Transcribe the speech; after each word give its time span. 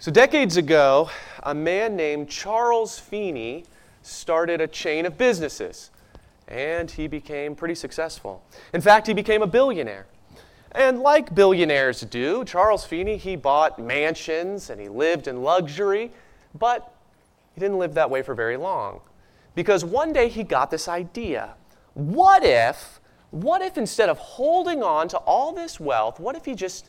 So, 0.00 0.10
decades 0.10 0.56
ago, 0.56 1.10
a 1.42 1.54
man 1.54 1.94
named 1.94 2.30
Charles 2.30 2.98
Feeney 2.98 3.66
started 4.00 4.62
a 4.62 4.66
chain 4.66 5.04
of 5.04 5.18
businesses, 5.18 5.90
and 6.48 6.90
he 6.90 7.06
became 7.06 7.54
pretty 7.54 7.74
successful. 7.74 8.42
In 8.72 8.80
fact, 8.80 9.06
he 9.06 9.12
became 9.12 9.42
a 9.42 9.46
billionaire. 9.46 10.06
And 10.72 11.00
like 11.00 11.34
billionaires 11.34 12.00
do, 12.00 12.46
Charles 12.46 12.86
Feeney, 12.86 13.18
he 13.18 13.36
bought 13.36 13.78
mansions 13.78 14.70
and 14.70 14.80
he 14.80 14.88
lived 14.88 15.28
in 15.28 15.42
luxury, 15.42 16.12
but 16.54 16.94
he 17.54 17.60
didn't 17.60 17.78
live 17.78 17.92
that 17.92 18.08
way 18.08 18.22
for 18.22 18.34
very 18.34 18.56
long. 18.56 19.02
Because 19.54 19.84
one 19.84 20.14
day 20.14 20.30
he 20.30 20.44
got 20.44 20.70
this 20.70 20.88
idea. 20.88 21.56
What 21.92 22.42
if, 22.42 23.00
what 23.32 23.60
if 23.60 23.76
instead 23.76 24.08
of 24.08 24.16
holding 24.16 24.82
on 24.82 25.08
to 25.08 25.18
all 25.18 25.52
this 25.52 25.78
wealth, 25.78 26.18
what 26.18 26.36
if 26.36 26.46
he 26.46 26.54
just, 26.54 26.88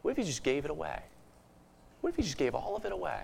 what 0.00 0.12
if 0.12 0.16
he 0.16 0.24
just 0.24 0.42
gave 0.42 0.64
it 0.64 0.70
away? 0.70 1.02
What 2.00 2.10
if 2.10 2.16
he 2.16 2.22
just 2.22 2.38
gave 2.38 2.54
all 2.54 2.76
of 2.76 2.84
it 2.84 2.92
away? 2.92 3.20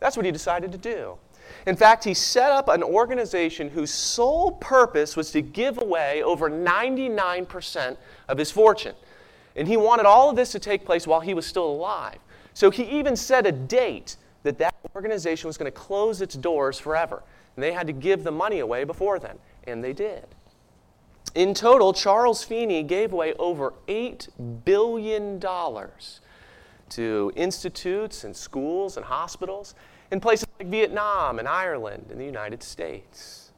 That's 0.00 0.16
what 0.16 0.26
he 0.26 0.32
decided 0.32 0.72
to 0.72 0.78
do. 0.78 1.18
In 1.66 1.76
fact, 1.76 2.04
he 2.04 2.14
set 2.14 2.52
up 2.52 2.68
an 2.68 2.82
organization 2.82 3.68
whose 3.68 3.92
sole 3.92 4.52
purpose 4.52 5.16
was 5.16 5.30
to 5.32 5.42
give 5.42 5.80
away 5.80 6.22
over 6.22 6.48
99% 6.48 7.96
of 8.28 8.38
his 8.38 8.50
fortune. 8.50 8.94
And 9.56 9.66
he 9.66 9.76
wanted 9.76 10.06
all 10.06 10.30
of 10.30 10.36
this 10.36 10.52
to 10.52 10.58
take 10.58 10.84
place 10.84 11.06
while 11.06 11.20
he 11.20 11.34
was 11.34 11.46
still 11.46 11.66
alive. 11.66 12.18
So 12.54 12.70
he 12.70 12.84
even 12.84 13.16
set 13.16 13.46
a 13.46 13.52
date 13.52 14.16
that 14.42 14.58
that 14.58 14.74
organization 14.94 15.48
was 15.48 15.58
going 15.58 15.70
to 15.70 15.78
close 15.78 16.20
its 16.20 16.34
doors 16.34 16.78
forever. 16.78 17.22
And 17.56 17.62
they 17.62 17.72
had 17.72 17.86
to 17.88 17.92
give 17.92 18.24
the 18.24 18.30
money 18.30 18.60
away 18.60 18.84
before 18.84 19.18
then. 19.18 19.38
And 19.64 19.82
they 19.82 19.92
did. 19.92 20.26
In 21.34 21.54
total, 21.54 21.92
Charles 21.92 22.42
Feeney 22.42 22.82
gave 22.82 23.12
away 23.12 23.34
over 23.34 23.74
$8 23.86 24.64
billion 24.64 25.40
to 26.90 27.32
institutes 27.36 28.24
and 28.24 28.36
schools 28.36 28.96
and 28.96 29.06
hospitals 29.06 29.74
in 30.10 30.20
places 30.20 30.46
like 30.58 30.68
Vietnam 30.68 31.38
and 31.38 31.48
Ireland 31.48 32.06
and 32.10 32.20
the 32.20 32.24
United 32.24 32.62
States. 32.62 33.52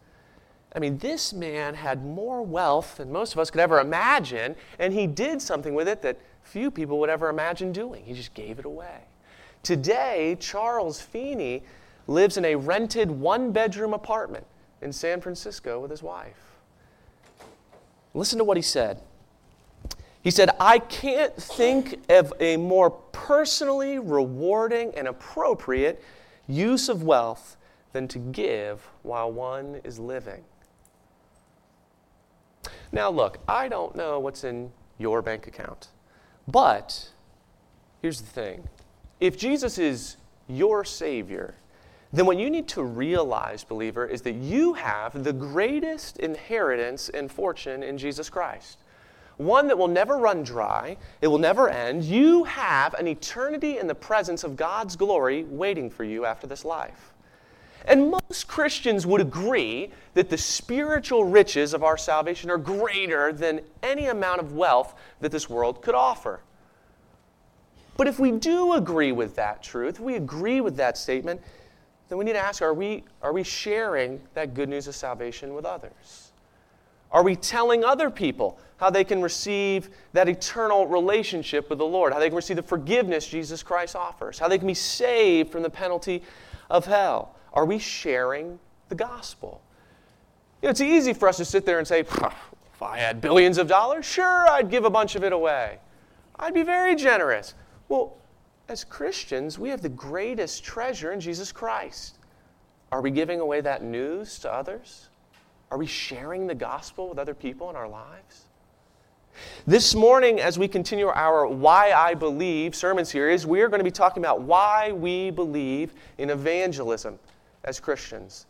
I 0.75 0.79
mean, 0.79 0.99
this 0.99 1.33
man 1.33 1.75
had 1.75 2.05
more 2.05 2.43
wealth 2.43 2.97
than 2.97 3.13
most 3.13 3.35
of 3.35 3.39
us 3.39 3.51
could 3.51 3.61
ever 3.61 3.81
imagine, 3.81 4.57
and 4.79 4.93
he 4.93 5.07
did 5.07 5.43
something 5.43 5.75
with 5.75 5.89
it 5.89 6.03
that 6.03 6.19
few 6.43 6.71
people 6.71 6.99
would 7.01 7.11
ever 7.11 7.29
imagine 7.29 7.73
doing. 7.73 8.05
He 8.05 8.15
just 8.15 8.35
gave 8.35 8.59
it 8.59 8.65
away. 8.65 9.01
Today, 9.63 10.37
Charles 10.41 11.01
Feeney 11.01 11.63
lives 12.07 12.37
in 12.37 12.45
a 12.45 12.57
rented 12.57 13.11
one 13.11 13.53
bedroom 13.53 13.95
apartment 13.95 14.47
in 14.81 14.93
San 14.93 15.21
Francisco 15.21 15.79
with 15.79 15.91
his 15.91 16.03
wife. 16.03 16.57
Listen 18.15 18.39
to 18.39 18.45
what 18.45 18.57
he 18.57 18.63
said. 18.63 19.01
He 20.23 20.31
said, 20.31 20.51
I 20.61 20.79
can't 20.79 21.35
think 21.35 22.01
of 22.09 22.33
a 22.39 22.57
more 22.57 22.91
personally 22.91 23.99
rewarding 23.99 24.95
and 24.95 25.09
appropriate 25.09 26.03
use 26.47 26.89
of 26.89 27.03
wealth 27.03 27.57
than 27.93 28.07
to 28.09 28.19
give 28.19 28.89
while 29.03 29.33
one 29.33 29.81
is 29.83 29.99
living. 29.99 30.45
Now, 32.93 33.11
look, 33.11 33.39
I 33.49 33.69
don't 33.69 33.97
know 33.97 34.21
what's 34.21 34.45
in 34.45 34.71
your 34.99 35.23
bank 35.23 35.47
account, 35.49 35.89
but 36.47 37.11
here's 38.01 38.21
the 38.21 38.29
thing 38.29 38.69
if 39.19 39.37
Jesus 39.37 39.79
is 39.79 40.19
your 40.47 40.85
Savior, 40.85 41.57
then 42.13 42.27
what 42.27 42.37
you 42.37 42.51
need 42.51 42.69
to 42.69 42.83
realize, 42.83 43.65
believer, 43.65 44.07
is 44.07 44.23
that 44.23 44.35
you 44.35 44.75
have 44.75 45.25
the 45.25 45.33
greatest 45.33 46.19
inheritance 46.19 47.09
and 47.09 47.33
fortune 47.33 47.83
in 47.83 47.99
Jesus 47.99 48.29
Christ 48.29 48.79
one 49.45 49.69
that 49.69 49.79
will 49.79 49.89
never 49.89 50.17
run 50.17 50.43
dry, 50.43 50.97
it 51.21 51.29
will 51.29 51.39
never 51.39 51.69
end. 51.69 52.05
You 52.05 52.45
have 52.45 52.95
an 52.95 53.07
eternity 53.07 53.79
in 53.79 53.87
the 53.87 53.95
presence 53.95 54.45
of 54.45 54.57
God's 54.57 54.97
glory 54.97 55.45
waiting 55.45 55.91
for 55.91 56.05
you 56.05 56.25
after 56.25 56.47
this 56.47 56.65
life. 56.65 57.13
And 57.85 58.11
most 58.11 58.47
Christians 58.47 59.07
would 59.07 59.21
agree 59.21 59.91
that 60.15 60.31
the 60.31 60.39
spiritual 60.39 61.25
riches 61.25 61.75
of 61.75 61.83
our 61.83 61.97
salvation 61.97 62.51
are 62.51 62.59
greater 62.59 63.33
than 63.33 63.61
any 63.83 64.07
amount 64.07 64.41
of 64.41 64.53
wealth 64.53 64.95
that 65.21 65.33
this 65.33 65.51
world 65.51 65.83
could 65.83 65.95
offer. 65.95 66.41
But 67.97 68.07
if 68.07 68.19
we 68.19 68.31
do 68.33 68.75
agree 68.75 69.13
with 69.13 69.37
that 69.37 69.63
truth, 69.63 70.01
we 70.01 70.15
agree 70.15 70.61
with 70.61 70.77
that 70.77 70.97
statement, 70.97 71.41
then 72.09 72.19
we 72.19 72.25
need 72.25 72.35
to 72.35 72.39
ask 72.39 72.63
are 72.63 72.75
we, 72.75 73.05
are 73.23 73.33
we 73.33 73.43
sharing 73.43 74.21
that 74.35 74.55
good 74.55 74.69
news 74.69 74.87
of 74.87 74.95
salvation 74.95 75.55
with 75.55 75.65
others? 75.65 76.33
Are 77.11 77.23
we 77.23 77.37
telling 77.37 77.85
other 77.85 78.11
people 78.11 78.59
how 78.83 78.91
they 78.91 79.05
can 79.05 79.23
receive 79.23 79.91
that 80.13 80.29
eternal 80.29 80.89
relationship 80.89 81.71
with 81.71 81.79
the 81.79 81.87
Lord, 81.87 82.13
how 82.13 82.19
they 82.19 82.27
can 82.27 82.35
receive 82.35 82.57
the 82.57 82.65
forgiveness 82.65 83.25
Jesus 83.29 83.63
Christ 83.63 83.95
offers, 83.95 84.41
how 84.41 84.49
they 84.49 84.59
can 84.59 84.67
be 84.67 84.75
saved 84.75 85.53
from 85.53 85.63
the 85.63 85.71
penalty 85.71 86.21
of 86.69 86.85
hell? 86.85 87.37
Are 87.53 87.65
we 87.65 87.79
sharing 87.79 88.59
the 88.89 88.97
gospel? 88.97 89.63
You 90.61 90.67
know, 90.67 90.71
it's 90.71 90.81
easy 90.81 91.13
for 91.13 91.29
us 91.29 91.37
to 91.37 91.45
sit 91.45 91.65
there 91.65 91.79
and 91.79 91.87
say, 91.87 92.01
if 92.01 92.83
I 92.83 92.99
had 92.99 93.21
billions 93.21 93.57
of 93.57 93.69
dollars, 93.69 94.05
sure, 94.05 94.49
I'd 94.51 94.69
give 94.69 94.85
a 94.85 94.91
bunch 94.91 95.15
of 95.15 95.23
it 95.23 95.33
away. 95.33 95.79
I'd 96.41 96.53
be 96.53 96.65
very 96.65 96.97
generous. 96.97 97.55
Well, 97.89 98.17
as 98.69 98.83
Christians, 98.83 99.61
we 99.61 99.69
have 99.69 99.83
the 99.83 99.91
greatest 99.91 100.65
treasure 100.65 101.13
in 101.13 101.21
Jesus 101.21 101.53
Christ. 101.53 102.19
Are 102.91 103.01
we 103.01 103.13
giving 103.13 103.39
away 103.39 103.61
that 103.61 103.85
news 103.85 104.41
to 104.41 104.53
others? 104.53 105.09
Are 105.71 105.79
we 105.79 105.87
sharing 105.87 106.49
the 106.49 106.57
gospel 106.57 107.09
with 107.09 107.21
other 107.21 107.33
people 107.33 107.71
in 107.71 107.77
our 107.77 107.89
lives? 107.89 108.47
This 109.67 109.95
morning, 109.95 110.41
as 110.41 110.59
we 110.59 110.69
continue 110.69 111.07
our 111.09 111.47
Why 111.47 111.93
I 111.93 112.15
Believe 112.15 112.75
sermon 112.75 113.05
series, 113.05 113.47
we 113.47 113.61
are 113.61 113.69
going 113.69 113.81
to 113.81 113.85
be 113.85 113.91
talking 113.91 114.23
about 114.23 114.43
why 114.43 114.93
we 114.93 115.31
believe 115.31 115.93
in 116.19 116.31
evangelism 116.31 117.19
as 117.65 117.79
Christians. 117.79 118.47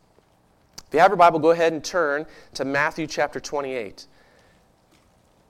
If 0.86 0.94
you 0.94 1.00
have 1.00 1.10
your 1.10 1.16
Bible, 1.16 1.38
go 1.38 1.50
ahead 1.50 1.72
and 1.72 1.84
turn 1.84 2.26
to 2.54 2.64
Matthew 2.64 3.06
chapter 3.06 3.40
28. 3.40 4.06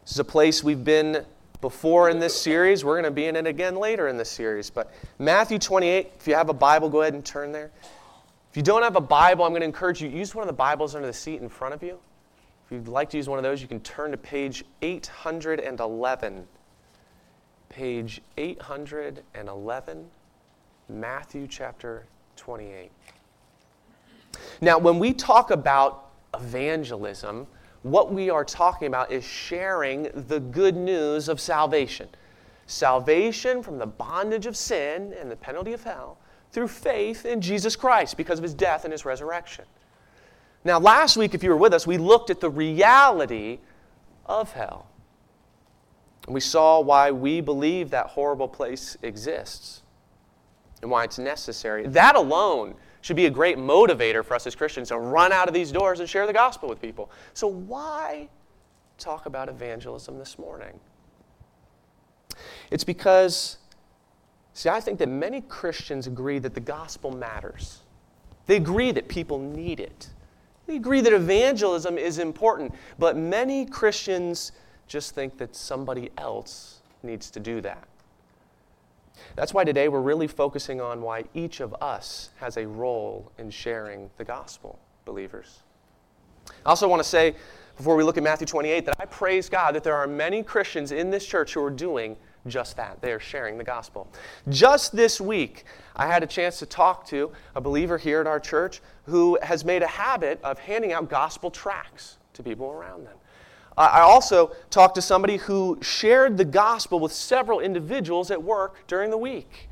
This 0.03 0.13
is 0.13 0.19
a 0.19 0.25
place 0.25 0.65
we've 0.65 0.85
been 0.85 1.25
before 1.61 2.11
in 2.11 2.19
this 2.19 2.39
series. 2.39 2.85
We're 2.85 2.95
going 2.95 3.05
to 3.05 3.11
be 3.11 3.27
in 3.27 3.37
it 3.37 3.47
again 3.47 3.77
later 3.77 4.09
in 4.09 4.17
this 4.17 4.31
series. 4.31 4.69
But 4.69 4.93
Matthew 5.19 5.59
28, 5.59 6.13
if 6.19 6.27
you 6.27 6.35
have 6.35 6.49
a 6.49 6.55
Bible, 6.55 6.89
go 6.89 7.03
ahead 7.03 7.15
and 7.15 7.25
turn 7.25 7.53
there. 7.53 7.71
If 8.51 8.57
you 8.57 8.63
don't 8.63 8.83
have 8.83 8.97
a 8.97 9.01
Bible, 9.01 9.45
I'm 9.45 9.53
going 9.53 9.61
to 9.61 9.67
encourage 9.67 10.03
you 10.03 10.09
use 10.09 10.35
one 10.35 10.43
of 10.43 10.49
the 10.49 10.53
Bibles 10.53 10.95
under 10.95 11.07
the 11.07 11.13
seat 11.13 11.41
in 11.41 11.49
front 11.49 11.73
of 11.73 11.83
you. 11.83 11.99
If 12.73 12.77
you'd 12.77 12.89
like 12.89 13.11
to 13.11 13.19
use 13.19 13.29
one 13.29 13.39
of 13.39 13.43
those, 13.43 13.61
you 13.61 13.69
can 13.69 13.81
turn 13.81 14.13
to 14.13 14.17
page 14.17 14.65
811. 14.81 16.47
Page 17.69 18.23
811, 18.39 20.07
Matthew 20.89 21.47
chapter 21.47 22.07
28. 22.37 22.91
Now, 24.63 24.79
when 24.79 24.99
we 24.99 25.13
talk 25.13 25.51
about 25.51 26.13
evangelism, 26.33 27.47
what 27.83 28.11
we 28.11 28.31
are 28.31 28.43
talking 28.43 28.89
about 28.89 29.13
is 29.13 29.23
sharing 29.23 30.09
the 30.29 30.41
good 30.41 30.75
news 30.75 31.29
of 31.29 31.43
salvation. 31.43 32.09
Salvation 32.65 33.63
from 33.63 33.77
the 33.77 33.87
bondage 33.87 34.47
of 34.47 34.57
sin 34.57 35.15
and 35.21 35.31
the 35.31 35.37
penalty 35.37 35.75
of 35.75 35.85
hell 35.85 36.17
through 36.53 36.69
faith 36.69 37.27
in 37.27 37.43
Jesus 37.43 37.77
Christ 37.77 38.17
because 38.17 38.39
of 38.39 38.43
his 38.43 38.55
death 38.55 38.85
and 38.85 38.93
his 38.93 39.05
resurrection. 39.05 39.67
Now, 40.65 40.79
last 40.79 41.17
week, 41.17 41.35
if 41.35 41.43
you 41.43 41.51
were 41.51 41.57
with 41.57 41.75
us, 41.75 41.87
we 41.87 41.99
looked 41.99 42.31
at 42.31 42.41
the 42.41 42.51
reality 42.51 43.59
of 44.27 44.53
hell. 44.53 44.87
And 46.27 46.35
we 46.35 46.41
saw 46.41 46.81
why 46.81 47.11
we 47.11 47.41
believe 47.41 47.91
that 47.91 48.07
horrible 48.07 48.49
place 48.49 48.97
exists 49.03 49.83
and 50.81 50.91
why 50.91 51.05
it's 51.05 51.19
necessary. 51.19 51.87
That 51.89 52.15
alone 52.15 52.75
should 53.01 53.17
be 53.17 53.27
a 53.27 53.31
great 53.31 53.59
motivator 53.59 54.25
for 54.25 54.35
us 54.35 54.47
as 54.47 54.55
Christians 54.55 54.89
to 54.89 54.99
run 54.99 55.33
out 55.33 55.49
of 55.49 55.55
these 55.55 55.73
doors 55.73 55.99
and 55.99 56.09
share 56.09 56.27
the 56.27 56.33
gospel 56.33 56.69
with 56.69 56.81
people. 56.81 57.11
So, 57.35 57.49
why 57.49 58.29
talk 58.99 59.27
about 59.27 59.49
evangelism 59.49 60.19
this 60.19 60.39
morning? 60.39 60.79
It's 62.71 62.85
because 62.85 63.59
See, 64.55 64.69
I 64.69 64.81
think 64.81 64.99
that 64.99 65.09
many 65.09 65.41
Christians 65.41 66.07
agree 66.07 66.39
that 66.39 66.55
the 66.55 66.61
gospel 66.61 67.11
matters. 67.11 67.81
They 68.47 68.57
agree 68.57 68.93
that 68.93 69.09
people 69.09 69.39
need 69.39 69.81
it. 69.81 70.11
They 70.67 70.77
agree 70.77 71.01
that 71.01 71.13
evangelism 71.13 71.99
is 71.99 72.19
important, 72.19 72.75
but 72.99 73.17
many 73.17 73.67
Christians 73.67 74.53
just 74.87 75.15
think 75.15 75.39
that 75.39 75.57
somebody 75.57 76.11
else 76.19 76.81
needs 77.03 77.31
to 77.33 77.41
do 77.41 77.61
that. 77.63 77.87
That's 79.35 79.55
why 79.55 79.65
today 79.65 79.89
we're 79.89 80.01
really 80.01 80.27
focusing 80.27 80.81
on 80.81 81.03
why 81.03 81.25
each 81.35 81.61
of 81.61 81.75
us 81.81 82.31
has 82.37 82.57
a 82.57 82.67
role 82.67 83.31
in 83.39 83.51
sharing 83.51 84.11
the 84.17 84.25
gospel, 84.25 84.79
believers. 85.05 85.61
I 86.67 86.71
also 86.71 86.89
want 86.89 87.03
to 87.03 87.09
say, 87.09 87.35
before 87.77 87.97
we 87.97 88.05
look 88.05 88.17
at 88.17 88.23
Matthew 88.23 88.47
28, 88.47 88.85
that 88.87 88.97
I 88.99 89.07
praise 89.07 89.49
God 89.49 89.75
that 89.75 89.85
there 89.85 89.97
are 89.97 90.07
many 90.07 90.43
Christians 90.43 90.93
in 90.93 91.11
this 91.11 91.27
church 91.27 91.55
who 91.55 91.65
are 91.65 91.71
doing 91.71 92.17
just 92.47 92.77
that. 92.77 93.01
They 93.01 93.13
are 93.13 93.21
sharing 93.21 93.57
the 93.57 93.65
gospel. 93.65 94.13
Just 94.49 94.95
this 94.95 95.21
week, 95.21 95.65
I 95.95 96.07
had 96.07 96.23
a 96.23 96.27
chance 96.27 96.59
to 96.59 96.67
talk 96.67 97.07
to 97.09 97.31
a 97.55 97.61
believer 97.61 97.99
here 97.99 98.21
at 98.21 98.27
our 98.27 98.41
church 98.41 98.81
who 99.07 99.39
has 99.43 99.65
made 99.65 99.83
a 99.83 99.87
habit 99.87 100.41
of 100.43 100.59
handing 100.59 100.93
out 100.93 101.09
gospel 101.09 101.51
tracts 101.51 102.19
to 102.35 102.43
people 102.43 102.71
around 102.71 103.07
them. 103.07 103.17
I 103.77 104.01
also 104.01 104.53
talked 104.69 104.97
to 104.97 105.03
somebody 105.03 105.39
who 105.39 105.79
shared 105.81 106.37
the 106.37 106.45
gospel 106.45 107.01
with 107.01 107.13
several 107.13 107.61
individuals 107.61 108.31
at 108.31 108.43
work 108.43 108.87
during 108.87 109.11
the 109.11 109.17
week. 109.17 109.71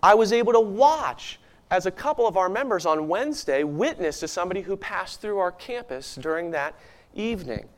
I 0.00 0.14
was 0.14 0.32
able 0.32 0.52
to 0.52 0.60
watch 0.60 1.40
as 1.70 1.86
a 1.86 1.90
couple 1.90 2.28
of 2.28 2.36
our 2.36 2.48
members 2.48 2.86
on 2.86 3.08
Wednesday 3.08 3.64
witnessed 3.64 4.20
to 4.20 4.28
somebody 4.28 4.60
who 4.60 4.76
passed 4.76 5.20
through 5.20 5.38
our 5.38 5.50
campus 5.50 6.14
during 6.14 6.52
that 6.52 6.76
evening. 7.14 7.68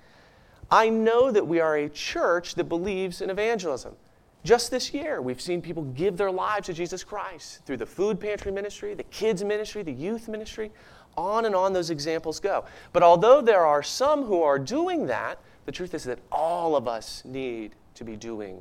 I 0.71 0.91
know 0.91 1.31
that 1.31 1.47
we 1.47 1.61
are 1.61 1.77
a 1.77 1.89
church 1.89 2.57
that 2.57 2.65
believes 2.65 3.23
in 3.23 3.31
evangelism. 3.31 3.97
Just 4.45 4.71
this 4.71 4.93
year, 4.93 5.23
we've 5.23 5.41
seen 5.41 5.63
people 5.63 5.85
give 5.85 6.19
their 6.19 6.31
lives 6.31 6.67
to 6.67 6.75
Jesus 6.75 7.03
Christ 7.03 7.65
through 7.65 7.79
the 7.79 7.87
food 7.87 8.21
pantry 8.21 8.53
ministry, 8.53 8.93
the 8.93 9.05
kids 9.05 9.43
ministry, 9.43 9.83
the 9.83 9.93
youth 9.93 10.29
ministry. 10.29 10.71
On 11.17 11.45
and 11.45 11.55
on 11.55 11.73
those 11.73 11.91
examples 11.91 12.41
go. 12.41 12.65
But 12.93 13.05
although 13.05 13.41
there 13.41 13.65
are 13.65 13.85
some 13.85 14.25
who 14.25 14.43
are 14.43 14.59
doing 14.59 15.07
that, 15.07 15.39
the 15.65 15.73
truth 15.73 15.95
is 15.95 16.05
that 16.05 16.19
all 16.33 16.75
of 16.75 16.89
us 16.89 17.23
need 17.25 17.77
to 17.95 18.05
be 18.05 18.17
doing 18.17 18.59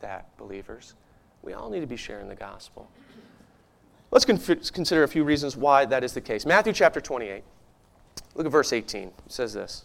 that, 0.00 0.36
believers. 0.36 0.94
We 1.42 1.52
all 1.52 1.70
need 1.70 1.80
to 1.80 1.86
be 1.86 1.96
sharing 1.96 2.28
the 2.28 2.34
gospel. 2.34 2.90
Let's 4.10 4.24
con- 4.24 4.38
consider 4.38 5.04
a 5.04 5.08
few 5.08 5.24
reasons 5.24 5.56
why 5.56 5.84
that 5.86 6.04
is 6.04 6.12
the 6.12 6.20
case. 6.20 6.44
Matthew 6.44 6.72
chapter 6.72 7.00
28. 7.00 7.44
Look 8.34 8.46
at 8.46 8.52
verse 8.52 8.72
18. 8.72 9.08
It 9.08 9.12
says 9.28 9.54
this. 9.54 9.84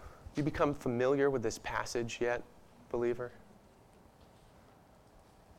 you 0.35 0.43
become 0.43 0.73
familiar 0.73 1.29
with 1.29 1.43
this 1.43 1.59
passage 1.59 2.19
yet, 2.21 2.41
believer? 2.89 3.31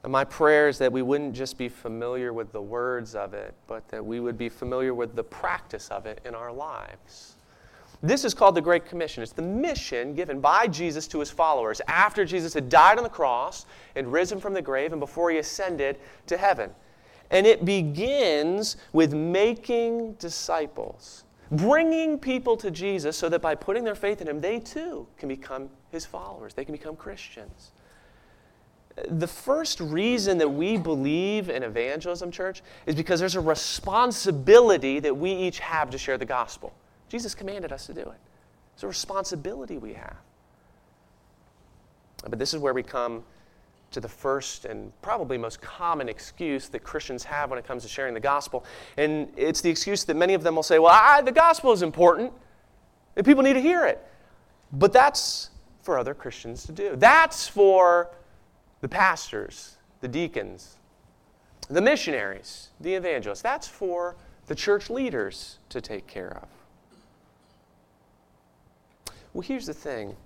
And 0.03 0.11
my 0.11 0.25
prayer 0.25 0.69
is 0.69 0.79
that 0.79 0.93
we 0.93 1.03
wouldn't 1.03 1.35
just 1.35 1.57
be 1.57 1.69
familiar 1.69 2.33
with 2.33 2.53
the 2.53 2.61
words 2.61 3.15
of 3.15 3.35
it, 3.35 3.55
but 3.69 3.87
that 3.89 4.05
we 4.05 4.19
would 4.19 4.37
be 4.37 4.49
familiar 4.49 4.95
with 4.95 5.15
the 5.15 5.23
practice 5.23 5.89
of 5.91 6.07
it 6.07 6.21
in 6.25 6.35
our 6.35 6.53
lives. 6.53 7.37
This 8.03 8.25
is 8.25 8.35
called 8.35 8.57
the 8.57 8.61
Great 8.61 8.85
Commission. 8.85 9.23
It's 9.23 9.31
the 9.31 9.43
mission 9.43 10.15
given 10.15 10.41
by 10.41 10.67
Jesus 10.67 11.07
to 11.09 11.21
his 11.21 11.31
followers 11.31 11.81
after 11.87 12.25
Jesus 12.25 12.53
had 12.53 12.69
died 12.69 12.99
on 12.99 13.05
the 13.05 13.11
cross 13.11 13.65
and 13.95 14.13
risen 14.13 14.41
from 14.41 14.55
the 14.55 14.63
grave 14.63 14.93
and 14.93 14.99
before 14.99 15.31
he 15.31 15.39
ascended 15.39 15.99
to 16.27 16.37
heaven. 16.37 16.71
And 17.31 17.47
it 17.47 17.65
begins 17.65 18.77
with 18.93 19.15
making 19.15 20.15
disciples, 20.15 21.23
bringing 21.52 22.19
people 22.19 22.56
to 22.56 22.70
Jesus 22.70 23.16
so 23.16 23.28
that 23.28 23.40
by 23.40 23.54
putting 23.54 23.84
their 23.84 23.94
faith 23.94 24.20
in 24.20 24.28
him, 24.28 24.40
they 24.40 24.58
too 24.58 25.06
can 25.16 25.28
become 25.28 25.70
his 25.90 26.04
followers. 26.04 26.54
They 26.54 26.64
can 26.64 26.72
become 26.72 26.96
Christians 26.96 27.72
the 29.08 29.26
first 29.26 29.81
reason 29.81 30.38
that 30.38 30.49
we 30.49 30.76
believe 30.76 31.49
in 31.49 31.62
evangelism, 31.62 32.31
church, 32.31 32.62
is 32.87 32.94
because 32.94 33.20
there's 33.20 33.37
a 33.37 33.40
responsibility 33.40 35.00
that 35.00 35.16
we 35.16 35.32
each 35.32 35.58
have 35.60 35.90
to 35.90 35.99
share 35.99 36.19
the 36.19 36.25
gospel. 36.25 36.72
Jesus 37.08 37.34
commanded 37.34 37.72
us 37.72 37.87
to 37.87 37.94
do 37.94 38.00
it. 38.00 38.19
It's 38.75 38.82
a 38.82 38.87
responsibility 38.87 39.78
we 39.78 39.94
have. 39.94 40.16
But 42.28 42.38
this 42.38 42.54
is 42.54 42.60
where 42.60 42.75
we 42.75 42.82
come 42.82 43.25
to 43.93 44.00
the 44.00 44.09
first 44.09 44.65
and 44.65 44.93
probably 45.03 45.39
most 45.39 45.61
common 45.61 46.09
excuse 46.09 46.69
that 46.69 46.83
Christians 46.83 47.25
have 47.25 47.50
when 47.50 47.59
it 47.59 47.67
comes 47.67 47.83
to 47.83 47.89
sharing 47.89 48.15
the 48.15 48.21
gospel. 48.21 48.65
And 48.97 49.33
it's 49.37 49.61
the 49.61 49.71
excuse 49.71 50.05
that 50.05 50.17
many 50.17 50.35
of 50.35 50.43
them 50.43 50.56
will 50.56 50.62
say, 50.62 50.79
well, 50.79 50.93
I, 50.93 51.23
the 51.23 51.33
gospel 51.33 51.73
is 51.73 51.83
important, 51.83 52.33
and 53.17 53.25
people 53.25 53.43
need 53.43 53.55
to 53.55 53.61
hear 53.61 53.85
it. 53.87 54.05
But 54.73 54.93
that's 54.93 55.50
for 55.83 55.99
other 55.99 56.15
Christians 56.15 56.65
to 56.67 56.73
do. 56.73 56.97
That's 56.97 57.47
for 57.47 58.11
the 58.81 58.89
pastors, 58.89 59.77
the 60.00 60.09
deacons, 60.09 60.77
the 61.69 61.81
missionaries, 61.81 62.71
the 62.81 62.95
evangelists. 62.95 63.43
That's 63.43 63.69
for 63.69 64.17
the 64.47 64.55
church 64.55 64.91
leaders 64.91 65.59
to 65.69 65.81
take 65.81 66.06
care 66.06 66.37
of. 66.37 66.49
Well, 69.33 69.43
here's 69.43 69.67
the 69.67 69.75
thing. 69.75 70.17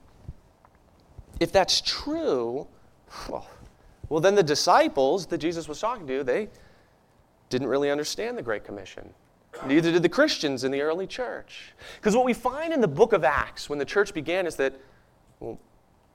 If 1.38 1.52
that's 1.52 1.80
true, 1.80 2.66
well, 3.28 3.46
well, 4.08 4.20
then 4.20 4.34
the 4.34 4.42
disciples 4.42 5.26
that 5.26 5.38
Jesus 5.38 5.68
was 5.68 5.80
talking 5.80 6.06
to, 6.06 6.22
they 6.22 6.48
didn't 7.48 7.68
really 7.68 7.90
understand 7.90 8.36
the 8.36 8.42
Great 8.42 8.64
Commission. 8.64 9.12
Neither 9.64 9.92
did 9.92 10.02
the 10.02 10.08
Christians 10.08 10.64
in 10.64 10.70
the 10.70 10.82
early 10.82 11.06
church. 11.06 11.72
Because 11.96 12.14
what 12.14 12.26
we 12.26 12.34
find 12.34 12.72
in 12.72 12.80
the 12.80 12.88
book 12.88 13.12
of 13.12 13.24
Acts 13.24 13.70
when 13.70 13.78
the 13.78 13.84
church 13.84 14.12
began 14.12 14.46
is 14.46 14.56
that, 14.56 14.74
well, 15.40 15.58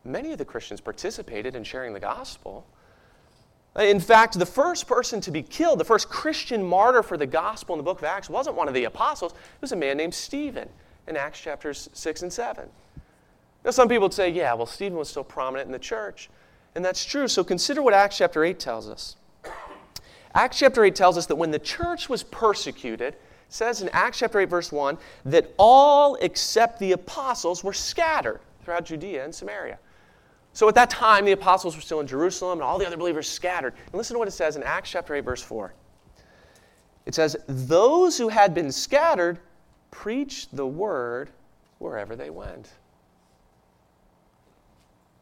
many 0.04 0.32
of 0.32 0.38
the 0.38 0.46
Christians 0.46 0.80
participated 0.80 1.56
in 1.56 1.64
sharing 1.64 1.94
the 1.94 2.00
gospel. 2.00 2.66
In 3.80 4.00
fact, 4.00 4.38
the 4.38 4.46
first 4.46 4.86
person 4.86 5.22
to 5.22 5.32
be 5.32 5.42
killed, 5.42 5.80
the 5.80 5.86
first 5.86 6.10
Christian 6.10 6.64
martyr 6.64 7.02
for 7.02 7.18
the 7.18 7.26
gospel 7.26 7.74
in 7.74 7.78
the 7.78 7.84
book 7.84 8.00
of 8.00 8.04
Acts, 8.04 8.30
wasn't 8.30 8.56
one 8.56 8.68
of 8.68 8.74
the 8.74 8.84
apostles. 8.84 9.32
It 9.32 9.62
was 9.62 9.72
a 9.72 9.78
man 9.78 9.98
named 9.98 10.14
Stephen 10.14 10.70
in 11.08 11.18
Acts 11.18 11.40
chapters 11.40 11.90
6 11.94 12.24
and 12.24 12.32
7. 12.34 12.70
Now, 13.64 13.72
some 13.72 13.88
people 13.88 14.04
would 14.04 14.14
say, 14.14 14.30
yeah, 14.30 14.54
well, 14.54 14.66
Stephen 14.66 14.98
was 14.98 15.10
still 15.10 15.24
prominent 15.24 15.68
in 15.68 15.72
the 15.72 15.80
church. 15.80 16.30
And 16.76 16.84
that's 16.84 17.04
true. 17.04 17.28
So 17.28 17.44
consider 17.44 17.82
what 17.82 17.94
Acts 17.94 18.18
chapter 18.18 18.44
8 18.44 18.60
tells 18.60 18.88
us. 18.88 19.16
Acts 20.34 20.60
chapter 20.60 20.84
8 20.84 20.96
tells 20.96 21.18
us 21.18 21.26
that 21.26 21.36
when 21.36 21.52
the 21.52 21.60
church 21.60 22.08
was 22.08 22.24
persecuted, 22.24 23.16
says 23.50 23.82
in 23.82 23.90
Acts 23.90 24.20
chapter 24.20 24.40
8, 24.40 24.50
verse 24.50 24.72
1, 24.72 24.98
that 25.26 25.54
all 25.58 26.16
except 26.16 26.80
the 26.80 26.94
apostles 26.94 27.64
were 27.64 27.74
scattered 27.74 28.40
throughout 28.64 28.86
Judea 28.86 29.26
and 29.26 29.36
Samaria. 29.36 29.78
So 30.54 30.68
at 30.68 30.76
that 30.76 30.90
time, 30.90 31.26
the 31.26 31.34
apostles 31.34 31.76
were 31.76 31.82
still 31.82 32.00
in 32.00 32.08
Jerusalem 32.08 32.60
and 32.60 32.64
all 32.64 32.78
the 32.78 32.88
other 32.88 32.98
believers 32.98 33.28
scattered. 33.28 33.74
And 33.74 33.96
listen 33.96 34.16
to 34.16 34.20
what 34.20 34.28
it 34.28 34.32
says 34.32 34.56
in 34.56 34.64
Acts 34.64 34.90
chapter 34.90 35.16
8, 35.16 35.22
verse 35.22 35.42
4. 35.42 35.74
It 37.06 37.16
says, 37.16 37.36
Those 37.48 38.18
who 38.18 38.30
had 38.30 38.54
been 38.54 38.72
scattered 38.72 39.40
preached 39.92 40.56
the 40.56 40.68
word 40.68 41.30
wherever 41.80 42.16
they 42.16 42.30
went. 42.30 42.70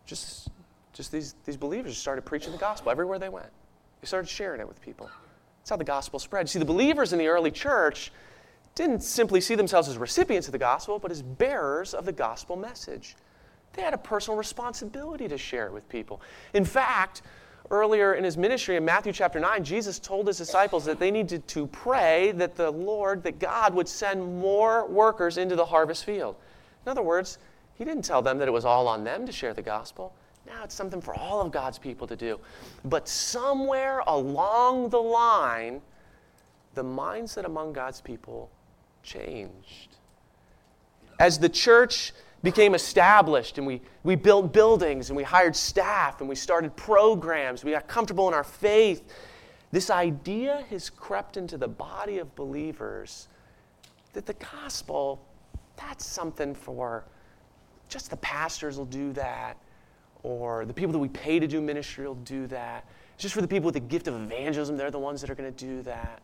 Just, 0.06 0.50
just 1.00 1.13
these, 1.13 1.36
these 1.46 1.56
believers 1.56 1.98
started 1.98 2.25
preaching 2.25 2.51
the 2.51 2.57
gospel 2.57 2.92
everywhere 2.92 3.18
they 3.18 3.30
went. 3.30 3.48
They 4.01 4.06
started 4.06 4.28
sharing 4.28 4.60
it 4.60 4.68
with 4.68 4.81
people. 4.81 5.10
That's 5.62 5.69
how 5.69 5.78
the 5.78 5.86
gospel 5.86 6.19
spread. 6.19 6.44
You 6.44 6.48
see, 6.50 6.60
the 6.60 6.66
believers 6.66 7.13
in 7.13 7.20
the 7.20 7.27
early 7.27 7.51
church 7.51 8.12
didn't 8.75 9.01
simply 9.01 9.39
see 9.39 9.56
themselves 9.56 9.88
as 9.88 9.98
recipients 9.98 10.50
of 10.50 10.51
the 10.51 10.58
gospel, 10.58 11.00
but 11.00 11.10
as 11.10 11.22
bearers 11.22 11.94
of 11.94 12.03
the 12.03 12.12
gospel 12.12 12.58
message. 12.58 13.15
They 13.72 13.82
had 13.82 13.94
a 13.94 13.98
personal 13.98 14.38
responsibility 14.38 15.29
to 15.29 15.38
share 15.38 15.68
it 15.68 15.72
with 15.72 15.88
people. 15.88 16.22
In 16.53 16.65
fact, 16.65 17.22
earlier 17.72 18.15
in 18.15 18.25
his 18.25 18.36
ministry 18.36 18.75
in 18.75 18.84
Matthew 18.84 19.13
chapter 19.13 19.39
9, 19.39 19.63
Jesus 19.63 20.00
told 20.00 20.27
his 20.27 20.38
disciples 20.38 20.84
that 20.84 21.00
they 21.00 21.12
needed 21.12 21.48
to 21.48 21.68
pray 21.68 22.34
that 22.34 22.58
the 22.58 22.72
Lord, 22.72 23.24
that 23.24 23.39
God 23.39 23.74
would 23.74 23.88
send 23.88 24.41
more 24.41 24.86
workers 24.86 25.38
into 25.38 25.56
the 25.56 25.65
harvest 25.65 26.03
field. 26.03 26.36
In 26.86 26.91
other 26.91 27.03
words, 27.03 27.38
he 27.75 27.86
didn't 27.86 28.03
tell 28.03 28.22
them 28.22 28.38
that 28.39 28.50
it 28.50 28.51
was 28.51 28.65
all 28.65 28.89
on 28.89 29.06
them 29.06 29.25
to 29.25 29.32
share 29.32 29.53
the 29.53 29.62
gospel. 29.62 30.13
Now 30.50 30.63
it's 30.63 30.75
something 30.75 31.00
for 31.00 31.13
all 31.13 31.41
of 31.41 31.51
God's 31.51 31.77
people 31.77 32.08
to 32.08 32.15
do. 32.15 32.39
But 32.84 33.08
somewhere 33.08 34.01
along 34.08 34.89
the 34.89 35.01
line, 35.01 35.82
the 36.74 36.84
mindset 36.84 37.46
among 37.46 37.74
God's 37.74 38.01
people 38.01 38.50
changed. 39.03 39.98
As 41.20 41.38
the 41.38 41.50
church 41.50 42.13
became 42.41 42.74
established 42.74 43.58
and 43.58 43.68
we, 43.68 43.82
we 44.03 44.15
built 44.15 44.51
buildings 44.51 45.10
and 45.10 45.18
we 45.18 45.24
hired 45.24 45.56
staff 45.56 46.20
and 46.20 46.29
we 46.29 46.36
started 46.36 46.75
programs. 46.75 47.63
We 47.63 47.72
got 47.72 47.88
comfortable 47.88 48.27
in 48.27 48.34
our 48.34 48.44
faith. 48.44 49.03
This 49.72 49.89
idea 49.89 50.65
has 50.70 50.89
crept 50.89 51.38
into 51.38 51.58
the 51.58 51.68
body 51.68 52.18
of 52.18 52.34
believers 52.36 53.27
that 54.13 54.25
the 54.25 54.34
gospel, 54.34 55.24
that's 55.75 56.06
something 56.06 56.56
for 56.56 57.03
just 57.89 58.10
the 58.10 58.18
pastors 58.18 58.77
will 58.77 58.86
do 58.86 59.12
that, 59.13 59.58
or 60.24 60.66
the 60.66 60.74
people 60.74 60.92
that 60.94 61.00
we 61.00 61.10
pay 61.10 61.40
to 61.40 61.48
do 61.48 61.62
ministry 61.62 62.08
will 62.08 62.16
do 62.16 62.48
that. 62.48 62.86
It's 63.14 63.24
just 63.24 63.36
for 63.36 63.42
the 63.42 63.48
people 63.48 63.66
with 63.66 63.74
the 63.74 63.80
gift 63.80 64.08
of 64.08 64.16
evangelism, 64.16 64.78
they're 64.78 64.92
the 64.92 65.00
ones 65.00 65.22
that 65.22 65.30
are 65.30 65.36
going 65.36 65.54
to 65.54 65.66
do 65.66 65.82
that. 65.84 66.22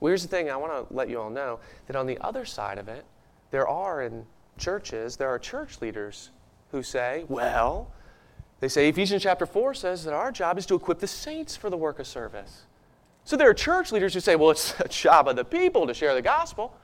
Well, 0.00 0.10
here's 0.10 0.22
the 0.22 0.28
thing 0.28 0.50
I 0.50 0.56
want 0.56 0.72
to 0.88 0.94
let 0.94 1.08
you 1.08 1.20
all 1.20 1.30
know 1.30 1.60
that 1.86 1.96
on 1.96 2.06
the 2.06 2.18
other 2.20 2.44
side 2.44 2.78
of 2.78 2.88
it, 2.88 3.04
there 3.50 3.66
are 3.66 4.02
in 4.02 4.24
churches, 4.56 5.16
there 5.16 5.28
are 5.28 5.38
church 5.38 5.80
leaders 5.80 6.30
who 6.70 6.82
say, 6.82 7.24
well, 7.28 7.90
they 8.60 8.68
say 8.68 8.88
Ephesians 8.88 9.22
chapter 9.22 9.46
4 9.46 9.74
says 9.74 10.04
that 10.04 10.14
our 10.14 10.30
job 10.30 10.58
is 10.58 10.66
to 10.66 10.74
equip 10.74 10.98
the 10.98 11.06
saints 11.06 11.56
for 11.56 11.70
the 11.70 11.76
work 11.76 11.98
of 11.98 12.06
service. 12.06 12.64
So 13.24 13.36
there 13.36 13.48
are 13.48 13.54
church 13.54 13.92
leaders 13.92 14.14
who 14.14 14.20
say, 14.20 14.36
well, 14.36 14.50
it's 14.50 14.72
the 14.74 14.88
job 14.88 15.28
of 15.28 15.36
the 15.36 15.44
people 15.44 15.86
to 15.86 15.94
share 15.94 16.14
the 16.14 16.22
gospel. 16.22 16.76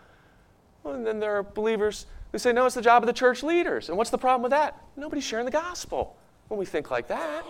Well, 0.83 0.95
and 0.95 1.07
then 1.07 1.21
there 1.21 1.37
are 1.37 1.43
believers 1.43 2.07
who 2.35 2.39
say, 2.39 2.53
no, 2.53 2.67
it's 2.67 2.75
the 2.75 2.83
job 2.83 3.01
of 3.01 3.07
the 3.07 3.13
church 3.13 3.45
leaders. 3.45 3.89
And 3.89 3.97
what's 3.97 4.11
the 4.11 4.19
problem 4.19 4.43
with 4.43 4.51
that? 4.51 4.77
Nobody's 4.97 5.23
sharing 5.23 5.45
the 5.45 5.53
gospel 5.53 6.17
when 6.49 6.59
we 6.59 6.67
think 6.67 6.91
like 6.91 7.07
that. 7.07 7.45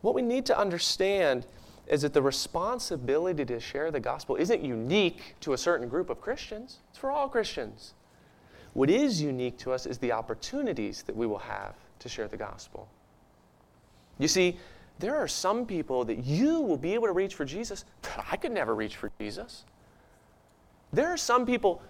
what 0.00 0.16
we 0.16 0.22
need 0.22 0.44
to 0.46 0.58
understand 0.58 1.46
is 1.86 2.02
that 2.02 2.12
the 2.12 2.20
responsibility 2.20 3.44
to 3.44 3.60
share 3.60 3.92
the 3.92 4.00
gospel 4.00 4.34
isn't 4.34 4.64
unique 4.64 5.36
to 5.38 5.52
a 5.52 5.56
certain 5.56 5.88
group 5.88 6.10
of 6.10 6.20
Christians, 6.20 6.80
it's 6.90 6.98
for 6.98 7.12
all 7.12 7.28
Christians. 7.28 7.94
What 8.72 8.90
is 8.90 9.22
unique 9.22 9.58
to 9.58 9.70
us 9.70 9.86
is 9.86 9.98
the 9.98 10.10
opportunities 10.10 11.02
that 11.04 11.14
we 11.14 11.28
will 11.28 11.38
have 11.38 11.76
to 12.00 12.08
share 12.08 12.26
the 12.26 12.36
gospel. 12.36 12.88
You 14.18 14.26
see, 14.26 14.58
there 14.98 15.14
are 15.14 15.28
some 15.28 15.66
people 15.66 16.04
that 16.06 16.24
you 16.24 16.60
will 16.60 16.78
be 16.78 16.94
able 16.94 17.06
to 17.06 17.12
reach 17.12 17.36
for 17.36 17.44
Jesus, 17.44 17.84
that 18.02 18.26
I 18.32 18.36
could 18.36 18.50
never 18.50 18.74
reach 18.74 18.96
for 18.96 19.12
Jesus. 19.20 19.66
There 20.92 21.06
are 21.06 21.16
some 21.16 21.46
people 21.46 21.80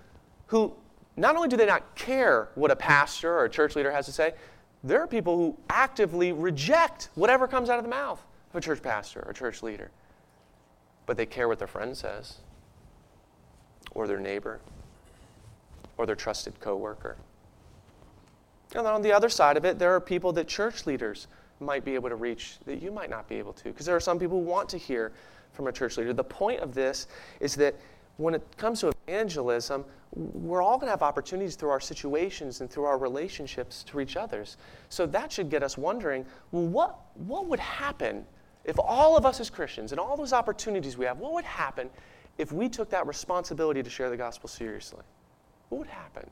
who 0.48 0.74
not 1.16 1.36
only 1.36 1.48
do 1.48 1.56
they 1.56 1.66
not 1.66 1.94
care 1.94 2.48
what 2.54 2.70
a 2.70 2.76
pastor 2.76 3.32
or 3.32 3.44
a 3.44 3.50
church 3.50 3.76
leader 3.76 3.92
has 3.92 4.06
to 4.06 4.12
say, 4.12 4.34
there 4.84 5.00
are 5.00 5.06
people 5.06 5.36
who 5.36 5.56
actively 5.70 6.32
reject 6.32 7.10
whatever 7.14 7.46
comes 7.46 7.70
out 7.70 7.78
of 7.78 7.84
the 7.84 7.90
mouth 7.90 8.20
of 8.50 8.56
a 8.56 8.60
church 8.60 8.82
pastor 8.82 9.22
or 9.26 9.32
church 9.32 9.62
leader. 9.62 9.90
But 11.06 11.16
they 11.16 11.26
care 11.26 11.48
what 11.48 11.58
their 11.58 11.68
friend 11.68 11.96
says, 11.96 12.36
or 13.92 14.06
their 14.06 14.20
neighbor, 14.20 14.60
or 15.98 16.06
their 16.06 16.16
trusted 16.16 16.58
coworker. 16.60 17.16
And 18.74 18.86
then 18.86 18.92
on 18.92 19.02
the 19.02 19.12
other 19.12 19.28
side 19.28 19.56
of 19.56 19.64
it, 19.64 19.78
there 19.78 19.94
are 19.94 20.00
people 20.00 20.32
that 20.32 20.48
church 20.48 20.86
leaders 20.86 21.26
might 21.60 21.84
be 21.84 21.94
able 21.94 22.08
to 22.08 22.16
reach 22.16 22.56
that 22.66 22.82
you 22.82 22.90
might 22.90 23.10
not 23.10 23.28
be 23.28 23.36
able 23.36 23.52
to, 23.52 23.64
because 23.64 23.86
there 23.86 23.94
are 23.94 24.00
some 24.00 24.18
people 24.18 24.38
who 24.38 24.44
want 24.44 24.68
to 24.70 24.78
hear 24.78 25.12
from 25.52 25.66
a 25.66 25.72
church 25.72 25.98
leader. 25.98 26.12
The 26.12 26.24
point 26.24 26.60
of 26.60 26.74
this 26.74 27.06
is 27.40 27.54
that 27.56 27.74
when 28.16 28.34
it 28.34 28.56
comes 28.56 28.80
to 28.80 28.92
evangelism, 29.06 29.84
we're 30.14 30.62
all 30.62 30.76
going 30.76 30.86
to 30.86 30.90
have 30.90 31.02
opportunities 31.02 31.56
through 31.56 31.70
our 31.70 31.80
situations 31.80 32.60
and 32.60 32.70
through 32.70 32.84
our 32.84 32.98
relationships 32.98 33.82
to 33.84 33.96
reach 33.96 34.16
others. 34.16 34.58
So 34.90 35.06
that 35.06 35.32
should 35.32 35.48
get 35.48 35.62
us 35.62 35.78
wondering 35.78 36.26
well, 36.50 36.66
what, 36.66 36.98
what 37.14 37.46
would 37.46 37.60
happen 37.60 38.26
if 38.64 38.78
all 38.78 39.16
of 39.16 39.26
us 39.26 39.40
as 39.40 39.50
Christians 39.50 39.92
and 39.92 40.00
all 40.00 40.16
those 40.16 40.32
opportunities 40.32 40.96
we 40.96 41.04
have, 41.06 41.18
what 41.18 41.32
would 41.32 41.44
happen 41.44 41.90
if 42.38 42.52
we 42.52 42.68
took 42.68 42.90
that 42.90 43.06
responsibility 43.06 43.82
to 43.82 43.90
share 43.90 44.10
the 44.10 44.16
gospel 44.16 44.48
seriously? 44.48 45.02
What 45.68 45.78
would 45.78 45.88
happen? 45.88 46.28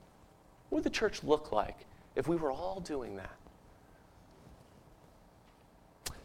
What 0.69 0.77
would 0.77 0.85
the 0.85 0.91
church 0.91 1.25
look 1.25 1.51
like 1.51 1.87
if 2.15 2.29
we 2.29 2.37
were 2.37 2.53
all 2.53 2.81
doing 2.81 3.17
that? 3.17 3.35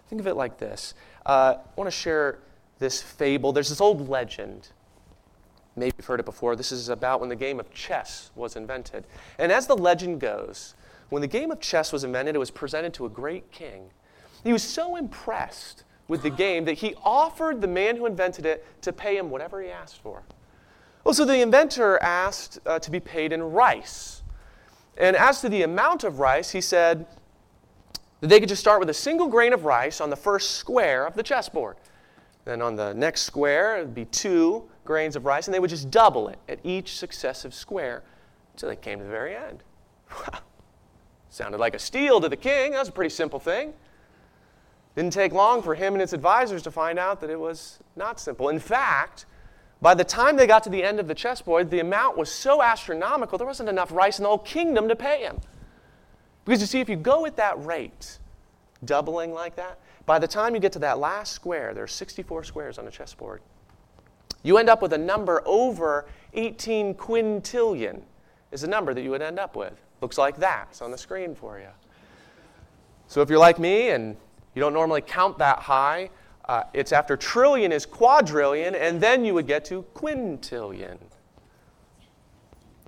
Think 0.10 0.20
of 0.20 0.28
it 0.28 0.36
like 0.36 0.58
this. 0.58 0.94
Uh, 1.26 1.56
I 1.58 1.70
want 1.76 1.88
to 1.88 1.96
share 1.98 2.40
this 2.78 3.02
fable. 3.02 3.52
There's 3.52 3.70
this 3.70 3.82
old 3.82 4.08
legend 4.08 4.70
Maybe 5.76 5.94
you've 5.98 6.06
heard 6.06 6.20
it 6.20 6.26
before. 6.26 6.56
This 6.56 6.72
is 6.72 6.90
about 6.90 7.20
when 7.20 7.30
the 7.30 7.36
game 7.36 7.60
of 7.60 7.72
chess 7.74 8.32
was 8.36 8.56
invented. 8.56 9.06
And 9.38 9.52
as 9.52 9.68
the 9.68 9.76
legend 9.76 10.22
goes, 10.22 10.76
when 11.10 11.22
the 11.22 11.28
game 11.28 11.52
of 11.52 11.60
chess 11.60 11.92
was 11.92 12.04
invented, 12.04 12.36
it 12.36 12.40
was 12.40 12.52
presented 12.52 12.94
to 12.96 13.06
a 13.06 13.10
great 13.10 13.52
king. 13.52 13.90
He 14.44 14.54
was 14.54 14.64
so 14.64 14.96
impressed 14.96 15.84
with 16.08 16.22
the 16.22 16.30
game 16.30 16.66
that 16.66 16.74
he 16.74 16.96
offered 17.04 17.62
the 17.62 17.68
man 17.68 17.98
who 17.98 18.06
invented 18.06 18.46
it 18.46 18.66
to 18.82 18.94
pay 18.94 19.18
him 19.18 19.30
whatever 19.30 19.62
he 19.62 19.70
asked 19.70 20.02
for. 20.02 20.24
Well, 21.04 21.14
so 21.14 21.26
the 21.26 21.42
inventor 21.42 22.02
asked 22.02 22.60
uh, 22.66 22.80
to 22.80 22.92
be 22.92 23.00
paid 23.00 23.32
in 23.32 23.44
rice. 23.44 24.24
And 24.98 25.16
as 25.16 25.42
to 25.42 25.50
the 25.50 25.64
amount 25.64 26.04
of 26.04 26.20
rice, 26.20 26.52
he 26.52 26.62
said 26.62 27.06
that 28.22 28.28
they 28.28 28.40
could 28.40 28.50
just 28.50 28.62
start 28.62 28.80
with 28.80 28.90
a 28.90 28.94
single 28.94 29.28
grain 29.28 29.52
of 29.52 29.66
rice 29.66 30.00
on 30.00 30.10
the 30.10 30.16
first 30.16 30.52
square 30.52 31.06
of 31.06 31.16
the 31.16 31.24
chessboard. 31.24 31.78
Then 32.46 32.62
on 32.62 32.76
the 32.76 32.94
next 32.94 33.24
square, 33.24 33.78
it 33.78 33.82
would 33.82 33.96
be 33.96 34.06
two 34.06 34.70
grains 34.86 35.16
of 35.16 35.26
rice, 35.26 35.48
and 35.48 35.54
they 35.54 35.60
would 35.60 35.70
just 35.70 35.92
double 35.92 36.28
it 36.30 36.40
at 36.48 36.60
each 36.64 36.98
successive 36.98 37.54
square 37.54 38.04
until 38.54 38.70
they 38.70 38.76
came 38.76 39.00
to 39.00 39.04
the 39.04 39.10
very 39.10 39.36
end. 39.36 39.64
Sounded 41.30 41.60
like 41.60 41.76
a 41.76 41.80
steal 41.80 42.22
to 42.22 42.30
the 42.30 42.38
king. 42.38 42.72
That 42.72 42.80
was 42.80 42.88
a 42.88 42.94
pretty 42.94 43.10
simple 43.10 43.40
thing. 43.40 43.74
Didn't 44.96 45.12
take 45.12 45.34
long 45.34 45.62
for 45.62 45.76
him 45.76 45.94
and 45.94 46.02
his 46.02 46.14
advisors 46.14 46.62
to 46.64 46.72
find 46.72 46.98
out 46.98 47.20
that 47.20 47.30
it 47.30 47.40
was 47.40 47.80
not 47.98 48.20
simple. 48.20 48.48
In 48.48 48.60
fact, 48.60 49.26
by 49.82 49.94
the 49.94 50.06
time 50.06 50.38
they 50.38 50.48
got 50.48 50.64
to 50.64 50.70
the 50.70 50.84
end 50.84 51.02
of 51.02 51.08
the 51.08 51.16
chessboard, 51.16 51.70
the 51.70 51.82
amount 51.82 52.18
was 52.18 52.32
so 52.32 52.62
astronomical, 52.62 53.38
there 53.38 53.46
wasn't 53.46 53.68
enough 53.68 53.92
rice 53.92 54.20
in 54.20 54.24
the 54.24 54.30
whole 54.30 54.38
kingdom 54.38 54.88
to 54.88 54.96
pay 54.96 55.24
him. 55.24 55.42
Because 56.46 56.62
you 56.62 56.68
see, 56.68 56.80
if 56.80 56.88
you 56.88 56.96
go 56.96 57.26
at 57.26 57.36
that 57.36 57.64
rate, 57.66 58.20
doubling 58.86 59.34
like 59.34 59.56
that, 59.58 59.80
by 60.06 60.20
the 60.20 60.28
time 60.28 60.54
you 60.54 60.62
get 60.62 60.72
to 60.74 60.80
that 60.80 61.00
last 61.00 61.34
square, 61.34 61.74
there 61.74 61.84
are 61.84 61.88
64 61.88 62.46
squares 62.46 62.78
on 62.78 62.88
a 62.88 62.92
chessboard. 62.92 63.42
You 64.46 64.60
end 64.60 64.70
up 64.70 64.80
with 64.84 64.94
a 64.94 64.98
number 64.98 65.42
over 65.44 66.06
18 66.36 66.94
quintillion, 66.94 68.04
is 68.52 68.62
a 68.62 68.68
number 68.68 68.94
that 68.94 69.02
you 69.02 69.10
would 69.10 69.24
end 69.24 69.40
up 69.40 69.56
with. 69.56 69.74
Looks 70.02 70.20
like 70.20 70.38
that. 70.38 70.68
It's 70.70 70.84
on 70.84 70.92
the 70.92 71.00
screen 71.00 71.34
for 71.34 71.58
you. 71.58 71.70
So 73.08 73.24
if 73.24 73.30
you're 73.32 73.40
like 73.40 73.58
me 73.58 73.90
and 73.90 74.16
you 74.54 74.60
don't 74.60 74.74
normally 74.74 75.02
count 75.02 75.40
that 75.40 75.58
high, 75.58 76.12
uh, 76.48 76.62
it's 76.76 76.92
after 76.92 77.18
trillion 77.18 77.72
is 77.72 77.88
quadrillion, 77.88 78.76
and 78.76 79.02
then 79.02 79.26
you 79.26 79.34
would 79.34 79.48
get 79.48 79.66
to 79.66 79.84
quintillion. 79.96 81.00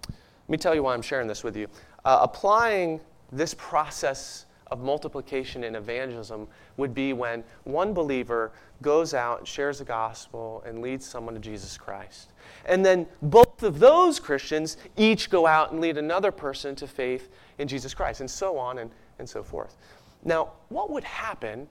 Let 0.07 0.49
me 0.49 0.57
tell 0.57 0.75
you 0.75 0.83
why 0.83 0.93
I'm 0.93 1.01
sharing 1.01 1.27
this 1.27 1.43
with 1.43 1.57
you. 1.57 1.67
Uh, 2.05 2.19
applying 2.21 3.01
this 3.31 3.55
process 3.55 4.45
of 4.69 4.81
multiplication 4.81 5.63
in 5.63 5.75
evangelism 5.75 6.47
would 6.77 6.93
be 6.93 7.13
when 7.13 7.43
one 7.63 7.93
believer 7.93 8.51
goes 8.81 9.13
out 9.13 9.39
and 9.39 9.47
shares 9.47 9.79
the 9.79 9.85
gospel 9.85 10.63
and 10.65 10.81
leads 10.81 11.05
someone 11.05 11.33
to 11.33 11.39
Jesus 11.39 11.77
Christ. 11.77 12.31
And 12.65 12.85
then 12.85 13.07
both 13.21 13.63
of 13.63 13.79
those 13.79 14.19
Christians 14.19 14.77
each 14.95 15.29
go 15.29 15.47
out 15.47 15.71
and 15.71 15.81
lead 15.81 15.97
another 15.97 16.31
person 16.31 16.75
to 16.75 16.87
faith 16.87 17.29
in 17.57 17.67
Jesus 17.67 17.93
Christ, 17.93 18.21
and 18.21 18.29
so 18.29 18.57
on 18.57 18.77
and, 18.77 18.91
and 19.19 19.27
so 19.27 19.43
forth. 19.43 19.75
Now, 20.23 20.51
what 20.69 20.91
would 20.91 21.03
happen 21.03 21.67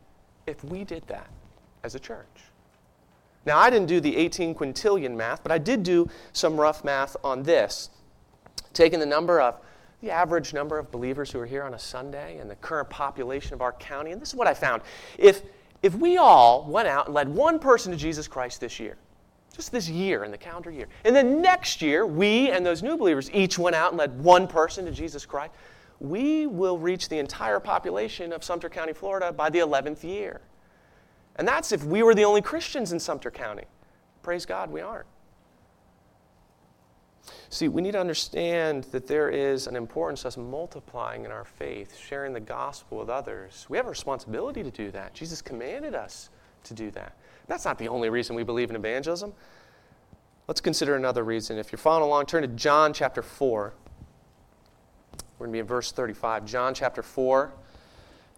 if 0.47 0.63
we 0.65 0.85
did 0.85 1.07
that 1.07 1.29
as 1.85 1.95
a 1.95 1.99
church? 1.99 2.27
Now, 3.45 3.59
I 3.59 3.71
didn't 3.71 3.87
do 3.87 4.01
the 4.01 4.17
18 4.17 4.55
quintillion 4.55 5.15
math, 5.15 5.43
but 5.43 5.53
I 5.53 5.59
did 5.59 5.85
do 5.85 6.09
some 6.33 6.59
rough 6.59 6.83
math 6.83 7.17
on 7.23 7.45
this. 7.45 7.91
Taking 8.73 8.99
the 8.99 9.07
number 9.07 9.41
of 9.41 9.61
the 10.03 10.11
average 10.11 10.53
number 10.53 10.79
of 10.79 10.91
believers 10.91 11.31
who 11.31 11.41
are 11.41 11.47
here 11.47 11.63
on 11.63 11.75
a 11.75 11.79
Sunday 11.79 12.39
and 12.39 12.51
the 12.51 12.57
current 12.57 12.91
population 12.91 13.55
of 13.55 13.63
our 13.63 13.73
county. 13.73 14.13
And 14.13 14.21
this 14.21 14.31
is 14.31 14.35
what 14.35 14.47
I 14.47 14.55
found. 14.55 14.83
If, 15.19 15.43
if 15.87 15.95
we 15.95 16.19
all 16.19 16.67
went 16.69 16.89
out 16.89 17.07
and 17.07 17.15
led 17.15 17.29
one 17.29 17.61
person 17.61 17.93
to 17.93 17.97
Jesus 17.97 18.27
Christ 18.27 18.61
this 18.61 18.81
year, 18.81 18.97
just 19.55 19.71
this 19.71 19.89
year 19.89 20.25
in 20.25 20.33
the 20.33 20.37
calendar 20.37 20.71
year, 20.71 20.89
and 21.05 21.15
then 21.15 21.41
next 21.41 21.81
year 21.81 22.05
we 22.05 22.51
and 22.51 22.67
those 22.67 22.83
new 22.83 22.97
believers 22.97 23.31
each 23.33 23.57
went 23.57 23.77
out 23.77 23.93
and 23.93 23.99
led 23.99 24.19
one 24.19 24.49
person 24.49 24.85
to 24.85 24.91
Jesus 24.91 25.25
Christ, 25.25 25.53
we 26.01 26.47
will 26.47 26.77
reach 26.77 27.09
the 27.09 27.19
entire 27.19 27.61
population 27.61 28.33
of 28.33 28.43
Sumter 28.43 28.69
County, 28.69 28.93
Florida 28.93 29.33
by 29.33 29.49
the 29.49 29.61
11th 29.61 30.03
year. 30.03 30.41
And 31.37 31.47
that's 31.47 31.71
if 31.71 31.85
we 31.85 32.03
were 32.03 32.15
the 32.15 32.25
only 32.25 32.43
Christians 32.43 32.93
in 32.93 32.99
Sumter 32.99 33.31
County. 33.31 33.65
Praise 34.23 34.45
God, 34.45 34.71
we 34.71 34.81
aren't. 34.81 35.07
See, 37.57 37.69
we 37.69 37.81
need 37.81 37.93
to 37.93 38.01
understand 38.01 38.85
that 38.93 39.07
there 39.07 39.31
is 39.31 39.67
an 39.67 39.77
importance 39.77 40.21
to 40.21 40.29
us 40.29 40.37
multiplying 40.37 41.25
in 41.25 41.31
our 41.31 41.47
faith, 41.47 41.97
sharing 41.97 42.35
the 42.35 42.41
gospel 42.41 42.99
with 42.99 43.09
others. 43.09 43.65
We 43.71 43.79
have 43.79 43.87
a 43.87 43.89
responsibility 43.89 44.63
to 44.63 44.71
do 44.71 44.91
that. 44.91 45.15
Jesus 45.15 45.41
commanded 45.41 45.95
us 45.95 46.29
to 46.65 46.75
do 46.75 46.91
that. 46.91 47.17
That's 47.47 47.65
not 47.65 47.79
the 47.79 47.89
only 47.89 48.11
reason 48.11 48.37
we 48.37 48.43
believe 48.43 48.69
in 48.69 48.77
evangelism. 48.77 49.33
Let's 50.47 50.61
consider 50.61 50.97
another 50.97 51.25
reason. 51.25 51.57
If 51.57 51.73
you're 51.73 51.79
following 51.79 52.05
along, 52.05 52.27
turn 52.27 52.43
to 52.43 52.49
John 52.49 52.93
chapter 52.93 53.23
4. 53.23 53.73
We're 55.39 55.47
going 55.47 55.51
to 55.51 55.57
be 55.57 55.61
in 55.61 55.67
verse 55.67 55.93
35. 55.93 56.45
John 56.45 56.75
chapter 56.75 57.03
4. 57.03 57.55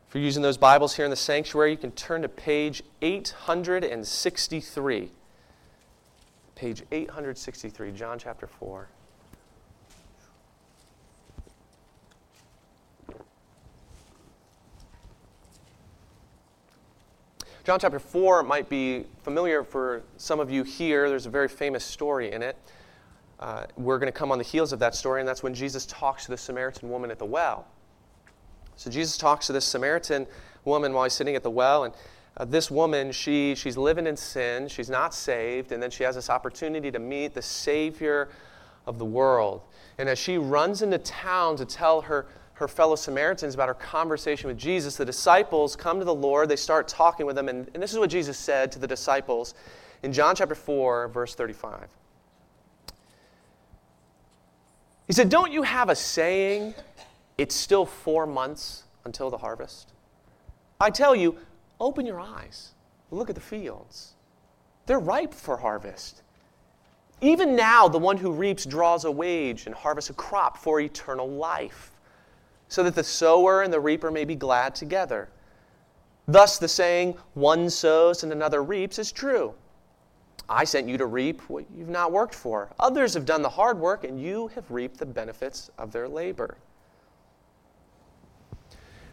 If 0.09 0.15
you're 0.15 0.23
using 0.23 0.45
those 0.45 0.59
Bibles 0.59 0.95
here 0.95 1.05
in 1.05 1.11
the 1.11 1.17
sanctuary, 1.17 1.73
you 1.73 1.77
can 1.77 1.91
turn 1.91 2.23
to 2.23 2.29
page 2.29 2.85
863. 3.03 5.11
Page 6.55 6.85
863, 6.93 7.91
John 7.91 8.21
chapter 8.21 8.47
4. 8.47 8.89
John 17.69 17.79
chapter 17.79 17.99
4 17.99 18.45
might 18.45 18.71
be 18.71 19.05
familiar 19.23 19.63
for 19.63 20.03
some 20.17 20.41
of 20.41 20.51
you 20.51 20.63
here. 20.63 21.11
There's 21.11 21.27
a 21.27 21.31
very 21.31 21.49
famous 21.49 21.85
story 21.85 22.33
in 22.33 22.43
it. 22.43 22.57
Uh, 23.39 23.67
we're 23.77 23.99
going 23.99 24.11
to 24.11 24.19
come 24.19 24.33
on 24.33 24.39
the 24.39 24.45
heels 24.45 24.73
of 24.73 24.79
that 24.79 24.95
story, 24.95 25.21
and 25.21 25.29
that's 25.29 25.43
when 25.43 25.53
Jesus 25.53 25.85
talks 25.85 26.25
to 26.25 26.31
the 26.31 26.39
Samaritan 26.39 26.89
woman 26.89 27.11
at 27.11 27.19
the 27.19 27.27
well. 27.27 27.67
So 28.77 28.91
Jesus 28.91 29.19
talks 29.19 29.49
to 29.49 29.53
this 29.53 29.67
Samaritan 29.67 30.27
woman 30.65 30.95
while 30.95 31.05
he's 31.05 31.13
sitting 31.13 31.37
at 31.37 31.43
the 31.43 31.51
well, 31.51 31.85
and 31.85 31.93
uh, 32.39 32.47
this 32.47 32.71
woman, 32.71 33.13
she, 33.13 33.55
she's 33.55 33.77
living 33.77 34.07
in 34.07 34.17
sin, 34.17 34.67
she's 34.69 34.89
not 34.89 35.13
saved, 35.13 35.71
and 35.71 35.83
then 35.83 35.91
she 35.91 36.05
has 36.05 36.15
this 36.15 36.31
opportunity 36.31 36.91
to 36.91 36.99
meet 36.99 37.35
the 37.35 37.43
Savior 37.43 38.31
of 38.87 38.99
the 38.99 39.05
world. 39.05 39.61
And 39.99 40.09
as 40.09 40.19
she 40.19 40.39
runs 40.39 40.81
into 40.81 40.97
town 40.97 41.57
to 41.57 41.67
tell 41.67 42.01
her 42.01 42.29
her 42.59 42.69
fellow 42.69 42.97
Samaritans 42.97 43.55
about 43.55 43.69
her 43.69 43.75
conversation 43.75 44.49
with 44.49 44.59
Jesus, 44.59 44.97
the 44.97 45.05
disciples 45.05 45.77
come 45.77 46.01
to 46.01 46.05
the 46.05 46.15
Lord. 46.15 46.49
They 46.49 46.57
start 46.57 46.89
talking 46.89 47.25
with 47.25 47.39
him. 47.39 47.49
And, 47.49 47.71
and 47.73 47.83
this 47.83 47.93
is 47.93 47.99
what 47.99 48.11
Jesus 48.11 48.37
said 48.37 48.73
to 48.73 48.81
the 48.81 48.87
disciples 48.87 49.55
in 50.03 50.13
John 50.13 50.35
chapter 50.35 50.57
4, 50.57 51.09
verse 51.09 51.37
35. 51.37 51.89
He 55.07 55.13
said, 55.13 55.29
Don't 55.29 55.53
you 55.53 55.63
have 55.63 55.89
a 55.89 55.95
saying, 55.95 56.75
it's 57.39 57.55
still 57.55 57.87
four 57.87 58.27
months 58.27 58.83
until 59.05 59.31
the 59.31 59.39
harvest? 59.39 59.93
I 60.81 60.91
tell 60.91 61.15
you, 61.15 61.37
open 61.79 62.07
your 62.07 62.21
eyes. 62.21 62.73
Look 63.13 63.29
at 63.29 63.37
the 63.37 63.41
fields. 63.41 64.15
They're 64.87 64.99
ripe 64.99 65.33
for 65.33 65.57
harvest. 65.57 66.23
Even 67.21 67.57
now, 67.57 67.89
the 67.89 67.99
one 67.99 68.17
who 68.17 68.33
reaps 68.33 68.65
draws 68.65 69.05
a 69.05 69.11
wage 69.11 69.67
and 69.67 69.75
harvests 69.75 70.11
a 70.11 70.15
crop 70.15 70.57
for 70.57 70.81
eternal 70.81 71.29
life, 71.29 71.93
so 72.69 72.83
that 72.83 72.95
the 72.95 73.05
sower 73.05 73.63
and 73.63 73.73
the 73.73 73.81
reaper 73.81 74.11
may 74.11 74.25
be 74.25 74.35
glad 74.35 74.75
together. 74.75 75.29
Thus, 76.27 76.59
the 76.59 76.69
saying, 76.69 77.17
one 77.35 77.71
sows 77.71 78.23
and 78.23 78.33
another 78.33 78.63
reaps, 78.63 78.99
is 78.99 79.11
true. 79.11 79.55
I 80.49 80.65
sent 80.65 80.89
you 80.89 80.97
to 80.99 81.07
reap 81.07 81.41
what 81.49 81.65
you've 81.75 81.89
not 81.89 82.13
worked 82.13 82.35
for. 82.35 82.71
Others 82.79 83.15
have 83.15 83.25
done 83.25 83.43
the 83.43 83.49
hard 83.49 83.79
work, 83.79 84.05
and 84.05 84.21
you 84.21 84.49
have 84.49 84.71
reaped 84.71 84.99
the 84.99 85.07
benefits 85.07 85.71
of 85.79 85.93
their 85.93 86.09
labor. 86.09 86.57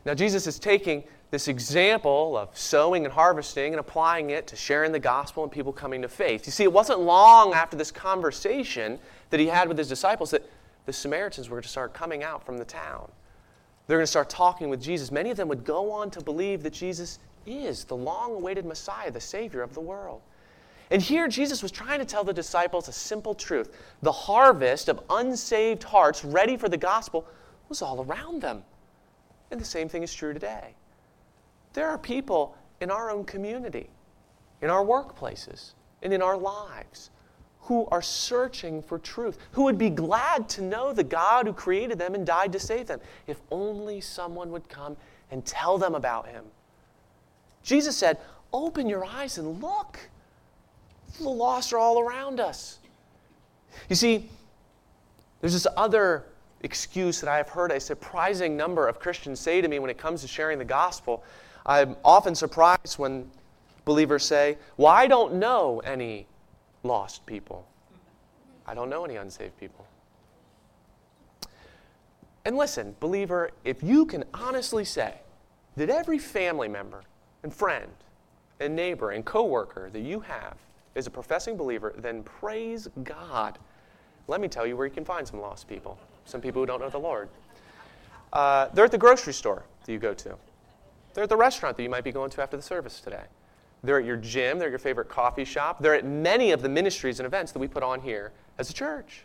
Now, 0.06 0.14
Jesus 0.14 0.46
is 0.46 0.60
taking 0.60 1.04
this 1.32 1.48
example 1.48 2.38
of 2.38 2.58
sowing 2.58 3.06
and 3.06 3.14
harvesting 3.14 3.74
and 3.74 3.80
applying 3.80 4.30
it 4.30 4.48
to 4.48 4.56
sharing 4.56 4.92
the 4.92 5.00
gospel 5.00 5.44
and 5.44 5.52
people 5.52 5.74
coming 5.74 6.02
to 6.04 6.08
faith. 6.08 6.46
You 6.46 6.52
see, 6.52 6.64
it 6.64 6.72
wasn't 6.72 7.00
long 7.00 7.54
after 7.54 7.76
this 7.76 7.92
conversation 7.92 9.00
that 9.32 9.40
he 9.40 9.48
had 9.48 9.68
with 9.68 9.78
his 9.78 9.90
disciples 9.90 10.32
that 10.32 10.48
the 10.86 10.94
Samaritans 10.94 11.50
were 11.50 11.62
to 11.62 11.68
start 11.68 11.94
coming 11.94 12.24
out 12.24 12.46
from 12.46 12.58
the 12.58 12.66
town. 12.66 13.12
They're 13.88 13.98
going 13.98 14.04
to 14.04 14.08
start 14.08 14.30
talking 14.30 14.70
with 14.70 14.82
Jesus. 14.82 15.12
Many 15.12 15.30
of 15.30 15.38
them 15.38 15.48
would 15.48 15.64
go 15.64 15.92
on 15.92 16.10
to 16.12 16.22
believe 16.22 16.64
that 16.64 16.74
Jesus 16.74 17.20
is 17.46 17.84
the 17.84 17.96
long 17.96 18.34
awaited 18.34 18.66
Messiah, 18.66 19.12
the 19.12 19.22
Savior 19.22 19.62
of 19.62 19.74
the 19.74 19.82
world. 19.82 20.22
And 20.92 21.02
here, 21.02 21.28
Jesus 21.28 21.64
was 21.64 21.72
trying 21.72 22.00
to 22.00 22.06
tell 22.06 22.24
the 22.24 22.34
disciples 22.34 22.88
a 22.88 22.92
simple 22.92 23.34
truth 23.34 23.76
the 24.02 24.12
harvest 24.12 24.90
of 24.90 25.02
unsaved 25.10 25.84
hearts 25.84 26.24
ready 26.24 26.58
for 26.58 26.70
the 26.70 26.78
gospel 26.78 27.26
was 27.70 27.82
all 27.82 28.04
around 28.04 28.42
them. 28.42 28.64
And 29.52 29.60
the 29.60 29.66
same 29.66 29.90
thing 29.90 30.04
is 30.04 30.14
true 30.14 30.34
today. 30.34 30.76
There 31.74 31.88
are 31.88 31.98
people 31.98 32.56
in 32.82 32.92
our 32.92 33.10
own 33.10 33.26
community, 33.26 33.90
in 34.62 34.70
our 34.70 34.84
workplaces, 34.84 35.74
and 36.02 36.14
in 36.14 36.22
our 36.22 36.38
lives 36.38 37.10
who 37.66 37.88
are 37.88 38.02
searching 38.02 38.82
for 38.82 39.00
truth, 39.00 39.40
who 39.52 39.64
would 39.64 39.78
be 39.78 39.90
glad 39.90 40.48
to 40.48 40.62
know 40.62 40.94
the 40.94 41.04
God 41.04 41.48
who 41.48 41.54
created 41.54 41.98
them 41.98 42.14
and 42.14 42.26
died 42.26 42.52
to 42.54 42.60
save 42.60 42.86
them, 42.86 43.00
if 43.26 43.42
only 43.50 44.00
someone 44.00 44.52
would 44.52 44.70
come 44.70 44.96
and 45.32 45.44
tell 45.46 45.80
them 45.80 45.96
about 45.96 46.28
him. 46.28 46.46
Jesus 47.64 47.98
said, 47.98 48.20
Open 48.54 48.88
your 48.88 49.04
eyes 49.04 49.40
and 49.40 49.62
look. 49.62 50.00
The 51.20 51.28
lost 51.28 51.74
are 51.74 51.80
all 51.80 52.00
around 52.00 52.40
us. 52.40 52.78
You 53.90 53.96
see, 53.96 54.30
there's 55.42 55.54
this 55.54 55.68
other 55.76 56.26
excuse 56.62 57.20
that 57.20 57.30
I 57.30 57.38
have 57.38 57.50
heard 57.50 57.72
a 57.72 57.80
surprising 57.80 58.56
number 58.56 58.88
of 58.88 59.00
Christians 59.00 59.40
say 59.40 59.60
to 59.60 59.68
me 59.68 59.80
when 59.80 59.90
it 59.90 59.98
comes 59.98 60.22
to 60.22 60.28
sharing 60.28 60.60
the 60.60 60.66
gospel. 60.66 61.24
I'm 61.66 61.96
often 62.06 62.36
surprised 62.36 63.00
when 63.00 63.30
believers 63.86 64.24
say, 64.24 64.58
Well, 64.78 64.92
I 64.92 65.08
don't 65.08 65.34
know 65.34 65.80
any 65.80 66.28
lost 66.86 67.26
people. 67.26 67.68
I 68.66 68.74
don't 68.74 68.90
know 68.90 69.06
any 69.06 69.16
unsaved 69.16 69.58
people. 69.60 69.86
And 72.46 72.56
listen, 72.56 72.96
believer, 73.00 73.52
if 73.64 73.82
you 73.82 74.06
can 74.06 74.24
honestly 74.34 74.86
say 74.86 75.16
that 75.76 75.90
every 75.90 76.20
family 76.20 76.68
member 76.68 77.02
and 77.44 77.54
friend 77.54 77.92
and 78.60 78.76
neighbor 78.76 79.12
and 79.12 79.26
coworker 79.26 79.90
that 79.92 80.02
you 80.02 80.20
have 80.22 80.56
is 80.94 81.08
a 81.08 81.12
professing 81.12 81.58
believer, 81.58 81.94
then 81.98 82.24
praise 82.24 82.88
God. 83.04 83.58
Let 84.28 84.42
me 84.42 84.48
tell 84.48 84.66
you 84.66 84.78
where 84.78 84.88
you 84.88 84.94
can 84.94 85.06
find 85.06 85.28
some 85.28 85.42
lost 85.42 85.68
people, 85.68 86.00
some 86.26 86.40
people 86.40 86.62
who 86.62 86.66
don't 86.66 86.80
know 86.80 86.90
the 86.90 86.98
Lord. 86.98 87.30
Uh, 88.32 88.70
they're 88.74 88.86
at 88.86 88.92
the 88.92 88.98
grocery 88.98 89.34
store 89.34 89.64
that 89.86 89.92
you 89.92 90.00
go 90.00 90.14
to. 90.14 90.36
They're 91.14 91.24
at 91.24 91.30
the 91.30 91.38
restaurant 91.38 91.78
that 91.78 91.84
you 91.84 91.90
might 91.90 92.04
be 92.04 92.12
going 92.12 92.30
to 92.32 92.42
after 92.42 92.58
the 92.58 92.64
service 92.64 93.02
today. 93.02 93.24
They're 93.86 94.00
at 94.00 94.06
your 94.06 94.18
gym. 94.18 94.60
They're 94.60 94.68
at 94.68 94.72
your 94.72 94.80
favorite 94.80 95.10
coffee 95.10 95.46
shop. 95.46 95.82
They're 95.82 95.96
at 95.96 96.06
many 96.06 96.52
of 96.52 96.62
the 96.62 96.70
ministries 96.70 97.20
and 97.20 97.26
events 97.26 97.52
that 97.52 97.60
we 97.60 97.68
put 97.68 97.84
on 97.84 98.02
here 98.02 98.32
as 98.58 98.70
a 98.70 98.74
church. 98.74 99.24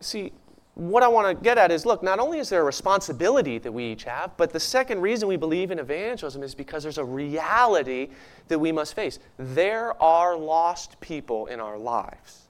See, 0.00 0.32
what 0.74 1.02
I 1.02 1.08
want 1.08 1.36
to 1.36 1.42
get 1.42 1.56
at 1.56 1.72
is 1.72 1.86
look, 1.86 2.02
not 2.02 2.18
only 2.18 2.38
is 2.38 2.50
there 2.50 2.60
a 2.60 2.64
responsibility 2.64 3.58
that 3.58 3.72
we 3.72 3.84
each 3.84 4.04
have, 4.04 4.36
but 4.36 4.52
the 4.52 4.60
second 4.60 5.00
reason 5.00 5.26
we 5.26 5.36
believe 5.36 5.70
in 5.70 5.78
evangelism 5.78 6.42
is 6.42 6.54
because 6.54 6.82
there's 6.82 6.98
a 6.98 7.04
reality 7.04 8.08
that 8.48 8.58
we 8.58 8.72
must 8.72 8.94
face. 8.94 9.18
There 9.38 10.00
are 10.02 10.36
lost 10.36 11.00
people 11.00 11.46
in 11.46 11.60
our 11.60 11.78
lives. 11.78 12.42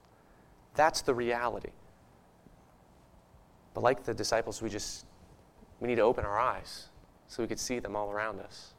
That's 0.75 1.01
the 1.01 1.13
reality. 1.13 1.71
But 3.73 3.83
like 3.83 4.03
the 4.03 4.13
disciples, 4.13 4.61
we 4.61 4.69
just 4.69 5.05
we 5.79 5.87
need 5.87 5.95
to 5.95 6.01
open 6.01 6.25
our 6.25 6.37
eyes 6.37 6.87
so 7.27 7.43
we 7.43 7.47
could 7.47 7.59
see 7.59 7.79
them 7.79 7.95
all 7.95 8.11
around 8.11 8.39
us. 8.41 8.73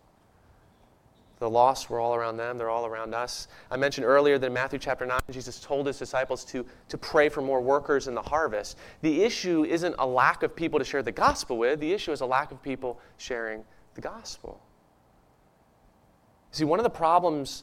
The 1.39 1.49
lost 1.49 1.89
were 1.89 2.01
all 2.01 2.15
around 2.15 2.37
them, 2.37 2.59
they're 2.59 2.71
all 2.71 2.87
around 2.87 3.15
us. 3.15 3.47
I 3.71 3.77
mentioned 3.77 4.05
earlier 4.05 4.39
that 4.39 4.47
in 4.47 4.53
Matthew 4.53 4.79
chapter 4.79 5.07
9, 5.07 5.21
Jesus 5.31 5.61
told 5.61 5.87
his 5.87 5.99
disciples 5.99 6.45
to, 6.47 6.67
to 6.89 6.99
pray 6.99 7.29
for 7.29 7.43
more 7.43 7.61
workers 7.61 8.09
in 8.09 8.15
the 8.15 8.23
harvest. 8.23 8.77
The 9.03 9.23
issue 9.23 9.65
isn't 9.65 9.95
a 9.99 10.07
lack 10.07 10.43
of 10.43 10.57
people 10.57 10.79
to 10.81 10.85
share 10.85 11.03
the 11.03 11.13
gospel 11.13 11.57
with, 11.57 11.79
the 11.79 11.93
issue 11.93 12.11
is 12.11 12.23
a 12.23 12.27
lack 12.27 12.51
of 12.51 12.61
people 12.63 13.01
sharing 13.19 13.65
the 13.95 14.01
gospel. 14.01 14.61
See, 16.51 16.65
one 16.65 16.81
of 16.81 16.85
the 16.85 16.91
problems 16.91 17.63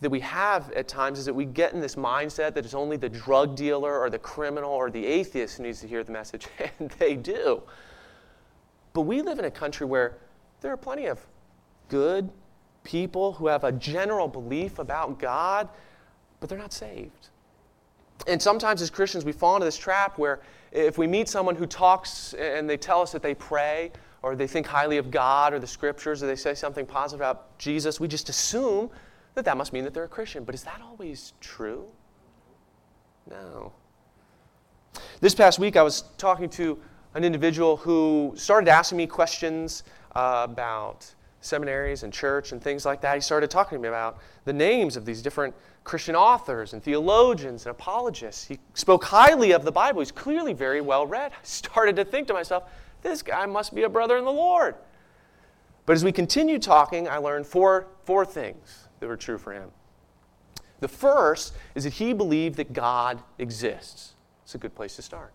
that 0.00 0.10
we 0.10 0.20
have 0.20 0.70
at 0.72 0.88
times 0.88 1.18
is 1.18 1.24
that 1.24 1.34
we 1.34 1.46
get 1.46 1.72
in 1.72 1.80
this 1.80 1.94
mindset 1.94 2.52
that 2.54 2.64
it's 2.64 2.74
only 2.74 2.98
the 2.98 3.08
drug 3.08 3.56
dealer 3.56 3.98
or 3.98 4.10
the 4.10 4.18
criminal 4.18 4.70
or 4.70 4.90
the 4.90 5.06
atheist 5.06 5.56
who 5.56 5.62
needs 5.62 5.80
to 5.80 5.88
hear 5.88 6.04
the 6.04 6.12
message, 6.12 6.48
and 6.78 6.90
they 6.98 7.14
do. 7.14 7.62
But 8.92 9.02
we 9.02 9.22
live 9.22 9.38
in 9.38 9.46
a 9.46 9.50
country 9.50 9.86
where 9.86 10.18
there 10.60 10.72
are 10.72 10.76
plenty 10.76 11.06
of 11.06 11.24
good, 11.88 12.30
people 12.86 13.32
who 13.32 13.48
have 13.48 13.64
a 13.64 13.72
general 13.72 14.28
belief 14.28 14.78
about 14.78 15.18
God, 15.18 15.68
but 16.38 16.48
they're 16.48 16.56
not 16.56 16.72
saved. 16.72 17.28
And 18.26 18.40
sometimes 18.40 18.80
as 18.80 18.90
Christians, 18.90 19.24
we 19.24 19.32
fall 19.32 19.56
into 19.56 19.64
this 19.64 19.76
trap 19.76 20.18
where 20.18 20.40
if 20.70 20.96
we 20.96 21.06
meet 21.06 21.28
someone 21.28 21.56
who 21.56 21.66
talks 21.66 22.32
and 22.34 22.70
they 22.70 22.76
tell 22.76 23.02
us 23.02 23.12
that 23.12 23.22
they 23.22 23.34
pray, 23.34 23.90
or 24.22 24.36
they 24.36 24.46
think 24.46 24.66
highly 24.66 24.98
of 24.98 25.10
God 25.10 25.52
or 25.52 25.58
the 25.58 25.66
scriptures, 25.66 26.22
or 26.22 26.26
they 26.26 26.36
say 26.36 26.54
something 26.54 26.86
positive 26.86 27.20
about 27.20 27.58
Jesus, 27.58 28.00
we 28.00 28.08
just 28.08 28.28
assume 28.28 28.90
that 29.34 29.44
that 29.44 29.56
must 29.56 29.72
mean 29.72 29.84
that 29.84 29.92
they're 29.92 30.04
a 30.04 30.08
Christian. 30.08 30.44
But 30.44 30.54
is 30.54 30.62
that 30.64 30.80
always 30.82 31.32
true? 31.40 31.86
No. 33.28 33.72
This 35.20 35.34
past 35.34 35.58
week, 35.58 35.76
I 35.76 35.82
was 35.82 36.04
talking 36.18 36.48
to 36.50 36.78
an 37.14 37.24
individual 37.24 37.76
who 37.76 38.32
started 38.36 38.68
asking 38.68 38.98
me 38.98 39.06
questions 39.06 39.82
uh, 40.14 40.46
about 40.48 41.14
seminaries 41.46 42.02
and 42.02 42.12
church 42.12 42.52
and 42.52 42.62
things 42.62 42.84
like 42.84 43.00
that, 43.00 43.14
he 43.14 43.20
started 43.20 43.50
talking 43.50 43.78
to 43.78 43.82
me 43.82 43.88
about 43.88 44.18
the 44.44 44.52
names 44.52 44.96
of 44.96 45.04
these 45.04 45.22
different 45.22 45.54
Christian 45.84 46.16
authors 46.16 46.72
and 46.72 46.82
theologians 46.82 47.64
and 47.64 47.70
apologists. 47.70 48.44
He 48.44 48.58
spoke 48.74 49.04
highly 49.04 49.52
of 49.52 49.64
the 49.64 49.72
Bible. 49.72 50.00
He's 50.00 50.12
clearly 50.12 50.52
very 50.52 50.80
well 50.80 51.06
read. 51.06 51.32
I 51.32 51.44
started 51.44 51.96
to 51.96 52.04
think 52.04 52.26
to 52.28 52.34
myself, 52.34 52.64
this 53.02 53.22
guy 53.22 53.46
must 53.46 53.74
be 53.74 53.84
a 53.84 53.88
brother 53.88 54.16
in 54.16 54.24
the 54.24 54.32
Lord. 54.32 54.74
But 55.86 55.92
as 55.92 56.04
we 56.04 56.12
continued 56.12 56.62
talking, 56.62 57.08
I 57.08 57.18
learned 57.18 57.46
four, 57.46 57.86
four 58.04 58.26
things 58.26 58.88
that 58.98 59.06
were 59.06 59.16
true 59.16 59.38
for 59.38 59.52
him. 59.52 59.70
The 60.80 60.88
first 60.88 61.54
is 61.74 61.84
that 61.84 61.94
he 61.94 62.12
believed 62.12 62.56
that 62.56 62.72
God 62.72 63.22
exists. 63.38 64.14
It's 64.42 64.54
a 64.54 64.58
good 64.58 64.74
place 64.74 64.96
to 64.96 65.02
start. 65.02 65.32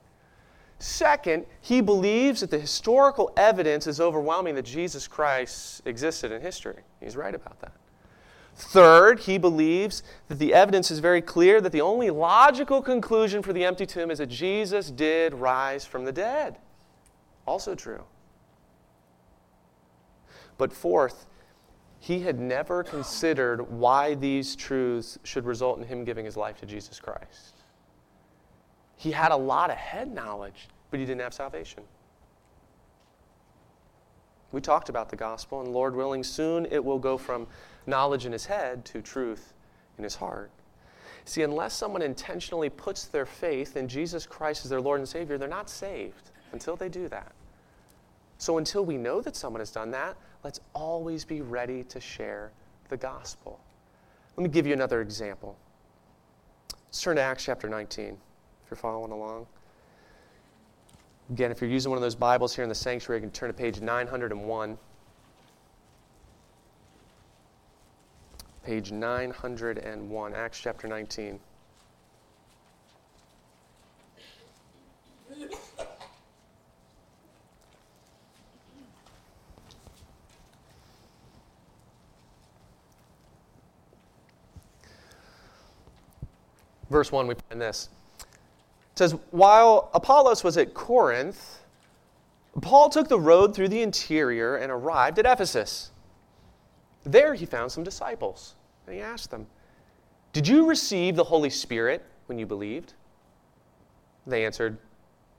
Second, 0.82 1.46
he 1.62 1.80
believes 1.80 2.42
that 2.42 2.50
the 2.50 2.58
historical 2.58 3.32
evidence 3.38 3.86
is 3.86 4.02
overwhelming 4.02 4.56
that 4.56 4.66
Jesus 4.66 5.08
Christ 5.08 5.84
existed 5.86 6.32
in 6.32 6.42
history. 6.42 6.82
He's 7.00 7.16
right 7.16 7.36
about 7.36 7.60
that. 7.60 7.74
Third, 8.56 9.20
he 9.20 9.38
believes 9.38 10.02
that 10.28 10.40
the 10.40 10.56
evidence 10.56 10.90
is 10.90 10.98
very 10.98 11.22
clear 11.22 11.62
that 11.62 11.72
the 11.72 11.82
only 11.82 12.10
logical 12.10 12.82
conclusion 12.82 13.44
for 13.44 13.54
the 13.54 13.64
empty 13.64 13.86
tomb 13.86 14.10
is 14.10 14.18
that 14.18 14.30
Jesus 14.30 14.90
did 14.90 15.36
rise 15.36 15.86
from 15.86 16.04
the 16.04 16.12
dead. 16.12 16.58
Also 17.46 17.76
true. 17.76 18.04
But 20.58 20.74
fourth, 20.74 21.28
he 22.00 22.22
had 22.22 22.40
never 22.40 22.84
considered 22.84 23.70
why 23.70 24.16
these 24.16 24.56
truths 24.56 25.20
should 25.24 25.46
result 25.46 25.78
in 25.78 25.84
him 25.84 26.04
giving 26.04 26.26
his 26.26 26.36
life 26.36 26.58
to 26.62 26.66
Jesus 26.66 27.00
Christ. 27.00 27.61
He 29.02 29.10
had 29.10 29.32
a 29.32 29.36
lot 29.36 29.72
of 29.72 29.78
head 29.78 30.14
knowledge, 30.14 30.68
but 30.92 31.00
he 31.00 31.08
didn't 31.08 31.22
have 31.22 31.34
salvation. 31.34 31.82
We 34.52 34.62
talked 34.62 34.90
about 34.90 35.10
the 35.10 35.16
gospel, 35.16 35.60
and 35.60 35.74
Lord 35.74 35.96
willing, 35.96 36.24
soon 36.24 36.68
it 36.70 36.86
will 36.86 37.00
go 37.00 37.18
from 37.18 37.48
knowledge 37.88 38.28
in 38.28 38.32
his 38.32 38.46
head 38.46 38.86
to 38.86 39.02
truth 39.02 39.54
in 39.98 40.04
his 40.04 40.14
heart. 40.14 40.52
See, 41.26 41.42
unless 41.42 41.74
someone 41.74 42.04
intentionally 42.04 42.70
puts 42.70 43.06
their 43.06 43.26
faith 43.26 43.76
in 43.76 43.88
Jesus 43.88 44.28
Christ 44.28 44.66
as 44.66 44.70
their 44.70 44.80
Lord 44.80 45.00
and 45.00 45.10
Savior, 45.10 45.40
they're 45.40 45.48
not 45.48 45.68
saved 45.68 46.30
until 46.52 46.76
they 46.76 46.88
do 46.88 47.08
that. 47.08 47.32
So 48.38 48.60
until 48.60 48.86
we 48.86 48.98
know 48.98 49.20
that 49.22 49.36
someone 49.36 49.62
has 49.62 49.72
done 49.72 49.90
that, 49.92 50.16
let's 50.44 50.60
always 50.76 51.26
be 51.26 51.42
ready 51.42 51.84
to 51.86 52.00
share 52.00 52.52
the 52.90 52.98
gospel. 52.98 53.60
Let 54.38 54.44
me 54.44 54.50
give 54.50 54.68
you 54.68 54.74
another 54.74 55.02
example. 55.02 55.58
Let's 56.86 57.02
turn 57.02 57.16
to 57.16 57.24
Acts 57.24 57.46
chapter 57.46 57.68
19 57.68 58.20
you're 58.72 58.78
following 58.78 59.12
along. 59.12 59.46
Again, 61.30 61.52
if 61.52 61.62
you're 61.62 61.70
using 61.70 61.92
one 61.92 61.98
of 61.98 62.02
those 62.02 62.16
Bibles 62.16 62.56
here 62.56 62.64
in 62.64 62.70
the 62.70 62.76
sanctuary, 62.76 63.20
you 63.20 63.28
can 63.28 63.32
turn 63.32 63.50
to 63.50 63.54
page 63.54 63.82
901. 63.82 64.78
page 68.64 68.92
901, 68.92 70.34
Acts 70.36 70.60
chapter 70.60 70.88
19. 70.88 71.40
Verse 86.90 87.12
1, 87.12 87.26
we 87.26 87.36
find 87.50 87.60
this. 87.60 87.90
It 88.94 88.98
says, 88.98 89.16
While 89.32 89.90
Apollos 89.94 90.44
was 90.44 90.58
at 90.58 90.74
Corinth, 90.74 91.60
Paul 92.62 92.90
took 92.90 93.08
the 93.08 93.20
road 93.20 93.56
through 93.56 93.70
the 93.70 93.82
interior 93.82 94.58
and 94.58 94.72
arrived 94.72 95.20
at 95.20 95.26
Ephesus. 95.26 95.92
There 97.04 97.34
he 97.34 97.46
found 97.46 97.72
some 97.72 97.84
disciples, 97.84 98.56
and 98.86 98.96
he 98.96 99.02
asked 99.02 99.32
them, 99.32 99.48
Did 100.34 100.48
you 100.48 100.68
receive 100.68 101.16
the 101.16 101.24
Holy 101.24 101.50
Spirit 101.50 102.04
when 102.28 102.38
you 102.38 102.46
believed? 102.46 102.94
They 104.28 104.46
answered, 104.46 104.78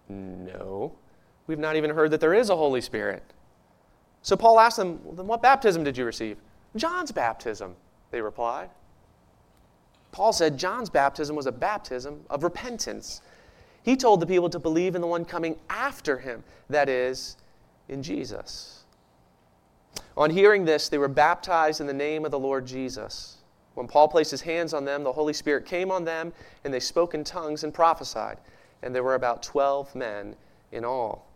No. 0.08 0.92
We've 1.46 1.58
not 1.58 1.76
even 1.76 1.90
heard 1.90 2.10
that 2.12 2.20
there 2.20 2.34
is 2.34 2.50
a 2.50 2.56
Holy 2.56 2.80
Spirit. 2.80 3.22
So 4.22 4.36
Paul 4.36 4.58
asked 4.58 4.76
them, 4.76 5.00
well, 5.04 5.14
Then 5.14 5.26
what 5.26 5.42
baptism 5.42 5.84
did 5.84 5.96
you 5.96 6.04
receive? 6.04 6.38
John's 6.76 7.12
baptism, 7.12 7.76
they 8.10 8.20
replied. 8.20 8.70
Paul 10.12 10.32
said 10.32 10.58
John's 10.58 10.90
baptism 10.90 11.34
was 11.34 11.46
a 11.46 11.52
baptism 11.52 12.20
of 12.30 12.44
repentance. 12.44 13.22
He 13.82 13.96
told 13.96 14.20
the 14.20 14.26
people 14.26 14.48
to 14.50 14.58
believe 14.58 14.94
in 14.94 15.00
the 15.00 15.06
one 15.06 15.24
coming 15.24 15.56
after 15.68 16.18
him, 16.18 16.44
that 16.70 16.88
is, 16.88 17.36
in 17.88 18.02
Jesus. 18.02 18.84
On 20.16 20.30
hearing 20.30 20.64
this, 20.64 20.88
they 20.88 20.98
were 20.98 21.08
baptized 21.08 21.80
in 21.80 21.86
the 21.86 21.92
name 21.92 22.24
of 22.24 22.30
the 22.30 22.38
Lord 22.38 22.66
Jesus. 22.66 23.38
When 23.74 23.88
Paul 23.88 24.08
placed 24.08 24.30
his 24.30 24.42
hands 24.42 24.74
on 24.74 24.84
them, 24.84 25.02
the 25.02 25.12
Holy 25.12 25.32
Spirit 25.32 25.64
came 25.64 25.90
on 25.90 26.04
them, 26.04 26.32
and 26.64 26.72
they 26.72 26.80
spoke 26.80 27.14
in 27.14 27.24
tongues 27.24 27.64
and 27.64 27.72
prophesied. 27.72 28.38
And 28.82 28.94
there 28.94 29.02
were 29.02 29.14
about 29.14 29.42
12 29.42 29.94
men 29.94 30.36
in 30.70 30.84
all. 30.84 31.26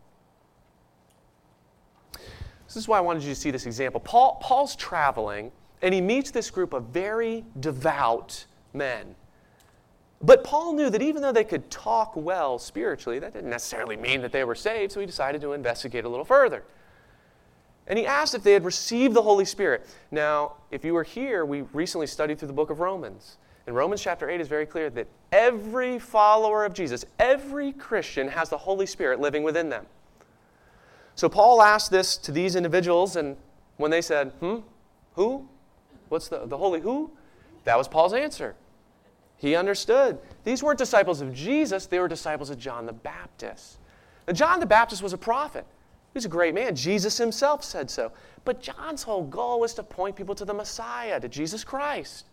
This 2.66 2.76
is 2.76 2.88
why 2.88 2.98
I 2.98 3.00
wanted 3.00 3.22
you 3.22 3.30
to 3.30 3.40
see 3.40 3.50
this 3.50 3.66
example. 3.66 4.00
Paul, 4.00 4.38
Paul's 4.42 4.76
traveling, 4.76 5.52
and 5.82 5.94
he 5.94 6.00
meets 6.00 6.30
this 6.30 6.50
group 6.50 6.72
of 6.72 6.84
very 6.84 7.44
devout 7.60 8.44
men. 8.74 9.14
But 10.22 10.44
Paul 10.44 10.72
knew 10.72 10.88
that 10.90 11.02
even 11.02 11.20
though 11.22 11.32
they 11.32 11.44
could 11.44 11.70
talk 11.70 12.16
well 12.16 12.58
spiritually, 12.58 13.18
that 13.18 13.34
didn't 13.34 13.50
necessarily 13.50 13.96
mean 13.96 14.22
that 14.22 14.32
they 14.32 14.44
were 14.44 14.54
saved, 14.54 14.92
so 14.92 15.00
he 15.00 15.06
decided 15.06 15.40
to 15.42 15.52
investigate 15.52 16.04
a 16.04 16.08
little 16.08 16.24
further. 16.24 16.64
And 17.86 17.98
he 17.98 18.06
asked 18.06 18.34
if 18.34 18.42
they 18.42 18.52
had 18.52 18.64
received 18.64 19.14
the 19.14 19.22
Holy 19.22 19.44
Spirit. 19.44 19.86
Now, 20.10 20.54
if 20.70 20.84
you 20.84 20.94
were 20.94 21.04
here, 21.04 21.44
we 21.44 21.62
recently 21.72 22.06
studied 22.06 22.38
through 22.38 22.48
the 22.48 22.54
book 22.54 22.70
of 22.70 22.80
Romans. 22.80 23.36
And 23.66 23.76
Romans 23.76 24.02
chapter 24.02 24.28
8 24.28 24.40
is 24.40 24.48
very 24.48 24.66
clear 24.66 24.90
that 24.90 25.06
every 25.32 25.98
follower 25.98 26.64
of 26.64 26.72
Jesus, 26.72 27.04
every 27.18 27.72
Christian, 27.72 28.28
has 28.28 28.48
the 28.48 28.58
Holy 28.58 28.86
Spirit 28.86 29.20
living 29.20 29.42
within 29.42 29.68
them. 29.68 29.86
So 31.14 31.28
Paul 31.28 31.62
asked 31.62 31.90
this 31.90 32.16
to 32.18 32.32
these 32.32 32.56
individuals, 32.56 33.16
and 33.16 33.36
when 33.76 33.90
they 33.90 34.02
said, 34.02 34.32
Hmm? 34.40 34.58
Who? 35.14 35.48
What's 36.08 36.28
the, 36.28 36.46
the 36.46 36.56
Holy 36.56 36.80
who? 36.80 37.10
That 37.64 37.76
was 37.76 37.88
Paul's 37.88 38.12
answer. 38.12 38.54
He 39.38 39.54
understood. 39.54 40.18
These 40.44 40.62
weren't 40.62 40.78
disciples 40.78 41.20
of 41.20 41.32
Jesus, 41.32 41.86
they 41.86 41.98
were 41.98 42.08
disciples 42.08 42.50
of 42.50 42.58
John 42.58 42.86
the 42.86 42.92
Baptist. 42.92 43.78
Now, 44.26 44.32
John 44.32 44.60
the 44.60 44.66
Baptist 44.66 45.02
was 45.02 45.12
a 45.12 45.18
prophet. 45.18 45.66
He 46.12 46.18
was 46.18 46.24
a 46.24 46.30
great 46.30 46.54
man. 46.54 46.74
Jesus 46.74 47.18
himself 47.18 47.62
said 47.62 47.90
so. 47.90 48.10
But 48.44 48.62
John's 48.62 49.02
whole 49.02 49.24
goal 49.24 49.60
was 49.60 49.74
to 49.74 49.82
point 49.82 50.16
people 50.16 50.34
to 50.36 50.44
the 50.44 50.54
Messiah, 50.54 51.20
to 51.20 51.28
Jesus 51.28 51.62
Christ. 51.62 52.26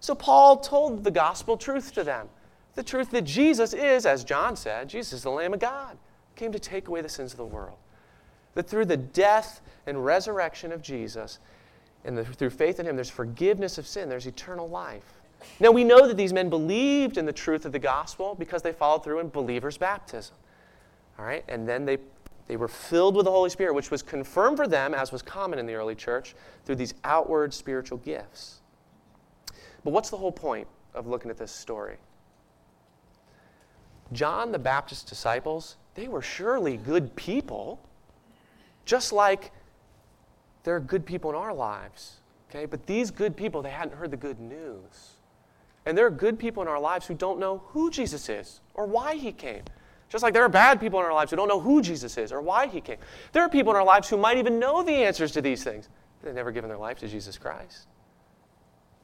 So 0.00 0.14
Paul 0.14 0.58
told 0.58 1.04
the 1.04 1.10
gospel 1.10 1.56
truth 1.56 1.92
to 1.94 2.04
them. 2.04 2.28
The 2.74 2.82
truth 2.82 3.10
that 3.10 3.22
Jesus 3.22 3.74
is, 3.74 4.06
as 4.06 4.24
John 4.24 4.56
said, 4.56 4.88
Jesus 4.88 5.12
is 5.12 5.22
the 5.24 5.30
Lamb 5.30 5.52
of 5.52 5.60
God, 5.60 5.98
came 6.36 6.52
to 6.52 6.58
take 6.58 6.88
away 6.88 7.02
the 7.02 7.08
sins 7.08 7.32
of 7.32 7.38
the 7.38 7.44
world. 7.44 7.76
That 8.54 8.68
through 8.68 8.86
the 8.86 8.96
death 8.96 9.60
and 9.86 10.04
resurrection 10.04 10.72
of 10.72 10.80
Jesus, 10.80 11.40
and 12.04 12.16
the, 12.16 12.24
through 12.24 12.50
faith 12.50 12.78
in 12.80 12.86
him, 12.86 12.94
there's 12.96 13.10
forgiveness 13.10 13.78
of 13.78 13.86
sin, 13.86 14.08
there's 14.08 14.26
eternal 14.26 14.68
life. 14.68 15.17
Now 15.60 15.70
we 15.70 15.84
know 15.84 16.06
that 16.06 16.16
these 16.16 16.32
men 16.32 16.48
believed 16.50 17.16
in 17.16 17.26
the 17.26 17.32
truth 17.32 17.64
of 17.64 17.72
the 17.72 17.78
gospel 17.78 18.34
because 18.34 18.62
they 18.62 18.72
followed 18.72 19.04
through 19.04 19.20
in 19.20 19.28
believers' 19.28 19.76
baptism. 19.76 20.36
All 21.18 21.24
right? 21.24 21.44
And 21.48 21.68
then 21.68 21.84
they 21.84 21.98
they 22.48 22.56
were 22.56 22.68
filled 22.68 23.14
with 23.14 23.26
the 23.26 23.30
Holy 23.30 23.50
Spirit, 23.50 23.74
which 23.74 23.90
was 23.90 24.02
confirmed 24.02 24.56
for 24.56 24.66
them, 24.66 24.94
as 24.94 25.12
was 25.12 25.20
common 25.20 25.58
in 25.58 25.66
the 25.66 25.74
early 25.74 25.94
church, 25.94 26.34
through 26.64 26.76
these 26.76 26.94
outward 27.04 27.52
spiritual 27.52 27.98
gifts. 27.98 28.62
But 29.84 29.92
what's 29.92 30.08
the 30.08 30.16
whole 30.16 30.32
point 30.32 30.66
of 30.94 31.06
looking 31.06 31.30
at 31.30 31.36
this 31.36 31.52
story? 31.52 31.98
John 34.12 34.50
the 34.50 34.58
Baptist's 34.58 35.04
disciples, 35.04 35.76
they 35.94 36.08
were 36.08 36.22
surely 36.22 36.78
good 36.78 37.14
people, 37.16 37.78
just 38.86 39.12
like 39.12 39.52
there 40.64 40.74
are 40.74 40.80
good 40.80 41.04
people 41.04 41.28
in 41.28 41.36
our 41.36 41.52
lives. 41.52 42.16
Okay? 42.48 42.64
But 42.64 42.86
these 42.86 43.10
good 43.10 43.36
people, 43.36 43.60
they 43.60 43.70
hadn't 43.70 43.94
heard 43.94 44.10
the 44.10 44.16
good 44.16 44.40
news. 44.40 45.17
And 45.88 45.96
there 45.96 46.04
are 46.04 46.10
good 46.10 46.38
people 46.38 46.62
in 46.62 46.68
our 46.68 46.78
lives 46.78 47.06
who 47.06 47.14
don't 47.14 47.40
know 47.40 47.62
who 47.68 47.90
Jesus 47.90 48.28
is 48.28 48.60
or 48.74 48.84
why 48.84 49.14
he 49.14 49.32
came. 49.32 49.62
Just 50.10 50.22
like 50.22 50.34
there 50.34 50.42
are 50.42 50.48
bad 50.50 50.80
people 50.80 50.98
in 50.98 51.06
our 51.06 51.14
lives 51.14 51.30
who 51.30 51.36
don't 51.38 51.48
know 51.48 51.60
who 51.60 51.80
Jesus 51.80 52.18
is 52.18 52.30
or 52.30 52.42
why 52.42 52.66
he 52.66 52.82
came. 52.82 52.98
There 53.32 53.42
are 53.42 53.48
people 53.48 53.72
in 53.72 53.76
our 53.78 53.86
lives 53.86 54.06
who 54.06 54.18
might 54.18 54.36
even 54.36 54.58
know 54.58 54.82
the 54.82 54.92
answers 54.92 55.32
to 55.32 55.40
these 55.40 55.64
things. 55.64 55.88
They've 56.22 56.34
never 56.34 56.52
given 56.52 56.68
their 56.68 56.76
life 56.76 56.98
to 56.98 57.08
Jesus 57.08 57.38
Christ. 57.38 57.86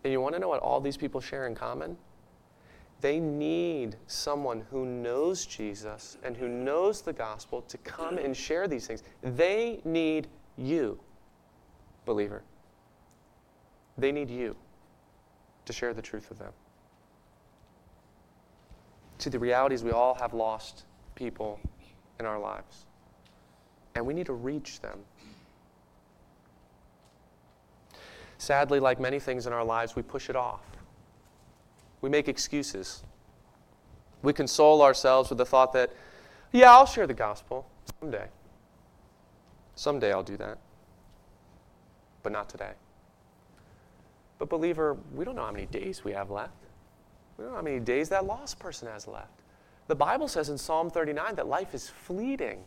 And 0.04 0.12
you 0.12 0.20
want 0.20 0.34
to 0.34 0.38
know 0.38 0.48
what 0.48 0.60
all 0.60 0.78
these 0.78 0.98
people 0.98 1.22
share 1.22 1.46
in 1.46 1.54
common? 1.54 1.96
They 3.00 3.18
need 3.18 3.96
someone 4.06 4.60
who 4.70 4.84
knows 4.84 5.46
Jesus 5.46 6.18
and 6.22 6.36
who 6.36 6.48
knows 6.48 7.00
the 7.00 7.14
gospel 7.14 7.62
to 7.62 7.78
come 7.78 8.18
and 8.18 8.36
share 8.36 8.68
these 8.68 8.86
things. 8.86 9.04
They 9.22 9.80
need 9.86 10.26
you, 10.58 11.00
believer. 12.04 12.42
They 13.96 14.12
need 14.12 14.28
you 14.28 14.54
to 15.64 15.72
share 15.72 15.94
the 15.94 16.02
truth 16.02 16.28
with 16.28 16.38
them. 16.38 16.52
See, 19.24 19.30
the 19.30 19.38
reality 19.38 19.74
is 19.74 19.82
we 19.82 19.90
all 19.90 20.16
have 20.16 20.34
lost 20.34 20.84
people 21.14 21.58
in 22.20 22.26
our 22.26 22.38
lives. 22.38 22.84
And 23.94 24.04
we 24.04 24.12
need 24.12 24.26
to 24.26 24.34
reach 24.34 24.82
them. 24.82 24.98
Sadly, 28.36 28.80
like 28.80 29.00
many 29.00 29.18
things 29.18 29.46
in 29.46 29.54
our 29.54 29.64
lives, 29.64 29.96
we 29.96 30.02
push 30.02 30.28
it 30.28 30.36
off. 30.36 30.60
We 32.02 32.10
make 32.10 32.28
excuses. 32.28 33.02
We 34.20 34.34
console 34.34 34.82
ourselves 34.82 35.30
with 35.30 35.38
the 35.38 35.46
thought 35.46 35.72
that, 35.72 35.90
yeah, 36.52 36.72
I'll 36.72 36.84
share 36.84 37.06
the 37.06 37.14
gospel 37.14 37.66
someday. 37.98 38.26
Someday 39.74 40.12
I'll 40.12 40.22
do 40.22 40.36
that. 40.36 40.58
But 42.22 42.32
not 42.32 42.50
today. 42.50 42.72
But, 44.38 44.50
believer, 44.50 44.98
we 45.14 45.24
don't 45.24 45.34
know 45.34 45.46
how 45.46 45.52
many 45.52 45.64
days 45.64 46.04
we 46.04 46.12
have 46.12 46.30
left. 46.30 46.52
We 47.36 47.44
don't 47.44 47.52
know 47.52 47.56
how 47.56 47.62
many 47.62 47.80
days 47.80 48.08
that 48.10 48.26
lost 48.26 48.58
person 48.58 48.88
has 48.88 49.06
left. 49.06 49.42
The 49.86 49.94
Bible 49.94 50.28
says 50.28 50.48
in 50.48 50.58
Psalm 50.58 50.90
39 50.90 51.34
that 51.34 51.46
life 51.46 51.74
is 51.74 51.88
fleeting. 51.88 52.62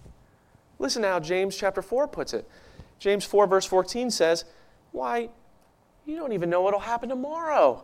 Listen 0.80 1.04
how 1.04 1.20
James 1.20 1.58
chapter 1.58 1.82
4 1.82 2.08
puts 2.08 2.34
it. 2.34 2.48
James 3.00 3.26
4, 3.26 3.48
verse 3.48 3.66
14 3.66 4.12
says, 4.12 4.46
Why, 4.92 5.30
you 6.06 6.16
don't 6.16 6.34
even 6.34 6.50
know 6.50 6.62
what 6.62 6.74
will 6.74 6.80
happen 6.80 7.10
tomorrow. 7.10 7.84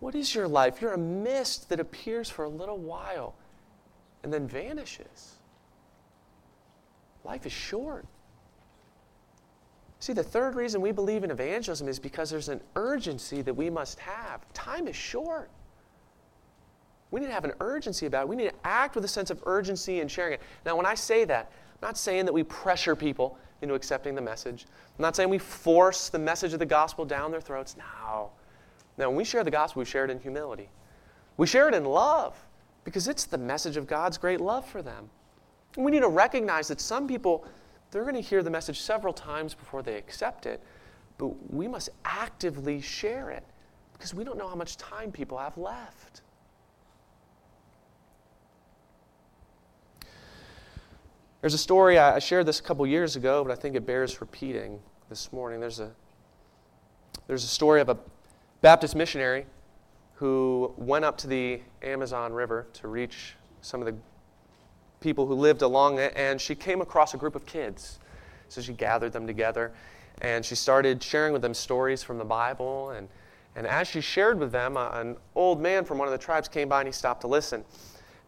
What 0.00 0.14
is 0.14 0.34
your 0.34 0.48
life? 0.48 0.80
You're 0.80 0.94
a 0.94 0.98
mist 0.98 1.68
that 1.68 1.80
appears 1.80 2.28
for 2.28 2.44
a 2.44 2.48
little 2.48 2.78
while 2.78 3.34
and 4.22 4.32
then 4.32 4.46
vanishes. 4.48 5.36
Life 7.24 7.46
is 7.46 7.52
short. 7.52 8.06
See, 10.00 10.14
the 10.14 10.22
third 10.22 10.54
reason 10.54 10.80
we 10.80 10.92
believe 10.92 11.24
in 11.24 11.30
evangelism 11.30 11.86
is 11.86 11.98
because 11.98 12.30
there's 12.30 12.48
an 12.48 12.62
urgency 12.74 13.42
that 13.42 13.54
we 13.54 13.68
must 13.68 14.00
have. 14.00 14.50
Time 14.54 14.88
is 14.88 14.96
short. 14.96 15.50
We 17.10 17.20
need 17.20 17.26
to 17.26 17.32
have 17.32 17.44
an 17.44 17.52
urgency 17.60 18.06
about 18.06 18.22
it. 18.22 18.28
We 18.28 18.36
need 18.36 18.48
to 18.48 18.54
act 18.64 18.94
with 18.94 19.04
a 19.04 19.08
sense 19.08 19.30
of 19.30 19.42
urgency 19.44 20.00
in 20.00 20.08
sharing 20.08 20.34
it. 20.34 20.40
Now, 20.64 20.74
when 20.76 20.86
I 20.86 20.94
say 20.94 21.24
that, 21.26 21.52
I'm 21.74 21.88
not 21.88 21.98
saying 21.98 22.24
that 22.24 22.32
we 22.32 22.42
pressure 22.44 22.96
people 22.96 23.36
into 23.60 23.74
accepting 23.74 24.14
the 24.14 24.22
message. 24.22 24.66
I'm 24.98 25.02
not 25.02 25.16
saying 25.16 25.28
we 25.28 25.38
force 25.38 26.08
the 26.08 26.18
message 26.18 26.54
of 26.54 26.60
the 26.60 26.66
gospel 26.66 27.04
down 27.04 27.30
their 27.30 27.40
throats. 27.40 27.76
No. 27.76 28.30
Now, 28.96 29.08
when 29.08 29.16
we 29.16 29.24
share 29.24 29.44
the 29.44 29.50
gospel, 29.50 29.80
we 29.80 29.86
share 29.86 30.04
it 30.04 30.10
in 30.10 30.18
humility. 30.18 30.70
We 31.36 31.46
share 31.46 31.68
it 31.68 31.74
in 31.74 31.84
love 31.84 32.36
because 32.84 33.06
it's 33.06 33.24
the 33.24 33.38
message 33.38 33.76
of 33.76 33.86
God's 33.86 34.16
great 34.16 34.40
love 34.40 34.66
for 34.66 34.80
them. 34.80 35.10
And 35.76 35.84
we 35.84 35.90
need 35.90 36.00
to 36.00 36.08
recognize 36.08 36.68
that 36.68 36.80
some 36.80 37.06
people, 37.06 37.44
they're 37.90 38.02
going 38.02 38.14
to 38.14 38.20
hear 38.20 38.42
the 38.42 38.50
message 38.50 38.80
several 38.80 39.12
times 39.12 39.54
before 39.54 39.82
they 39.82 39.96
accept 39.96 40.46
it, 40.46 40.62
but 41.18 41.52
we 41.52 41.66
must 41.66 41.90
actively 42.04 42.80
share 42.80 43.30
it 43.30 43.44
because 43.92 44.14
we 44.14 44.24
don't 44.24 44.38
know 44.38 44.48
how 44.48 44.54
much 44.54 44.76
time 44.76 45.12
people 45.12 45.36
have 45.38 45.58
left. 45.58 46.22
There's 51.40 51.54
a 51.54 51.58
story, 51.58 51.98
I 51.98 52.18
shared 52.18 52.46
this 52.46 52.60
a 52.60 52.62
couple 52.62 52.86
years 52.86 53.16
ago, 53.16 53.42
but 53.42 53.50
I 53.50 53.56
think 53.56 53.74
it 53.74 53.86
bears 53.86 54.20
repeating 54.20 54.78
this 55.08 55.32
morning. 55.32 55.58
There's 55.58 55.80
a, 55.80 55.90
There's 57.26 57.44
a 57.44 57.48
story 57.48 57.80
of 57.80 57.88
a 57.88 57.96
Baptist 58.60 58.94
missionary 58.94 59.46
who 60.14 60.74
went 60.76 61.04
up 61.04 61.16
to 61.18 61.26
the 61.26 61.62
Amazon 61.82 62.34
River 62.34 62.66
to 62.74 62.88
reach 62.88 63.36
some 63.62 63.80
of 63.80 63.86
the 63.86 63.94
people 65.00 65.26
who 65.26 65.34
lived 65.34 65.62
along 65.62 65.98
it, 65.98 66.12
and 66.14 66.40
she 66.40 66.54
came 66.54 66.80
across 66.80 67.14
a 67.14 67.16
group 67.16 67.34
of 67.34 67.46
kids. 67.46 67.98
So 68.48 68.60
she 68.60 68.72
gathered 68.72 69.12
them 69.12 69.26
together 69.26 69.72
and 70.20 70.44
she 70.44 70.54
started 70.54 71.02
sharing 71.02 71.32
with 71.32 71.42
them 71.42 71.54
stories 71.54 72.02
from 72.02 72.18
the 72.18 72.24
Bible. 72.24 72.90
And, 72.90 73.08
and 73.56 73.66
as 73.66 73.88
she 73.88 74.00
shared 74.00 74.38
with 74.38 74.52
them, 74.52 74.76
an 74.76 75.16
old 75.34 75.60
man 75.60 75.84
from 75.84 75.98
one 75.98 76.08
of 76.08 76.12
the 76.12 76.18
tribes 76.18 76.48
came 76.48 76.68
by 76.68 76.80
and 76.80 76.88
he 76.88 76.92
stopped 76.92 77.22
to 77.22 77.26
listen. 77.26 77.64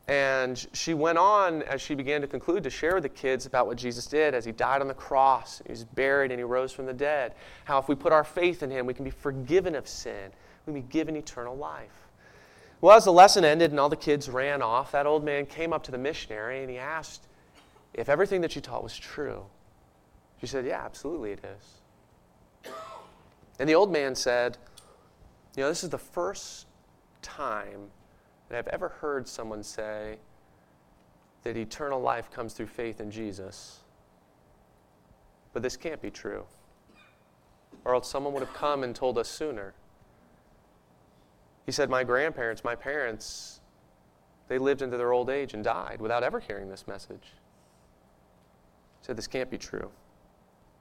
And 0.08 0.66
she 0.72 0.94
went 0.94 1.18
on 1.18 1.62
as 1.62 1.80
she 1.80 1.94
began 1.94 2.20
to 2.22 2.26
conclude 2.26 2.64
to 2.64 2.70
share 2.70 2.94
with 2.94 3.04
the 3.04 3.08
kids 3.08 3.46
about 3.46 3.66
what 3.66 3.76
Jesus 3.76 4.06
did 4.06 4.34
as 4.34 4.44
he 4.44 4.52
died 4.52 4.80
on 4.80 4.88
the 4.88 4.94
cross, 4.94 5.62
he 5.64 5.70
was 5.70 5.84
buried, 5.84 6.32
and 6.32 6.40
he 6.40 6.44
rose 6.44 6.72
from 6.72 6.86
the 6.86 6.92
dead. 6.92 7.34
How 7.64 7.78
if 7.78 7.88
we 7.88 7.94
put 7.94 8.12
our 8.12 8.24
faith 8.24 8.64
in 8.64 8.70
him, 8.70 8.84
we 8.84 8.94
can 8.94 9.04
be 9.04 9.12
forgiven 9.12 9.76
of 9.76 9.86
sin, 9.86 10.32
we 10.66 10.72
can 10.72 10.82
be 10.82 10.92
given 10.92 11.14
eternal 11.14 11.56
life. 11.56 12.01
Well, 12.82 12.96
as 12.96 13.04
the 13.04 13.12
lesson 13.12 13.44
ended 13.44 13.70
and 13.70 13.78
all 13.78 13.88
the 13.88 13.96
kids 13.96 14.28
ran 14.28 14.60
off, 14.60 14.90
that 14.90 15.06
old 15.06 15.24
man 15.24 15.46
came 15.46 15.72
up 15.72 15.84
to 15.84 15.92
the 15.92 15.98
missionary 15.98 16.62
and 16.62 16.68
he 16.68 16.78
asked 16.78 17.28
if 17.94 18.08
everything 18.08 18.40
that 18.40 18.50
she 18.50 18.60
taught 18.60 18.82
was 18.82 18.98
true. 18.98 19.44
She 20.40 20.48
said, 20.48 20.66
Yeah, 20.66 20.84
absolutely 20.84 21.30
it 21.30 21.44
is. 21.44 22.72
And 23.60 23.68
the 23.68 23.76
old 23.76 23.92
man 23.92 24.16
said, 24.16 24.58
You 25.56 25.62
know, 25.62 25.68
this 25.68 25.84
is 25.84 25.90
the 25.90 25.98
first 25.98 26.66
time 27.22 27.88
that 28.48 28.58
I've 28.58 28.68
ever 28.68 28.88
heard 28.88 29.28
someone 29.28 29.62
say 29.62 30.16
that 31.44 31.56
eternal 31.56 32.00
life 32.00 32.32
comes 32.32 32.52
through 32.52 32.66
faith 32.66 33.00
in 33.00 33.12
Jesus. 33.12 33.78
But 35.52 35.62
this 35.62 35.76
can't 35.76 36.02
be 36.02 36.10
true. 36.10 36.46
Or 37.84 37.94
else 37.94 38.10
someone 38.10 38.32
would 38.32 38.42
have 38.42 38.54
come 38.54 38.82
and 38.82 38.92
told 38.92 39.18
us 39.18 39.28
sooner. 39.28 39.72
He 41.66 41.72
said, 41.72 41.90
My 41.90 42.04
grandparents, 42.04 42.64
my 42.64 42.74
parents, 42.74 43.60
they 44.48 44.58
lived 44.58 44.82
into 44.82 44.96
their 44.96 45.12
old 45.12 45.30
age 45.30 45.54
and 45.54 45.62
died 45.62 46.00
without 46.00 46.22
ever 46.22 46.40
hearing 46.40 46.68
this 46.68 46.86
message. 46.86 47.32
He 49.00 49.06
said, 49.06 49.16
This 49.16 49.26
can't 49.26 49.50
be 49.50 49.58
true. 49.58 49.90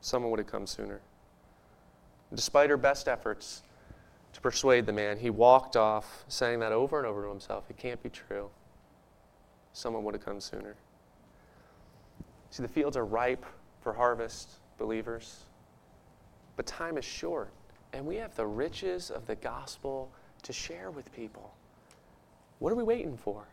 Someone 0.02 0.32
would 0.32 0.40
have 0.40 0.48
come 0.48 0.66
sooner. 0.66 1.02
despite 2.34 2.70
her 2.70 2.78
best 2.78 3.08
efforts 3.08 3.64
to 4.34 4.42
persuade 4.42 4.86
the 4.86 4.94
man, 4.94 5.18
he 5.18 5.30
walked 5.30 5.76
off, 5.76 6.24
saying 6.28 6.60
that 6.60 6.72
over 6.72 6.98
and 6.98 7.06
over 7.06 7.24
to 7.24 7.30
himself 7.30 7.66
It 7.70 7.78
can't 7.78 8.02
be 8.02 8.10
true. 8.10 8.50
Someone 9.74 10.04
would 10.04 10.16
have 10.16 10.26
come 10.26 10.42
sooner. 10.42 10.76
See, 12.50 12.64
the 12.64 12.70
fields 12.70 12.98
are 12.98 13.06
ripe 13.06 13.46
for 13.82 13.94
harvest, 13.94 14.60
believers. 14.78 15.46
But 16.58 16.66
time 16.66 16.98
is 16.98 17.06
short, 17.06 17.52
and 17.94 18.06
we 18.06 18.18
have 18.18 18.36
the 18.36 18.46
riches 18.46 19.10
of 19.10 19.26
the 19.26 19.36
gospel 19.36 20.12
to 20.44 20.54
share 20.54 20.92
with 20.92 21.14
people. 21.14 21.54
What 22.60 22.72
are 22.72 22.76
we 22.76 22.84
waiting 22.84 23.18
for? 23.18 23.44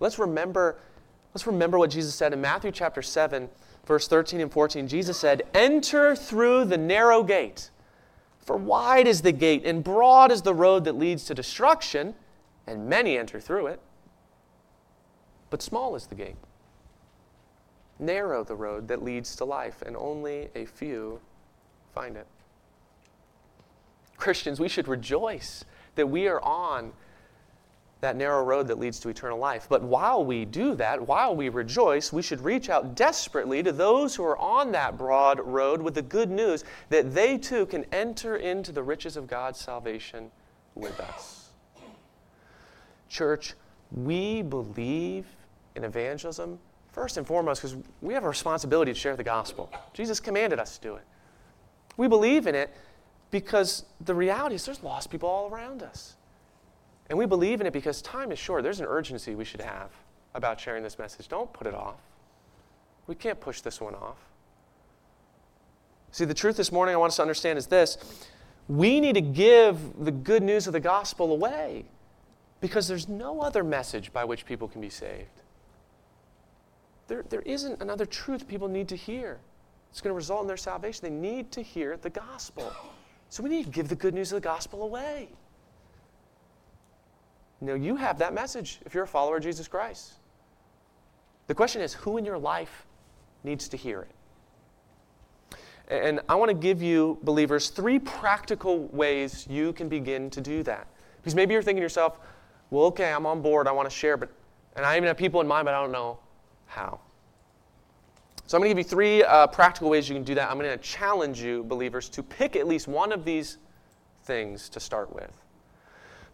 Let's 0.00 0.18
remember, 0.18 0.78
let's 1.32 1.46
remember 1.46 1.78
what 1.78 1.90
Jesus 1.90 2.14
said 2.14 2.32
in 2.32 2.40
Matthew 2.40 2.70
chapter 2.72 3.02
7, 3.02 3.48
verse 3.86 4.08
13 4.08 4.40
and 4.40 4.52
14. 4.52 4.88
Jesus 4.88 5.16
said, 5.16 5.42
Enter 5.54 6.14
through 6.16 6.66
the 6.66 6.78
narrow 6.78 7.22
gate. 7.22 7.70
For 8.40 8.56
wide 8.56 9.06
is 9.06 9.22
the 9.22 9.32
gate, 9.32 9.64
and 9.64 9.82
broad 9.82 10.30
is 10.30 10.42
the 10.42 10.54
road 10.54 10.84
that 10.84 10.96
leads 10.96 11.24
to 11.24 11.34
destruction, 11.34 12.14
and 12.66 12.86
many 12.86 13.16
enter 13.16 13.40
through 13.40 13.68
it. 13.68 13.80
But 15.48 15.62
small 15.62 15.94
is 15.94 16.06
the 16.06 16.14
gate. 16.14 16.36
Narrow 17.98 18.44
the 18.44 18.56
road 18.56 18.88
that 18.88 19.02
leads 19.02 19.36
to 19.36 19.44
life, 19.44 19.82
and 19.86 19.96
only 19.96 20.50
a 20.54 20.66
few 20.66 21.20
find 21.94 22.16
it. 22.16 22.26
Christians, 24.16 24.60
we 24.60 24.68
should 24.68 24.88
rejoice 24.88 25.64
that 25.94 26.08
we 26.08 26.28
are 26.28 26.40
on 26.42 26.92
that 28.00 28.16
narrow 28.16 28.44
road 28.44 28.68
that 28.68 28.78
leads 28.78 29.00
to 29.00 29.08
eternal 29.08 29.38
life. 29.38 29.66
But 29.68 29.82
while 29.82 30.24
we 30.24 30.44
do 30.44 30.74
that, 30.74 31.06
while 31.06 31.34
we 31.34 31.48
rejoice, 31.48 32.12
we 32.12 32.20
should 32.20 32.42
reach 32.42 32.68
out 32.68 32.94
desperately 32.94 33.62
to 33.62 33.72
those 33.72 34.14
who 34.14 34.24
are 34.24 34.36
on 34.36 34.72
that 34.72 34.98
broad 34.98 35.40
road 35.40 35.80
with 35.80 35.94
the 35.94 36.02
good 36.02 36.30
news 36.30 36.64
that 36.90 37.14
they 37.14 37.38
too 37.38 37.64
can 37.64 37.84
enter 37.92 38.36
into 38.36 38.72
the 38.72 38.82
riches 38.82 39.16
of 39.16 39.26
God's 39.26 39.58
salvation 39.58 40.30
with 40.74 41.00
us. 41.00 41.48
Church, 43.08 43.54
we 43.90 44.42
believe 44.42 45.24
in 45.74 45.84
evangelism 45.84 46.58
first 46.92 47.16
and 47.16 47.26
foremost 47.26 47.62
because 47.62 47.76
we 48.02 48.12
have 48.12 48.24
a 48.24 48.28
responsibility 48.28 48.92
to 48.92 48.98
share 48.98 49.16
the 49.16 49.24
gospel. 49.24 49.72
Jesus 49.94 50.20
commanded 50.20 50.58
us 50.58 50.76
to 50.76 50.88
do 50.88 50.94
it. 50.96 51.04
We 51.96 52.08
believe 52.08 52.46
in 52.46 52.54
it 52.54 52.74
because 53.34 53.84
the 54.00 54.14
reality 54.14 54.54
is 54.54 54.64
there's 54.64 54.84
lost 54.84 55.10
people 55.10 55.28
all 55.28 55.50
around 55.50 55.82
us. 55.82 56.14
And 57.10 57.18
we 57.18 57.26
believe 57.26 57.60
in 57.60 57.66
it 57.66 57.72
because 57.72 58.00
time 58.00 58.30
is 58.30 58.38
short. 58.38 58.62
There's 58.62 58.78
an 58.78 58.86
urgency 58.86 59.34
we 59.34 59.44
should 59.44 59.60
have 59.60 59.90
about 60.36 60.60
sharing 60.60 60.84
this 60.84 61.00
message. 61.00 61.26
Don't 61.26 61.52
put 61.52 61.66
it 61.66 61.74
off. 61.74 61.98
We 63.08 63.16
can't 63.16 63.40
push 63.40 63.60
this 63.60 63.80
one 63.80 63.96
off. 63.96 64.18
See, 66.12 66.24
the 66.24 66.32
truth 66.32 66.56
this 66.56 66.70
morning 66.70 66.94
I 66.94 66.96
want 66.96 67.10
us 67.10 67.16
to 67.16 67.22
understand 67.22 67.58
is 67.58 67.66
this 67.66 67.98
we 68.68 69.00
need 69.00 69.16
to 69.16 69.20
give 69.20 69.80
the 70.04 70.12
good 70.12 70.44
news 70.44 70.68
of 70.68 70.72
the 70.72 70.78
gospel 70.78 71.32
away 71.32 71.86
because 72.60 72.86
there's 72.86 73.08
no 73.08 73.40
other 73.40 73.64
message 73.64 74.12
by 74.12 74.24
which 74.24 74.46
people 74.46 74.68
can 74.68 74.80
be 74.80 74.90
saved. 74.90 75.42
There, 77.08 77.24
there 77.28 77.42
isn't 77.42 77.82
another 77.82 78.06
truth 78.06 78.46
people 78.46 78.68
need 78.68 78.86
to 78.90 78.96
hear. 78.96 79.40
It's 79.90 80.00
going 80.00 80.12
to 80.12 80.16
result 80.16 80.42
in 80.42 80.46
their 80.46 80.56
salvation. 80.56 81.00
They 81.02 81.10
need 81.10 81.50
to 81.50 81.62
hear 81.62 81.96
the 81.96 82.10
gospel. 82.10 82.72
So 83.34 83.42
we 83.42 83.50
need 83.50 83.64
to 83.64 83.70
give 83.70 83.88
the 83.88 83.96
good 83.96 84.14
news 84.14 84.30
of 84.30 84.36
the 84.36 84.46
gospel 84.46 84.84
away. 84.84 85.28
Know, 87.60 87.74
you 87.74 87.96
have 87.96 88.16
that 88.20 88.32
message 88.32 88.78
if 88.86 88.94
you're 88.94 89.02
a 89.02 89.08
follower 89.08 89.38
of 89.38 89.42
Jesus 89.42 89.66
Christ. 89.66 90.12
The 91.48 91.54
question 91.56 91.82
is 91.82 91.94
who 91.94 92.16
in 92.16 92.24
your 92.24 92.38
life 92.38 92.86
needs 93.42 93.66
to 93.70 93.76
hear 93.76 94.02
it? 94.02 95.56
And 95.88 96.20
I 96.28 96.36
want 96.36 96.50
to 96.50 96.54
give 96.54 96.80
you, 96.80 97.18
believers, 97.24 97.70
three 97.70 97.98
practical 97.98 98.86
ways 98.92 99.48
you 99.50 99.72
can 99.72 99.88
begin 99.88 100.30
to 100.30 100.40
do 100.40 100.62
that. 100.62 100.86
Because 101.16 101.34
maybe 101.34 101.54
you're 101.54 101.62
thinking 101.62 101.80
to 101.80 101.84
yourself, 101.84 102.20
well, 102.70 102.84
okay, 102.84 103.12
I'm 103.12 103.26
on 103.26 103.42
board, 103.42 103.66
I 103.66 103.72
want 103.72 103.90
to 103.90 103.96
share, 103.96 104.16
but 104.16 104.30
and 104.76 104.86
I 104.86 104.96
even 104.96 105.08
have 105.08 105.16
people 105.16 105.40
in 105.40 105.48
mind, 105.48 105.64
but 105.64 105.74
I 105.74 105.82
don't 105.82 105.90
know 105.90 106.20
how. 106.66 107.00
So 108.46 108.58
I'm 108.58 108.60
going 108.60 108.68
to 108.68 108.74
give 108.74 108.86
you 108.86 108.90
three 108.90 109.22
uh, 109.22 109.46
practical 109.46 109.88
ways 109.88 110.08
you 110.08 110.14
can 110.14 110.24
do 110.24 110.34
that. 110.34 110.50
I'm 110.50 110.58
going 110.58 110.70
to 110.70 110.76
challenge 110.76 111.40
you, 111.40 111.64
believers, 111.64 112.10
to 112.10 112.22
pick 112.22 112.56
at 112.56 112.66
least 112.66 112.86
one 112.86 113.10
of 113.10 113.24
these 113.24 113.56
things 114.24 114.68
to 114.70 114.80
start 114.80 115.14
with. 115.14 115.30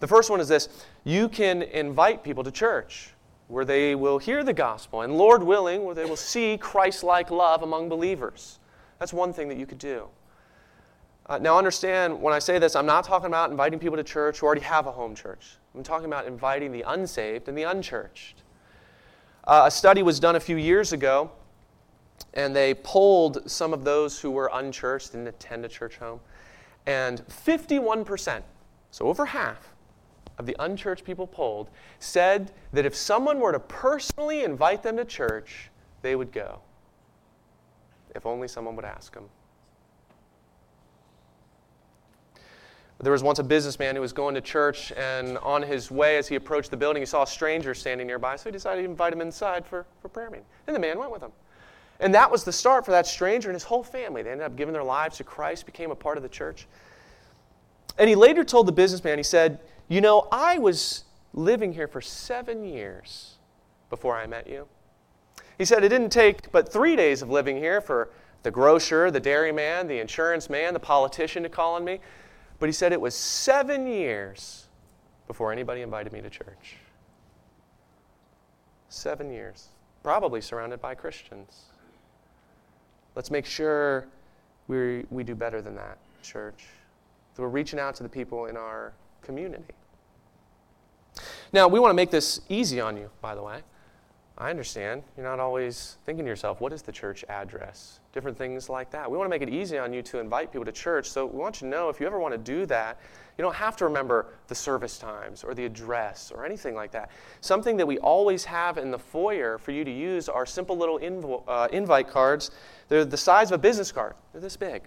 The 0.01 0.09
first 0.09 0.29
one 0.29 0.41
is 0.41 0.49
this 0.49 0.69
you 1.05 1.29
can 1.29 1.63
invite 1.63 2.25
people 2.25 2.43
to 2.43 2.51
church 2.51 3.15
where 3.47 3.65
they 3.65 3.95
will 3.95 4.19
hear 4.19 4.43
the 4.45 4.53
gospel, 4.53 5.03
and 5.03 5.17
Lord 5.17 5.43
willing, 5.43 5.85
where 5.85 5.95
they 5.95 6.05
will 6.05 6.17
see 6.17 6.57
Christ 6.57 7.03
like 7.03 7.31
love 7.31 7.63
among 7.63 7.89
believers. 7.89 8.59
That's 8.99 9.13
one 9.13 9.33
thing 9.33 9.49
that 9.49 9.57
you 9.57 9.67
could 9.67 9.79
do. 9.79 10.07
Uh, 11.27 11.39
now, 11.39 11.59
understand 11.59 12.21
when 12.21 12.33
I 12.35 12.39
say 12.39 12.59
this, 12.59 12.75
I'm 12.75 12.87
not 12.87 13.05
talking 13.05 13.27
about 13.27 13.51
inviting 13.51 13.79
people 13.79 13.97
to 13.97 14.05
church 14.05 14.39
who 14.39 14.47
already 14.47 14.63
have 14.63 14.87
a 14.87 14.93
home 14.93 15.15
church. 15.15 15.57
I'm 15.75 15.83
talking 15.83 16.07
about 16.07 16.27
inviting 16.27 16.73
the 16.73 16.83
unsaved 16.83 17.49
and 17.49 17.57
the 17.57 17.65
unchurched. 17.65 18.43
Uh, 19.45 19.65
a 19.67 19.71
study 19.71 20.03
was 20.03 20.19
done 20.19 20.37
a 20.37 20.41
few 20.41 20.57
years 20.57 20.93
ago 20.93 21.31
and 22.35 22.55
they 22.55 22.75
polled 22.75 23.51
some 23.51 23.73
of 23.73 23.85
those 23.85 24.21
who 24.21 24.31
were 24.31 24.51
unchurched, 24.53 25.13
didn't 25.13 25.29
attend 25.29 25.65
a 25.65 25.69
church 25.69 25.97
home, 25.97 26.21
and 26.87 27.23
51%, 27.29 28.43
so 28.91 29.07
over 29.07 29.27
half, 29.27 29.75
of 30.39 30.47
the 30.47 30.57
unchurched 30.59 31.05
people 31.05 31.27
polled 31.27 31.71
said 31.99 32.53
that 32.73 32.87
if 32.87 32.97
someone 32.97 33.39
were 33.39 33.53
to 33.53 33.61
personally 33.61 34.43
invite 34.43 34.83
them 34.83 34.97
to 34.97 35.05
church, 35.05 35.71
they 36.03 36.17
would 36.17 36.33
go. 36.33 36.61
If 38.15 38.27
only 38.27 38.49
someone 38.49 38.75
would 38.77 38.85
ask 38.85 39.13
them. 39.15 39.29
There 43.03 43.13
was 43.13 43.23
once 43.23 43.39
a 43.39 43.45
businessman 43.45 43.95
who 43.95 44.03
was 44.03 44.13
going 44.13 44.35
to 44.35 44.43
church, 44.43 44.93
and 44.93 45.39
on 45.39 45.63
his 45.63 45.91
way, 45.91 46.19
as 46.19 46.29
he 46.29 46.35
approached 46.35 46.71
the 46.71 46.77
building, 46.77 47.01
he 47.01 47.07
saw 47.07 47.23
a 47.23 47.27
stranger 47.27 47.73
standing 47.75 48.07
nearby, 48.07 48.37
so 48.37 48.51
he 48.51 48.53
decided 48.53 48.83
to 48.83 48.89
invite 48.89 49.13
him 49.13 49.23
inside 49.23 49.67
for, 49.67 49.87
for 50.03 50.09
prayer 50.09 50.29
meeting. 50.29 50.45
And 50.67 50.77
the 50.77 50.81
man 50.81 50.99
went 50.99 51.11
with 51.11 51.23
him. 51.23 51.33
And 52.01 52.15
that 52.15 52.31
was 52.31 52.45
the 52.45 52.53
start 52.53 52.85
for 52.85 52.91
that 52.93 53.07
stranger 53.07 53.51
and 53.51 53.55
his 53.55 53.63
whole 53.63 53.85
family. 53.85 54.23
They 54.23 54.31
ended 54.31 54.47
up 54.47 54.57
giving 54.57 54.73
their 54.73 54.85
lives 54.85 55.19
to 55.19 55.25
Christ, 55.25 55.67
became 55.67 55.91
a 55.91 55.95
part 55.95 56.17
of 56.17 56.23
the 56.23 56.29
church. 56.29 56.67
And 57.99 58.09
he 58.09 58.15
later 58.15 58.43
told 58.43 58.67
the 58.67 58.73
businessman, 58.73 59.19
he 59.19 59.23
said, 59.23 59.61
You 59.89 60.01
know, 60.01 60.27
I 60.33 60.59
was 60.59 61.05
living 61.35 61.73
here 61.73 61.87
for 61.87 62.01
seven 62.01 62.65
years 62.65 63.37
before 63.91 64.17
I 64.17 64.27
met 64.27 64.47
you. 64.49 64.67
He 65.59 65.67
said, 65.67 65.85
It 65.85 65.91
didn't 65.91 66.11
take 66.11 66.51
but 66.51 66.73
three 66.73 66.97
days 66.97 67.21
of 67.21 67.29
living 67.29 67.59
here 67.59 67.83
for 67.83 68.11
the 68.43 68.51
grocer, 68.51 69.11
the 69.11 69.21
dairyman, 69.21 69.87
the 69.87 69.99
insurance 69.99 70.49
man, 70.49 70.73
the 70.73 70.81
politician 70.81 71.43
to 71.43 71.51
call 71.51 71.75
on 71.75 71.85
me. 71.85 72.01
But 72.59 72.67
he 72.67 72.73
said 72.73 72.93
it 72.93 73.01
was 73.01 73.15
seven 73.15 73.87
years 73.87 74.69
before 75.27 75.53
anybody 75.53 75.83
invited 75.83 76.13
me 76.13 76.23
to 76.23 76.31
church. 76.31 76.77
Seven 78.89 79.31
years, 79.31 79.69
probably 80.03 80.41
surrounded 80.41 80.81
by 80.81 80.95
Christians. 80.95 81.70
Let's 83.15 83.31
make 83.31 83.47
sure 83.47 84.07
we, 84.69 85.05
we 85.11 85.25
do 85.25 85.35
better 85.35 85.61
than 85.61 85.75
that, 85.77 85.99
church. 86.23 86.67
that 87.35 87.43
we're 87.43 87.49
reaching 87.49 87.79
out 87.79 87.95
to 87.97 88.03
the 88.03 88.09
people 88.09 88.47
in 88.47 88.57
our 88.57 88.93
community. 89.23 89.75
Now, 91.53 91.67
we 91.67 91.81
want 91.81 91.91
to 91.91 91.97
make 91.97 92.11
this 92.11 92.41
easy 92.49 92.81
on 92.81 92.97
you, 92.97 93.11
by 93.21 93.35
the 93.35 93.43
way. 93.43 93.63
I 94.41 94.49
understand. 94.49 95.03
You're 95.19 95.27
not 95.27 95.39
always 95.39 95.99
thinking 96.07 96.25
to 96.25 96.29
yourself, 96.31 96.63
what 96.63 96.73
is 96.73 96.81
the 96.81 96.91
church 96.91 97.27
address? 97.29 98.01
Different 98.15 98.39
things 98.39 98.71
like 98.71 98.91
that. 98.91 99.11
We 99.11 99.19
want 99.19 99.27
to 99.27 99.31
make 99.31 99.43
it 99.43 99.51
easy 99.51 99.77
on 99.77 99.93
you 99.93 100.01
to 100.01 100.19
invite 100.19 100.51
people 100.51 100.65
to 100.65 100.73
church. 100.73 101.11
So 101.11 101.27
we 101.27 101.39
want 101.39 101.61
you 101.61 101.67
to 101.67 101.71
know 101.71 101.91
if 101.91 102.01
you 102.01 102.07
ever 102.07 102.19
want 102.19 102.33
to 102.33 102.39
do 102.39 102.65
that, 102.65 102.99
you 103.37 103.43
don't 103.43 103.55
have 103.55 103.77
to 103.77 103.85
remember 103.85 104.29
the 104.49 104.55
service 104.55 104.97
times 104.97 105.45
or 105.45 105.53
the 105.53 105.67
address 105.67 106.33
or 106.35 106.47
anything 106.47 106.75
like 106.75 106.91
that. 106.93 107.11
Something 107.43 107.77
that 107.77 107.87
we 107.87 107.99
always 107.99 108.43
have 108.45 108.79
in 108.79 108.91
the 108.91 108.99
foyer 108.99 109.59
for 109.59 109.73
you 109.73 109.85
to 109.85 109.91
use 109.91 110.27
are 110.27 110.47
simple 110.47 110.77
little 110.77 110.99
invo- 110.99 111.45
uh, 111.47 111.69
invite 111.71 112.09
cards. 112.09 112.51
They're 112.89 113.05
the 113.05 113.19
size 113.19 113.51
of 113.51 113.57
a 113.57 113.63
business 113.63 113.93
card, 113.93 114.15
they're 114.33 114.41
this 114.41 114.57
big. 114.57 114.85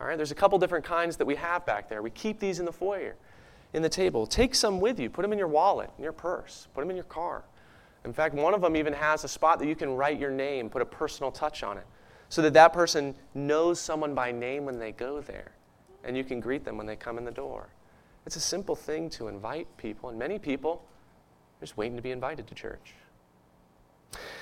All 0.00 0.06
right, 0.06 0.16
there's 0.16 0.32
a 0.32 0.34
couple 0.34 0.58
different 0.58 0.84
kinds 0.84 1.18
that 1.18 1.26
we 1.26 1.34
have 1.36 1.66
back 1.66 1.90
there. 1.90 2.00
We 2.00 2.10
keep 2.10 2.40
these 2.40 2.58
in 2.58 2.64
the 2.64 2.72
foyer, 2.72 3.16
in 3.74 3.82
the 3.82 3.88
table. 3.88 4.26
Take 4.26 4.54
some 4.54 4.80
with 4.80 4.98
you, 4.98 5.10
put 5.10 5.22
them 5.22 5.32
in 5.32 5.38
your 5.38 5.48
wallet, 5.48 5.90
in 5.98 6.04
your 6.04 6.12
purse, 6.12 6.68
put 6.74 6.80
them 6.80 6.90
in 6.90 6.96
your 6.96 7.04
car. 7.04 7.44
In 8.04 8.12
fact, 8.12 8.34
one 8.34 8.52
of 8.52 8.60
them 8.60 8.76
even 8.76 8.92
has 8.92 9.24
a 9.24 9.28
spot 9.28 9.58
that 9.58 9.66
you 9.66 9.74
can 9.74 9.94
write 9.96 10.18
your 10.18 10.30
name, 10.30 10.68
put 10.68 10.82
a 10.82 10.86
personal 10.86 11.32
touch 11.32 11.62
on 11.62 11.78
it, 11.78 11.86
so 12.28 12.42
that 12.42 12.52
that 12.52 12.72
person 12.72 13.14
knows 13.34 13.80
someone 13.80 14.14
by 14.14 14.30
name 14.30 14.64
when 14.64 14.78
they 14.78 14.92
go 14.92 15.20
there, 15.20 15.52
and 16.04 16.16
you 16.16 16.24
can 16.24 16.40
greet 16.40 16.64
them 16.64 16.76
when 16.76 16.86
they 16.86 16.96
come 16.96 17.16
in 17.16 17.24
the 17.24 17.30
door. 17.30 17.68
It's 18.26 18.36
a 18.36 18.40
simple 18.40 18.76
thing 18.76 19.08
to 19.10 19.28
invite 19.28 19.66
people, 19.76 20.10
and 20.10 20.18
many 20.18 20.38
people 20.38 20.84
are 21.58 21.60
just 21.60 21.76
waiting 21.76 21.96
to 21.96 22.02
be 22.02 22.10
invited 22.10 22.46
to 22.46 22.54
church. 22.54 22.94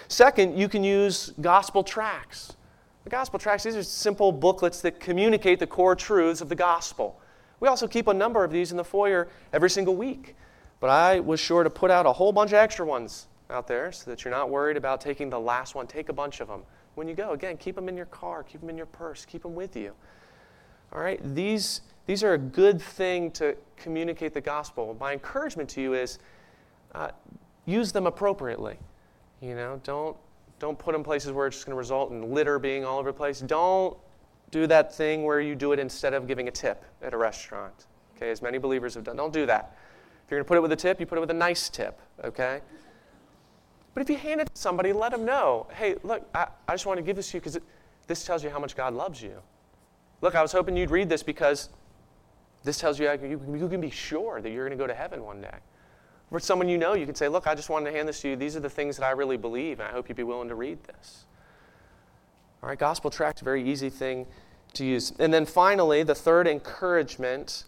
Second, 0.09 0.59
you 0.59 0.68
can 0.68 0.83
use 0.83 1.33
gospel 1.40 1.83
tracts. 1.83 2.57
The 3.05 3.11
gospel 3.11 3.38
tracts, 3.38 3.64
these 3.64 3.77
are 3.77 3.83
simple 3.83 4.33
booklets 4.33 4.81
that 4.83 5.01
communicate 5.01 5.59
the 5.59 5.66
core 5.66 5.96
truths 5.96 6.40
of 6.40 6.48
the 6.48 6.55
gospel. 6.55 7.20
We 7.61 7.68
also 7.68 7.87
keep 7.87 8.09
a 8.09 8.14
number 8.14 8.44
of 8.44 8.51
these 8.51 8.72
in 8.72 8.77
the 8.77 8.85
foyer 8.85 9.29
every 9.53 9.70
single 9.70 9.96
week. 9.96 10.37
But 10.81 10.90
I 10.90 11.20
was 11.20 11.38
sure 11.38 11.62
to 11.62 11.70
put 11.70 11.90
out 11.90 12.07
a 12.07 12.12
whole 12.12 12.33
bunch 12.33 12.51
of 12.51 12.55
extra 12.55 12.85
ones 12.85 13.29
out 13.53 13.69
there 13.69 13.93
so 13.93 14.11
that 14.11 14.25
you're 14.25 14.33
not 14.33 14.51
worried 14.51 14.77
about 14.77 15.01
taking 15.01 15.31
the 15.31 15.38
last 15.38 15.75
one. 15.75 15.87
Take 15.87 16.09
a 16.09 16.12
bunch 16.12 16.41
of 16.41 16.49
them. 16.49 16.62
When 16.95 17.09
you 17.09 17.15
go, 17.15 17.33
again, 17.33 17.57
keep 17.57 17.75
them 17.75 17.88
in 17.88 17.97
your 17.97 18.07
car, 18.07 18.43
keep 18.43 18.61
them 18.61 18.71
in 18.71 18.77
your 18.77 18.87
purse, 18.87 19.25
keep 19.25 19.43
them 19.43 19.55
with 19.55 19.77
you. 19.77 19.93
All 20.93 21.01
right? 21.01 21.21
These, 21.35 21.83
these 22.07 22.23
are 22.23 22.35
a 22.35 22.38
good 22.38 22.81
thing 22.81 23.31
to 23.33 23.57
communicate 23.77 24.35
the 24.35 24.41
gospel. 24.41 24.97
My 24.99 25.12
encouragement 25.12 25.69
to 25.71 25.81
you 25.81 25.95
is 25.95 26.19
uh, 26.95 27.11
use 27.65 27.93
them 27.93 28.07
appropriately. 28.07 28.79
You 29.41 29.55
know, 29.55 29.81
don't, 29.85 30.17
don't 30.59 30.79
put 30.79 30.93
them 30.93 31.03
places 31.03 31.33
where 31.33 31.47
it's 31.47 31.57
just 31.57 31.67
going 31.67 31.75
to 31.75 31.79
result 31.79 32.11
in 32.11 32.33
litter 32.33 32.59
being 32.59 32.85
all 32.85 32.99
over 32.99 33.11
the 33.11 33.17
place. 33.17 33.41
Don't 33.41 33.97
do 34.51 34.67
that 34.67 34.95
thing 34.95 35.25
where 35.25 35.41
you 35.41 35.55
do 35.55 35.73
it 35.73 35.79
instead 35.79 36.15
of 36.15 36.29
giving 36.29 36.47
a 36.47 36.51
tip 36.51 36.85
at 37.03 37.15
a 37.15 37.17
restaurant. 37.17 37.87
Okay, 38.17 38.31
as 38.31 38.43
many 38.43 38.59
believers 38.59 38.95
have 38.95 39.03
done. 39.03 39.17
Don't 39.17 39.33
do 39.33 39.47
that. 39.47 39.77
If 40.25 40.31
you're 40.31 40.38
going 40.38 40.45
to 40.45 40.49
put 40.49 40.59
it 40.59 40.61
with 40.61 40.73
a 40.73 40.77
tip, 40.77 41.01
you 41.01 41.07
put 41.07 41.19
it 41.19 41.21
with 41.21 41.31
a 41.31 41.35
nice 41.35 41.69
tip. 41.69 42.01
Okay? 42.23 42.61
But 43.95 44.03
if 44.03 44.11
you 44.11 44.17
hand 44.17 44.41
it 44.41 44.55
to 44.55 44.61
somebody, 44.61 44.93
let 44.93 45.13
them 45.13 45.25
know 45.25 45.67
hey, 45.75 45.97
look, 46.03 46.29
I, 46.35 46.49
I 46.67 46.75
just 46.75 46.87
want 46.87 46.99
to 46.99 47.03
give 47.03 47.17
this 47.17 47.31
to 47.31 47.37
you 47.37 47.41
because 47.41 47.59
this 48.07 48.25
tells 48.25 48.43
you 48.43 48.51
how 48.51 48.59
much 48.59 48.77
God 48.77 48.95
loves 48.95 49.23
you. 49.23 49.35
Look, 50.21 50.35
I 50.35 50.43
was 50.43 50.53
hoping 50.53 50.77
you'd 50.77 50.91
read 50.91 51.09
this 51.09 51.23
because 51.23 51.69
this 52.65 52.79
tells 52.79 52.99
you 52.99 53.11
you, 53.11 53.41
you 53.57 53.69
can 53.69 53.81
be 53.81 53.91
sure 53.91 54.41
that 54.41 54.51
you're 54.51 54.67
going 54.67 54.79
to 54.79 54.83
go 54.83 54.87
to 54.87 54.95
heaven 54.95 55.25
one 55.25 55.41
day. 55.41 55.57
For 56.31 56.41
someone 56.41 56.69
you 56.69 56.79
know, 56.79 56.95
you 56.95 57.05
can 57.05 57.15
say, 57.15 57.29
Look, 57.29 57.47
I 57.47 57.55
just 57.55 57.69
wanted 57.69 57.91
to 57.91 57.97
hand 57.97 58.09
this 58.09 58.21
to 58.23 58.31
you. 58.31 58.37
These 58.37 58.57
are 58.57 58.61
the 58.61 58.71
things 58.71 58.97
that 58.97 59.05
I 59.05 59.11
really 59.11 59.37
believe, 59.37 59.81
and 59.81 59.89
I 59.89 59.93
hope 59.93 60.09
you'd 60.09 60.17
be 60.17 60.23
willing 60.23 60.49
to 60.49 60.55
read 60.55 60.83
this. 60.85 61.27
All 62.63 62.69
right, 62.69 62.79
gospel 62.79 63.11
tract, 63.11 63.41
very 63.41 63.69
easy 63.69 63.91
thing 63.91 64.27
to 64.75 64.85
use. 64.85 65.13
And 65.19 65.35
then 65.35 65.45
finally, 65.45 66.05
the 66.05 66.15
third 66.15 66.47
encouragement, 66.47 67.65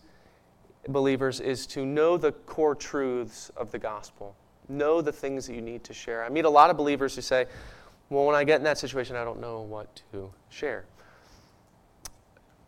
believers, 0.88 1.40
is 1.40 1.66
to 1.68 1.84
know 1.84 2.16
the 2.16 2.32
core 2.32 2.74
truths 2.74 3.50
of 3.56 3.72
the 3.72 3.78
gospel. 3.78 4.36
Know 4.68 5.00
the 5.00 5.12
things 5.12 5.46
that 5.46 5.54
you 5.54 5.60
need 5.60 5.84
to 5.84 5.94
share. 5.94 6.24
I 6.24 6.28
meet 6.28 6.44
a 6.44 6.50
lot 6.50 6.70
of 6.70 6.76
believers 6.76 7.14
who 7.14 7.20
say, 7.20 7.46
Well, 8.08 8.24
when 8.24 8.34
I 8.34 8.44
get 8.44 8.56
in 8.56 8.64
that 8.64 8.78
situation, 8.78 9.16
I 9.16 9.24
don't 9.24 9.40
know 9.40 9.60
what 9.60 10.02
to 10.12 10.30
share. 10.48 10.84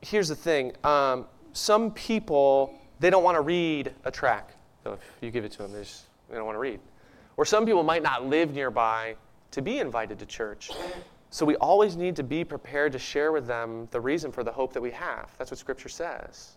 Here's 0.02 0.28
the 0.28 0.36
thing 0.36 0.72
um, 0.84 1.26
some 1.52 1.90
people, 1.90 2.74
they 3.00 3.10
don't 3.10 3.24
want 3.24 3.36
to 3.36 3.40
read 3.40 3.92
a 4.04 4.10
tract. 4.10 4.54
So 4.84 4.92
if 4.92 5.00
you 5.20 5.30
give 5.30 5.44
it 5.44 5.52
to 5.52 5.58
them, 5.58 5.72
they, 5.72 5.80
just, 5.80 6.04
they 6.28 6.36
don't 6.36 6.46
want 6.46 6.56
to 6.56 6.60
read. 6.60 6.80
Or 7.36 7.44
some 7.44 7.66
people 7.66 7.82
might 7.82 8.02
not 8.02 8.26
live 8.26 8.54
nearby 8.54 9.16
to 9.50 9.62
be 9.62 9.78
invited 9.78 10.18
to 10.18 10.26
church. 10.26 10.70
So 11.30 11.44
we 11.44 11.56
always 11.56 11.96
need 11.96 12.14
to 12.16 12.22
be 12.22 12.44
prepared 12.44 12.92
to 12.92 12.98
share 12.98 13.32
with 13.32 13.46
them 13.46 13.88
the 13.90 14.00
reason 14.00 14.30
for 14.30 14.44
the 14.44 14.52
hope 14.52 14.72
that 14.74 14.80
we 14.80 14.90
have. 14.92 15.30
That's 15.38 15.50
what 15.50 15.58
Scripture 15.58 15.88
says. 15.88 16.56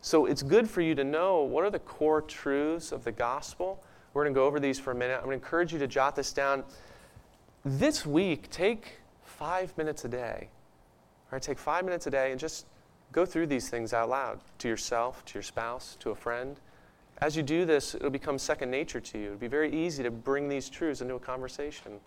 So 0.00 0.26
it's 0.26 0.42
good 0.42 0.68
for 0.68 0.80
you 0.80 0.94
to 0.94 1.04
know 1.04 1.42
what 1.42 1.64
are 1.64 1.70
the 1.70 1.78
core 1.78 2.22
truths 2.22 2.90
of 2.90 3.04
the 3.04 3.12
gospel 3.12 3.82
we're 4.12 4.24
going 4.24 4.34
to 4.34 4.38
go 4.38 4.46
over 4.46 4.58
these 4.58 4.78
for 4.78 4.90
a 4.90 4.94
minute. 4.94 5.14
I'm 5.14 5.24
going 5.24 5.38
to 5.38 5.44
encourage 5.44 5.72
you 5.72 5.78
to 5.78 5.86
jot 5.86 6.16
this 6.16 6.32
down. 6.32 6.64
This 7.64 8.04
week, 8.04 8.50
take 8.50 9.00
five 9.22 9.76
minutes 9.78 10.04
a 10.04 10.08
day. 10.08 10.48
All 10.50 11.36
right, 11.36 11.42
take 11.42 11.58
five 11.58 11.84
minutes 11.84 12.06
a 12.06 12.10
day 12.10 12.32
and 12.32 12.40
just 12.40 12.66
go 13.12 13.24
through 13.24 13.46
these 13.46 13.68
things 13.68 13.92
out 13.92 14.08
loud 14.08 14.40
to 14.58 14.68
yourself, 14.68 15.24
to 15.26 15.34
your 15.34 15.42
spouse, 15.42 15.96
to 16.00 16.10
a 16.10 16.14
friend. 16.14 16.58
As 17.18 17.36
you 17.36 17.42
do 17.42 17.64
this, 17.64 17.94
it'll 17.94 18.10
become 18.10 18.38
second 18.38 18.70
nature 18.70 19.00
to 19.00 19.18
you. 19.18 19.26
It'll 19.26 19.38
be 19.38 19.46
very 19.46 19.72
easy 19.72 20.02
to 20.02 20.10
bring 20.10 20.48
these 20.48 20.68
truths 20.68 21.00
into 21.00 21.14
a 21.14 21.20
conversation. 21.20 22.00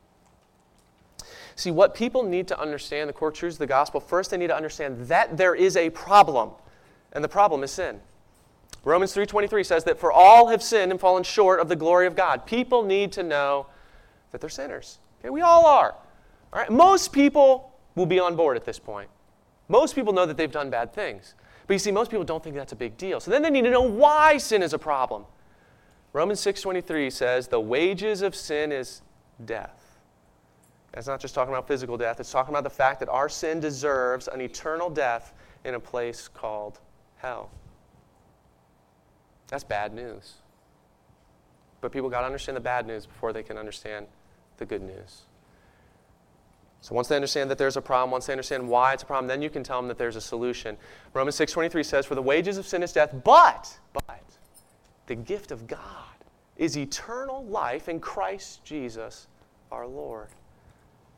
See, 1.55 1.71
what 1.71 1.93
people 1.93 2.23
need 2.23 2.47
to 2.47 2.59
understand, 2.59 3.07
the 3.07 3.13
core 3.13 3.31
truths 3.31 3.55
of 3.55 3.59
the 3.59 3.67
gospel, 3.67 3.99
first 3.99 4.31
they 4.31 4.37
need 4.37 4.47
to 4.47 4.55
understand 4.55 5.07
that 5.07 5.37
there 5.37 5.53
is 5.53 5.77
a 5.77 5.91
problem, 5.91 6.49
and 7.11 7.23
the 7.23 7.29
problem 7.29 7.63
is 7.63 7.71
sin. 7.71 8.01
Romans 8.83 9.13
3:23 9.13 9.63
says 9.63 9.85
that 9.85 9.97
for 9.97 10.11
all 10.11 10.47
have 10.47 10.61
sinned 10.61 10.91
and 10.91 10.99
fallen 10.99 11.23
short 11.23 11.59
of 11.59 11.69
the 11.69 11.75
glory 11.75 12.05
of 12.05 12.15
God. 12.15 12.45
People 12.45 12.83
need 12.83 13.11
to 13.13 13.23
know 13.23 13.67
that 14.31 14.41
they're 14.41 14.49
sinners. 14.49 14.99
Okay, 15.19 15.29
we 15.29 15.41
all 15.41 15.65
are. 15.65 15.95
All 16.51 16.59
right, 16.59 16.69
most 16.69 17.13
people 17.13 17.71
will 17.95 18.05
be 18.05 18.19
on 18.19 18.35
board 18.35 18.57
at 18.57 18.65
this 18.65 18.79
point. 18.79 19.09
Most 19.69 19.95
people 19.95 20.11
know 20.11 20.25
that 20.25 20.35
they've 20.35 20.51
done 20.51 20.69
bad 20.69 20.93
things. 20.93 21.35
But 21.65 21.75
you 21.75 21.79
see, 21.79 21.91
most 21.91 22.11
people 22.11 22.25
don't 22.25 22.43
think 22.43 22.55
that's 22.55 22.73
a 22.73 22.75
big 22.75 22.97
deal. 22.97 23.21
So 23.21 23.31
then 23.31 23.41
they 23.41 23.49
need 23.49 23.63
to 23.63 23.69
know 23.71 23.81
why 23.81 24.37
sin 24.37 24.61
is 24.61 24.73
a 24.73 24.79
problem. 24.79 25.25
Romans 26.11 26.41
6:23 26.41 27.09
says, 27.09 27.47
"The 27.47 27.61
wages 27.61 28.21
of 28.21 28.35
sin 28.35 28.71
is 28.71 29.01
death." 29.43 29.99
That's 30.91 31.07
not 31.07 31.21
just 31.21 31.33
talking 31.33 31.53
about 31.53 31.67
physical 31.67 31.97
death, 31.97 32.19
it's 32.19 32.31
talking 32.31 32.53
about 32.53 32.63
the 32.63 32.69
fact 32.69 32.99
that 32.99 33.09
our 33.09 33.29
sin 33.29 33.59
deserves 33.59 34.27
an 34.27 34.41
eternal 34.41 34.89
death 34.89 35.33
in 35.63 35.73
a 35.73 35.79
place 35.79 36.27
called 36.27 36.79
hell. 37.15 37.49
That's 39.53 39.63
bad 39.63 39.93
news. 39.93 40.33
But 41.79 41.91
people 41.91 42.09
got 42.09 42.21
to 42.21 42.25
understand 42.25 42.55
the 42.55 42.61
bad 42.61 42.87
news 42.87 43.05
before 43.05 43.31
they 43.31 43.43
can 43.43 43.55
understand 43.55 44.07
the 44.57 44.65
good 44.65 44.81
news. 44.81 45.25
So 46.81 46.95
once 46.95 47.07
they 47.07 47.15
understand 47.15 47.51
that 47.51 47.59
there's 47.59 47.77
a 47.77 47.81
problem, 47.81 48.09
once 48.09 48.25
they 48.25 48.33
understand 48.33 48.67
why 48.67 48.93
it's 48.93 49.03
a 49.03 49.05
problem, 49.05 49.27
then 49.27 49.43
you 49.43 49.51
can 49.51 49.63
tell 49.63 49.79
them 49.79 49.87
that 49.89 49.99
there's 49.99 50.15
a 50.15 50.21
solution. 50.21 50.75
Romans 51.13 51.35
6:23 51.35 51.83
says, 51.83 52.03
"For 52.03 52.15
the 52.15 52.21
wages 52.23 52.57
of 52.57 52.65
sin 52.65 52.81
is 52.81 52.93
death, 52.93 53.11
but 53.23 53.77
but 53.93 54.23
the 55.05 55.13
gift 55.13 55.51
of 55.51 55.67
God 55.67 56.15
is 56.57 56.75
eternal 56.75 57.45
life 57.45 57.87
in 57.87 57.99
Christ 57.99 58.63
Jesus 58.63 59.27
our 59.71 59.85
Lord." 59.85 60.29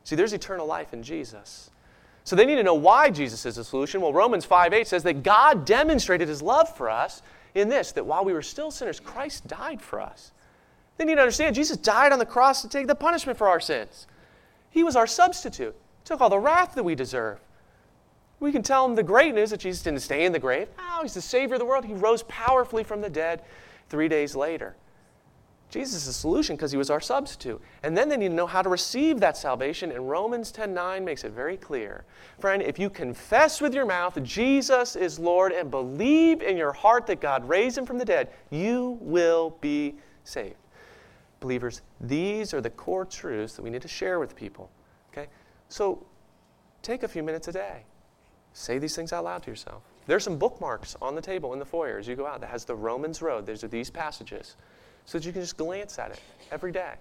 See, 0.04 0.14
there's 0.14 0.34
eternal 0.34 0.66
life 0.66 0.92
in 0.92 1.02
Jesus. 1.02 1.70
So 2.24 2.36
they 2.36 2.44
need 2.44 2.56
to 2.56 2.62
know 2.62 2.74
why 2.74 3.08
Jesus 3.08 3.46
is 3.46 3.56
the 3.56 3.64
solution. 3.64 4.02
Well, 4.02 4.12
Romans 4.12 4.44
5:8 4.44 4.88
says 4.88 5.04
that 5.04 5.22
God 5.22 5.64
demonstrated 5.64 6.28
his 6.28 6.42
love 6.42 6.68
for 6.68 6.90
us 6.90 7.22
in 7.56 7.68
this 7.68 7.92
that 7.92 8.06
while 8.06 8.24
we 8.24 8.32
were 8.32 8.42
still 8.42 8.70
sinners, 8.70 9.00
Christ 9.00 9.46
died 9.48 9.80
for 9.80 10.00
us. 10.00 10.32
They 10.96 11.04
need 11.04 11.16
to 11.16 11.20
understand 11.20 11.54
Jesus 11.54 11.76
died 11.76 12.12
on 12.12 12.18
the 12.18 12.26
cross 12.26 12.62
to 12.62 12.68
take 12.68 12.86
the 12.86 12.94
punishment 12.94 13.38
for 13.38 13.48
our 13.48 13.60
sins. 13.60 14.06
He 14.70 14.84
was 14.84 14.96
our 14.96 15.06
substitute, 15.06 15.74
took 16.04 16.20
all 16.20 16.30
the 16.30 16.38
wrath 16.38 16.74
that 16.74 16.84
we 16.84 16.94
deserve. 16.94 17.38
We 18.40 18.52
can 18.52 18.62
tell 18.62 18.86
them 18.86 18.94
the 18.94 19.02
great 19.02 19.34
news 19.34 19.50
that 19.50 19.60
Jesus 19.60 19.82
didn't 19.82 20.00
stay 20.00 20.26
in 20.26 20.32
the 20.32 20.38
grave. 20.38 20.68
No, 20.76 21.02
he's 21.02 21.14
the 21.14 21.22
Savior 21.22 21.54
of 21.54 21.60
the 21.60 21.64
world. 21.64 21.86
He 21.86 21.94
rose 21.94 22.22
powerfully 22.24 22.84
from 22.84 23.00
the 23.00 23.08
dead 23.08 23.42
three 23.88 24.08
days 24.08 24.36
later. 24.36 24.76
Jesus 25.68 26.02
is 26.02 26.06
the 26.06 26.12
solution 26.12 26.54
because 26.54 26.70
he 26.70 26.78
was 26.78 26.90
our 26.90 27.00
substitute. 27.00 27.60
And 27.82 27.96
then 27.96 28.08
they 28.08 28.16
need 28.16 28.28
to 28.28 28.34
know 28.34 28.46
how 28.46 28.62
to 28.62 28.68
receive 28.68 29.20
that 29.20 29.36
salvation, 29.36 29.90
and 29.90 30.08
Romans 30.08 30.52
10:9 30.52 31.04
makes 31.04 31.24
it 31.24 31.32
very 31.32 31.56
clear. 31.56 32.04
Friend, 32.38 32.62
if 32.62 32.78
you 32.78 32.88
confess 32.88 33.60
with 33.60 33.74
your 33.74 33.84
mouth 33.84 34.22
Jesus 34.22 34.94
is 34.94 35.18
Lord 35.18 35.52
and 35.52 35.70
believe 35.70 36.40
in 36.40 36.56
your 36.56 36.72
heart 36.72 37.06
that 37.06 37.20
God 37.20 37.48
raised 37.48 37.76
him 37.76 37.84
from 37.84 37.98
the 37.98 38.04
dead, 38.04 38.30
you 38.50 38.98
will 39.00 39.56
be 39.60 39.96
saved. 40.24 40.56
Believers, 41.40 41.82
these 42.00 42.54
are 42.54 42.60
the 42.60 42.70
core 42.70 43.04
truths 43.04 43.56
that 43.56 43.62
we 43.62 43.70
need 43.70 43.82
to 43.82 43.88
share 43.88 44.18
with 44.18 44.36
people. 44.36 44.70
Okay? 45.12 45.28
So 45.68 46.06
take 46.82 47.02
a 47.02 47.08
few 47.08 47.22
minutes 47.22 47.48
a 47.48 47.52
day. 47.52 47.84
Say 48.52 48.78
these 48.78 48.96
things 48.96 49.12
out 49.12 49.24
loud 49.24 49.42
to 49.42 49.50
yourself. 49.50 49.82
There's 50.06 50.24
some 50.24 50.38
bookmarks 50.38 50.96
on 51.02 51.14
the 51.16 51.20
table 51.20 51.52
in 51.52 51.58
the 51.58 51.64
foyer 51.64 51.98
as 51.98 52.06
you 52.06 52.14
go 52.14 52.26
out 52.26 52.40
that 52.40 52.50
has 52.50 52.64
the 52.64 52.76
Romans 52.76 53.20
road. 53.20 53.44
There's 53.44 53.64
are 53.64 53.68
these 53.68 53.90
passages 53.90 54.56
so 55.06 55.18
that 55.18 55.26
you 55.26 55.32
can 55.32 55.40
just 55.40 55.56
glance 55.56 55.98
at 55.98 56.10
it 56.10 56.20
every 56.50 56.72
day. 56.72 56.94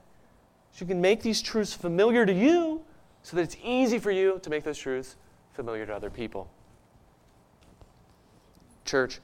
So 0.71 0.85
you 0.85 0.87
can 0.87 1.01
make 1.01 1.21
these 1.21 1.41
truths 1.41 1.73
familiar 1.73 2.25
to 2.25 2.33
you 2.33 2.81
so 3.23 3.35
that 3.35 3.43
it's 3.43 3.57
easy 3.63 3.99
for 3.99 4.11
you 4.11 4.39
to 4.41 4.49
make 4.49 4.63
those 4.63 4.77
truths 4.77 5.17
familiar 5.53 5.85
to 5.85 5.93
other 5.93 6.09
people. 6.09 6.47
Church, 8.85 9.19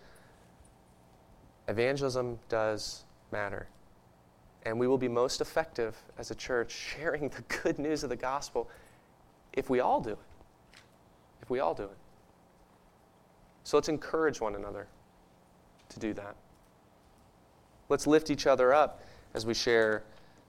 Evangelism 1.67 2.39
does 2.49 3.05
matter. 3.31 3.67
And 4.63 4.79
we 4.79 4.87
will 4.87 4.97
be 4.97 5.07
most 5.07 5.41
effective 5.41 5.95
as 6.17 6.29
a 6.31 6.35
church 6.35 6.71
sharing 6.71 7.29
the 7.29 7.41
good 7.63 7.79
news 7.79 8.03
of 8.03 8.09
the 8.09 8.15
gospel 8.15 8.69
if 9.53 9.69
we 9.69 9.79
all 9.79 10.01
do 10.01 10.11
it. 10.11 10.17
If 11.41 11.49
we 11.49 11.59
all 11.59 11.73
do 11.73 11.83
it. 11.83 11.97
So 13.63 13.77
let's 13.77 13.89
encourage 13.89 14.41
one 14.41 14.55
another 14.55 14.87
to 15.89 15.99
do 15.99 16.13
that. 16.13 16.35
Let's 17.91 18.07
lift 18.07 18.31
each 18.31 18.47
other 18.47 18.73
up 18.73 19.03
as 19.33 19.45
we 19.45 19.53
share 19.53 20.03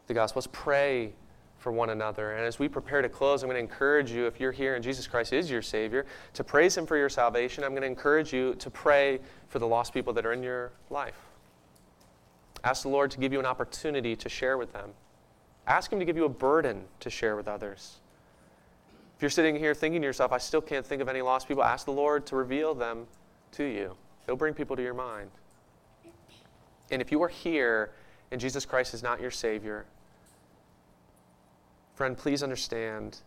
the 0.07 0.15
gospel. 0.15 0.39
Let's 0.39 0.49
pray 0.53 1.13
for 1.59 1.73
one 1.73 1.91
another. 1.91 2.35
And 2.35 2.47
as 2.47 2.61
we 2.61 2.69
prepare 2.69 3.03
to 3.03 3.09
close, 3.09 3.43
I'm 3.43 3.49
going 3.49 3.57
to 3.57 3.73
encourage 3.73 4.13
you, 4.13 4.27
if 4.27 4.39
you're 4.39 4.53
here 4.53 4.77
and 4.77 4.83
Jesus 4.83 5.09
Christ 5.09 5.33
is 5.33 5.51
your 5.51 5.61
Savior, 5.61 6.07
to 6.35 6.45
praise 6.45 6.77
Him 6.77 6.87
for 6.87 6.97
your 6.97 7.09
salvation. 7.09 7.65
I'm 7.65 7.71
going 7.71 7.83
to 7.83 7.89
encourage 7.89 8.33
you 8.33 8.55
to 8.55 8.71
pray 8.71 9.19
for 9.49 9.59
the 9.59 9.67
lost 9.67 9.93
people 9.93 10.13
that 10.13 10.25
are 10.25 10.33
in 10.33 10.43
your 10.43 10.71
life. 10.89 11.17
Ask 12.63 12.83
the 12.83 12.89
Lord 12.89 13.11
to 13.11 13.19
give 13.19 13.33
you 13.33 13.41
an 13.41 13.47
opportunity 13.47 14.15
to 14.15 14.29
share 14.29 14.57
with 14.57 14.73
them. 14.73 14.91
Ask 15.67 15.93
Him 15.93 15.99
to 15.99 16.05
give 16.05 16.17
you 16.17 16.27
a 16.27 16.29
burden 16.29 16.85
to 17.01 17.11
share 17.11 17.35
with 17.35 17.49
others. 17.49 17.99
If 19.17 19.23
you're 19.23 19.31
sitting 19.31 19.57
here 19.57 19.75
thinking 19.75 20.01
to 20.03 20.07
yourself, 20.07 20.31
I 20.31 20.39
still 20.39 20.61
can't 20.61 20.87
think 20.87 21.03
of 21.03 21.09
any 21.09 21.23
lost 21.23 21.49
people, 21.49 21.65
ask 21.65 21.87
the 21.87 21.93
Lord 21.93 22.25
to 22.27 22.37
reveal 22.37 22.73
them 22.73 23.09
to 23.53 23.65
you. 23.65 23.97
He'll 24.27 24.37
bring 24.37 24.55
people 24.55 24.77
to 24.77 24.83
your 24.83 24.95
mind. 24.95 25.31
And 26.93 27.03
if 27.03 27.11
you 27.11 27.23
are 27.23 27.29
here 27.29 27.91
and 28.31 28.41
Jesus 28.41 28.65
Christ 28.65 28.95
is 28.95 29.03
not 29.03 29.21
your 29.21 29.31
Savior, 29.31 29.87
friend, 31.95 32.17
please 32.17 32.43
understand 32.43 33.19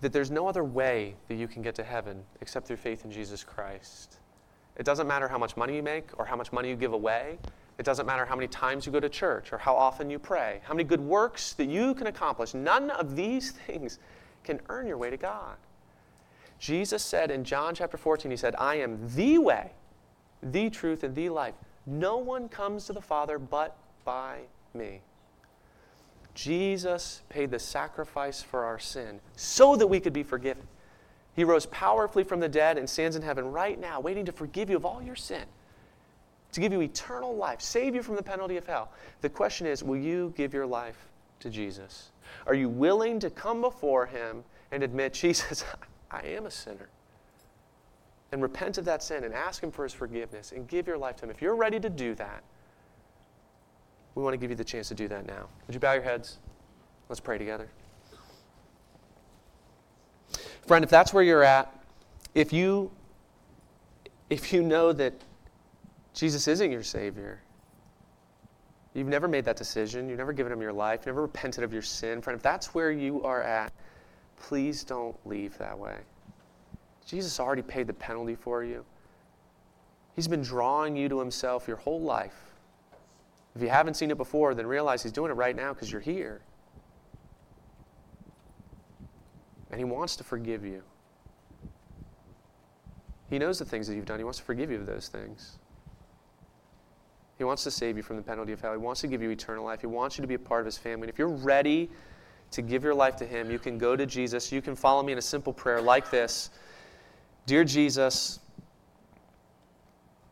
that 0.00 0.12
there's 0.12 0.30
no 0.30 0.46
other 0.46 0.64
way 0.64 1.16
that 1.28 1.34
you 1.34 1.48
can 1.48 1.62
get 1.62 1.74
to 1.74 1.82
heaven 1.82 2.22
except 2.40 2.66
through 2.66 2.76
faith 2.76 3.04
in 3.04 3.10
Jesus 3.10 3.42
Christ. 3.42 4.18
It 4.76 4.86
doesn't 4.86 5.06
matter 5.06 5.28
how 5.28 5.38
much 5.38 5.56
money 5.56 5.76
you 5.76 5.82
make 5.82 6.08
or 6.18 6.24
how 6.24 6.36
much 6.36 6.52
money 6.52 6.68
you 6.68 6.76
give 6.76 6.92
away. 6.92 7.38
It 7.78 7.84
doesn't 7.84 8.06
matter 8.06 8.24
how 8.24 8.36
many 8.36 8.46
times 8.46 8.86
you 8.86 8.92
go 8.92 9.00
to 9.00 9.08
church 9.08 9.52
or 9.52 9.58
how 9.58 9.74
often 9.74 10.10
you 10.10 10.18
pray, 10.18 10.60
how 10.64 10.74
many 10.74 10.84
good 10.84 11.00
works 11.00 11.54
that 11.54 11.66
you 11.66 11.94
can 11.94 12.06
accomplish. 12.06 12.54
None 12.54 12.90
of 12.90 13.16
these 13.16 13.50
things 13.66 13.98
can 14.44 14.60
earn 14.68 14.86
your 14.86 14.98
way 14.98 15.10
to 15.10 15.16
God. 15.16 15.56
Jesus 16.60 17.02
said 17.02 17.32
in 17.32 17.42
John 17.42 17.74
chapter 17.74 17.96
14, 17.96 18.30
He 18.30 18.36
said, 18.36 18.54
I 18.58 18.76
am 18.76 18.98
the 19.16 19.38
way, 19.38 19.72
the 20.52 20.70
truth, 20.70 21.02
and 21.02 21.14
the 21.14 21.28
life. 21.28 21.54
No 21.86 22.16
one 22.18 22.48
comes 22.48 22.86
to 22.86 22.92
the 22.92 23.00
Father 23.00 23.38
but 23.38 23.76
by 24.04 24.40
me. 24.72 25.00
Jesus 26.34 27.22
paid 27.28 27.50
the 27.50 27.58
sacrifice 27.58 28.42
for 28.42 28.64
our 28.64 28.78
sin 28.78 29.20
so 29.36 29.76
that 29.76 29.86
we 29.86 30.00
could 30.00 30.12
be 30.12 30.22
forgiven. 30.22 30.66
He 31.34 31.44
rose 31.44 31.66
powerfully 31.66 32.24
from 32.24 32.40
the 32.40 32.48
dead 32.48 32.78
and 32.78 32.88
stands 32.88 33.16
in 33.16 33.22
heaven 33.22 33.50
right 33.50 33.78
now, 33.78 34.00
waiting 34.00 34.24
to 34.26 34.32
forgive 34.32 34.70
you 34.70 34.76
of 34.76 34.84
all 34.84 35.02
your 35.02 35.16
sin, 35.16 35.44
to 36.52 36.60
give 36.60 36.72
you 36.72 36.80
eternal 36.80 37.34
life, 37.36 37.60
save 37.60 37.94
you 37.94 38.02
from 38.02 38.16
the 38.16 38.22
penalty 38.22 38.56
of 38.56 38.66
hell. 38.66 38.90
The 39.20 39.28
question 39.28 39.66
is 39.66 39.82
will 39.82 39.96
you 39.96 40.32
give 40.36 40.54
your 40.54 40.66
life 40.66 41.08
to 41.40 41.50
Jesus? 41.50 42.10
Are 42.46 42.54
you 42.54 42.68
willing 42.68 43.18
to 43.20 43.30
come 43.30 43.60
before 43.60 44.06
Him 44.06 44.44
and 44.70 44.82
admit, 44.82 45.12
Jesus, 45.12 45.64
I 46.10 46.22
am 46.22 46.46
a 46.46 46.50
sinner? 46.50 46.88
And 48.34 48.42
repent 48.42 48.78
of 48.78 48.84
that 48.86 49.00
sin 49.00 49.22
and 49.22 49.32
ask 49.32 49.62
Him 49.62 49.70
for 49.70 49.84
His 49.84 49.92
forgiveness 49.92 50.50
and 50.50 50.66
give 50.66 50.88
your 50.88 50.98
life 50.98 51.14
to 51.18 51.24
Him. 51.24 51.30
If 51.30 51.40
you're 51.40 51.54
ready 51.54 51.78
to 51.78 51.88
do 51.88 52.16
that, 52.16 52.42
we 54.16 54.24
want 54.24 54.34
to 54.34 54.38
give 54.38 54.50
you 54.50 54.56
the 54.56 54.64
chance 54.64 54.88
to 54.88 54.94
do 54.94 55.06
that 55.06 55.24
now. 55.24 55.46
Would 55.68 55.74
you 55.74 55.78
bow 55.78 55.92
your 55.92 56.02
heads? 56.02 56.38
Let's 57.08 57.20
pray 57.20 57.38
together. 57.38 57.68
Friend, 60.66 60.82
if 60.82 60.90
that's 60.90 61.14
where 61.14 61.22
you're 61.22 61.44
at, 61.44 61.72
if 62.34 62.52
you 62.52 62.90
if 64.30 64.52
you 64.52 64.64
know 64.64 64.92
that 64.92 65.12
Jesus 66.12 66.48
isn't 66.48 66.72
your 66.72 66.82
savior, 66.82 67.40
you've 68.94 69.06
never 69.06 69.28
made 69.28 69.44
that 69.44 69.56
decision, 69.56 70.08
you've 70.08 70.18
never 70.18 70.32
given 70.32 70.52
him 70.52 70.60
your 70.60 70.72
life, 70.72 71.02
you've 71.02 71.14
never 71.14 71.22
repented 71.22 71.62
of 71.62 71.72
your 71.72 71.82
sin, 71.82 72.20
friend, 72.20 72.36
if 72.36 72.42
that's 72.42 72.74
where 72.74 72.90
you 72.90 73.22
are 73.22 73.44
at, 73.44 73.72
please 74.40 74.82
don't 74.82 75.14
leave 75.24 75.56
that 75.58 75.78
way. 75.78 75.98
Jesus 77.06 77.38
already 77.38 77.62
paid 77.62 77.86
the 77.86 77.92
penalty 77.92 78.34
for 78.34 78.64
you. 78.64 78.84
He's 80.16 80.28
been 80.28 80.42
drawing 80.42 80.96
you 80.96 81.08
to 81.08 81.18
himself 81.18 81.66
your 81.68 81.76
whole 81.76 82.00
life. 82.00 82.54
If 83.54 83.62
you 83.62 83.68
haven't 83.68 83.94
seen 83.94 84.10
it 84.10 84.16
before, 84.16 84.54
then 84.54 84.66
realize 84.66 85.02
he's 85.02 85.12
doing 85.12 85.30
it 85.30 85.34
right 85.34 85.54
now 85.54 85.72
because 85.72 85.90
you're 85.90 86.00
here. 86.00 86.40
And 89.74 89.80
He 89.80 89.84
wants 89.84 90.14
to 90.16 90.22
forgive 90.24 90.64
you. 90.64 90.84
He 93.28 93.40
knows 93.40 93.58
the 93.58 93.64
things 93.64 93.88
that 93.88 93.96
you've 93.96 94.04
done. 94.04 94.18
He 94.18 94.24
wants 94.24 94.38
to 94.38 94.44
forgive 94.44 94.70
you 94.70 94.76
of 94.76 94.86
those 94.86 95.08
things. 95.08 95.58
He 97.38 97.42
wants 97.42 97.64
to 97.64 97.72
save 97.72 97.96
you 97.96 98.04
from 98.04 98.14
the 98.14 98.22
penalty 98.22 98.52
of 98.52 98.60
hell. 98.60 98.70
He 98.70 98.78
wants 98.78 99.00
to 99.00 99.08
give 99.08 99.20
you 99.20 99.30
eternal 99.30 99.64
life. 99.64 99.80
He 99.80 99.88
wants 99.88 100.16
you 100.16 100.22
to 100.22 100.28
be 100.28 100.34
a 100.34 100.38
part 100.38 100.60
of 100.60 100.66
His 100.66 100.78
family. 100.78 101.06
And 101.06 101.10
if 101.10 101.18
you're 101.18 101.26
ready 101.26 101.90
to 102.52 102.62
give 102.62 102.84
your 102.84 102.94
life 102.94 103.16
to 103.16 103.26
Him, 103.26 103.50
you 103.50 103.58
can 103.58 103.76
go 103.76 103.96
to 103.96 104.06
Jesus. 104.06 104.52
You 104.52 104.62
can 104.62 104.76
follow 104.76 105.02
me 105.02 105.10
in 105.10 105.18
a 105.18 105.22
simple 105.22 105.52
prayer 105.52 105.82
like 105.82 106.08
this 106.08 106.50
Dear 107.46 107.64
Jesus, 107.64 108.40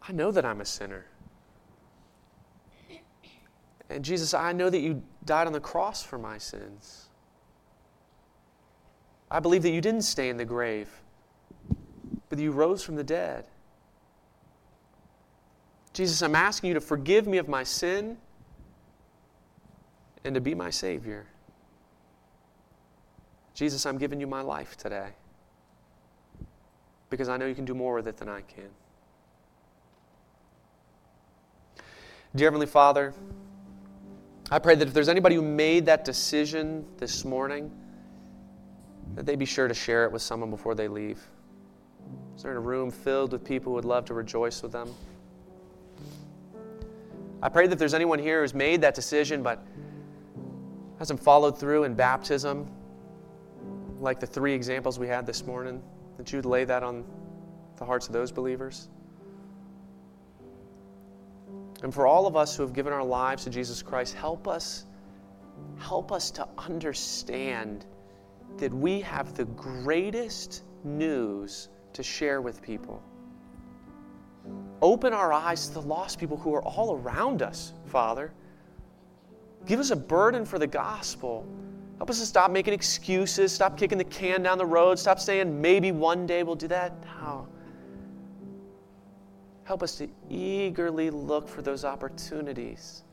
I 0.01 0.13
know 0.13 0.31
that 0.31 0.45
I'm 0.45 0.61
a 0.61 0.65
sinner. 0.65 1.05
And 3.91 4.03
Jesus, 4.03 4.33
I 4.33 4.53
know 4.53 4.71
that 4.71 4.81
you 4.81 5.03
died 5.27 5.47
on 5.47 5.53
the 5.53 5.61
cross 5.61 6.03
for 6.03 6.19
my 6.19 6.39
sins. 6.39 7.09
I 9.31 9.41
believe 9.41 9.63
that 9.63 9.71
you 9.71 9.83
didn't 9.83 10.03
stay 10.03 10.31
in 10.31 10.39
the 10.39 10.45
grave, 10.45 10.89
but 12.29 12.39
that 12.39 12.43
you 12.43 12.53
rose 12.53 12.83
from 12.83 12.97
the 12.97 13.05
dead. 13.05 13.47
Jesus, 15.93 16.23
I'm 16.23 16.35
asking 16.35 16.69
you 16.69 16.75
to 16.75 16.81
forgive 16.81 17.27
me 17.27 17.37
of 17.37 17.49
my 17.49 17.63
sin 17.63 18.17
and 20.25 20.35
to 20.35 20.41
be 20.41 20.55
my 20.55 20.71
Savior. 20.71 21.27
Jesus, 23.53 23.85
I'm 23.85 23.99
giving 23.99 24.19
you 24.19 24.27
my 24.27 24.41
life 24.41 24.79
today 24.79 25.11
because 27.13 27.29
I 27.29 27.37
know 27.37 27.45
you 27.45 27.55
can 27.55 27.67
do 27.67 27.75
more 27.75 27.95
with 27.97 28.09
it 28.09 28.17
than 28.17 28.31
I 28.31 28.41
can. 28.41 28.71
Dear 32.35 32.47
Heavenly 32.47 32.67
Father, 32.67 33.13
I 34.51 34.59
pray 34.59 34.75
that 34.77 34.89
if 34.89 34.95
there's 34.95 35.11
anybody 35.11 35.35
who 35.35 35.43
made 35.43 35.85
that 35.87 36.07
decision 36.07 36.87
this 36.97 37.27
morning, 37.27 37.71
that 39.15 39.27
they 39.27 39.37
be 39.37 39.45
sure 39.45 39.69
to 39.69 39.75
share 39.75 40.07
it 40.07 40.13
with 40.13 40.23
someone 40.23 40.49
before 40.49 40.75
they 40.75 40.89
leave. 40.89 41.21
Is 42.35 42.45
there 42.45 42.57
a 42.57 42.61
room 42.61 42.91
filled 42.91 43.33
with 43.33 43.45
people 43.45 43.73
who 43.73 43.75
would 43.75 43.85
love 43.85 44.07
to 44.07 44.15
rejoice 44.15 44.63
with 44.63 44.73
them? 44.73 44.89
I 47.43 47.51
pray 47.51 47.67
that 47.67 47.75
if 47.75 47.79
there's 47.79 47.93
anyone 47.93 48.19
here 48.19 48.41
who's 48.41 48.55
made 48.55 48.81
that 48.81 48.95
decision 48.95 49.43
but 49.43 49.63
hasn't 50.99 51.21
followed 51.21 51.59
through 51.59 51.85
in 51.85 51.93
baptism, 51.93 52.67
like 53.99 54.19
the 54.19 54.27
three 54.27 54.55
examples 54.55 54.99
we 54.99 55.09
had 55.09 55.27
this 55.27 55.45
morning, 55.45 55.83
that 56.23 56.33
you'd 56.33 56.47
lay 56.47 56.65
that 56.65 56.85
on 56.85 57.05
the 57.79 57.85
hearts 57.85 58.07
of 58.07 58.13
those 58.13 58.31
believers. 58.31 58.89
And 61.83 61.93
for 61.93 62.07
all 62.07 62.29
of 62.29 62.37
us 62.37 62.57
who 62.57 62.63
have 62.63 62.73
given 62.73 62.93
our 62.93 63.03
lives 63.03 63.43
to 63.43 63.51
Jesus 63.51 63.83
Christ, 63.83 64.15
help 64.15 64.47
us 64.47 64.87
help 65.79 66.13
us 66.13 66.31
to 66.31 66.49
understand 66.59 67.85
that 68.59 68.73
we 68.73 69.01
have 69.01 69.35
the 69.35 69.45
greatest 69.45 70.63
news 70.85 71.69
to 71.93 72.03
share 72.03 72.41
with 72.41 72.63
people. 72.63 73.03
Open 74.81 75.13
our 75.13 75.33
eyes 75.33 75.69
to 75.69 75.75
the 75.75 75.83
lost 75.83 76.19
people 76.19 76.37
who 76.37 76.55
are 76.55 76.63
all 76.63 76.97
around 76.97 77.43
us, 77.43 77.73
Father. 77.87 78.33
Give 79.67 79.81
us 79.81 79.91
a 79.91 79.97
burden 79.97 80.45
for 80.45 80.59
the 80.59 80.67
gospel. 80.67 81.47
Help 82.03 82.11
us 82.11 82.19
to 82.19 82.27
stop 82.27 82.51
making 82.51 82.75
excuses, 82.75 83.53
stop 83.53 83.79
kicking 83.79 83.97
the 83.97 84.03
can 84.03 84.43
down 84.43 84.59
the 84.59 84.67
road, 84.67 84.99
stop 84.99 85.21
saying 85.21 85.63
maybe 85.63 85.93
one 85.93 86.27
day 86.27 86.43
we'll 86.43 86.57
do 86.57 86.67
that. 86.67 86.93
No. 87.23 87.47
Help 89.63 89.85
us 89.85 89.95
to 89.99 90.09
eagerly 90.29 91.11
look 91.11 91.49
for 91.49 91.63
those 91.63 91.85
opportunities 91.85 93.05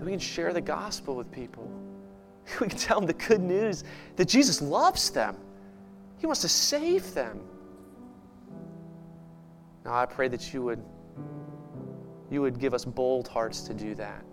that 0.00 0.04
we 0.04 0.10
can 0.10 0.18
share 0.18 0.52
the 0.52 0.60
gospel 0.60 1.14
with 1.14 1.30
people. 1.30 1.70
We 2.60 2.66
can 2.66 2.76
tell 2.76 2.98
them 2.98 3.06
the 3.06 3.12
good 3.12 3.40
news 3.40 3.84
that 4.16 4.26
Jesus 4.26 4.60
loves 4.60 5.10
them, 5.10 5.36
He 6.18 6.26
wants 6.26 6.40
to 6.40 6.48
save 6.48 7.14
them. 7.14 7.38
Now, 9.84 9.94
I 9.94 10.06
pray 10.06 10.26
that 10.26 10.52
you 10.52 10.62
would, 10.62 10.82
you 12.32 12.42
would 12.42 12.58
give 12.58 12.74
us 12.74 12.84
bold 12.84 13.28
hearts 13.28 13.60
to 13.60 13.74
do 13.74 13.94
that. 13.94 14.24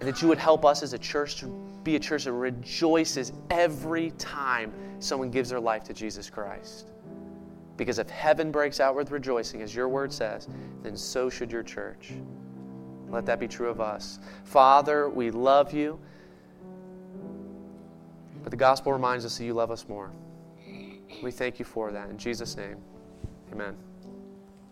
And 0.00 0.08
that 0.08 0.22
you 0.22 0.26
would 0.26 0.38
help 0.38 0.64
us 0.64 0.82
as 0.82 0.92
a 0.92 0.98
church 0.98 1.36
to 1.36 1.71
be 1.84 1.96
a 1.96 2.00
church 2.00 2.24
that 2.24 2.32
rejoices 2.32 3.32
every 3.50 4.10
time 4.12 4.72
someone 4.98 5.30
gives 5.30 5.50
their 5.50 5.60
life 5.60 5.84
to 5.84 5.92
Jesus 5.92 6.30
Christ. 6.30 6.88
Because 7.76 7.98
if 7.98 8.08
heaven 8.10 8.50
breaks 8.50 8.80
out 8.80 8.94
with 8.94 9.10
rejoicing, 9.10 9.62
as 9.62 9.74
your 9.74 9.88
word 9.88 10.12
says, 10.12 10.48
then 10.82 10.96
so 10.96 11.28
should 11.28 11.50
your 11.50 11.62
church. 11.62 12.12
Let 13.08 13.26
that 13.26 13.40
be 13.40 13.48
true 13.48 13.68
of 13.68 13.80
us. 13.80 14.18
Father, 14.44 15.08
we 15.08 15.30
love 15.30 15.72
you. 15.72 15.98
But 18.42 18.50
the 18.50 18.56
gospel 18.56 18.92
reminds 18.92 19.24
us 19.24 19.38
that 19.38 19.44
you 19.44 19.54
love 19.54 19.70
us 19.70 19.88
more. 19.88 20.10
We 21.22 21.30
thank 21.30 21.58
you 21.58 21.64
for 21.64 21.92
that. 21.92 22.10
In 22.10 22.18
Jesus' 22.18 22.56
name, 22.56 22.76
amen. 23.52 23.76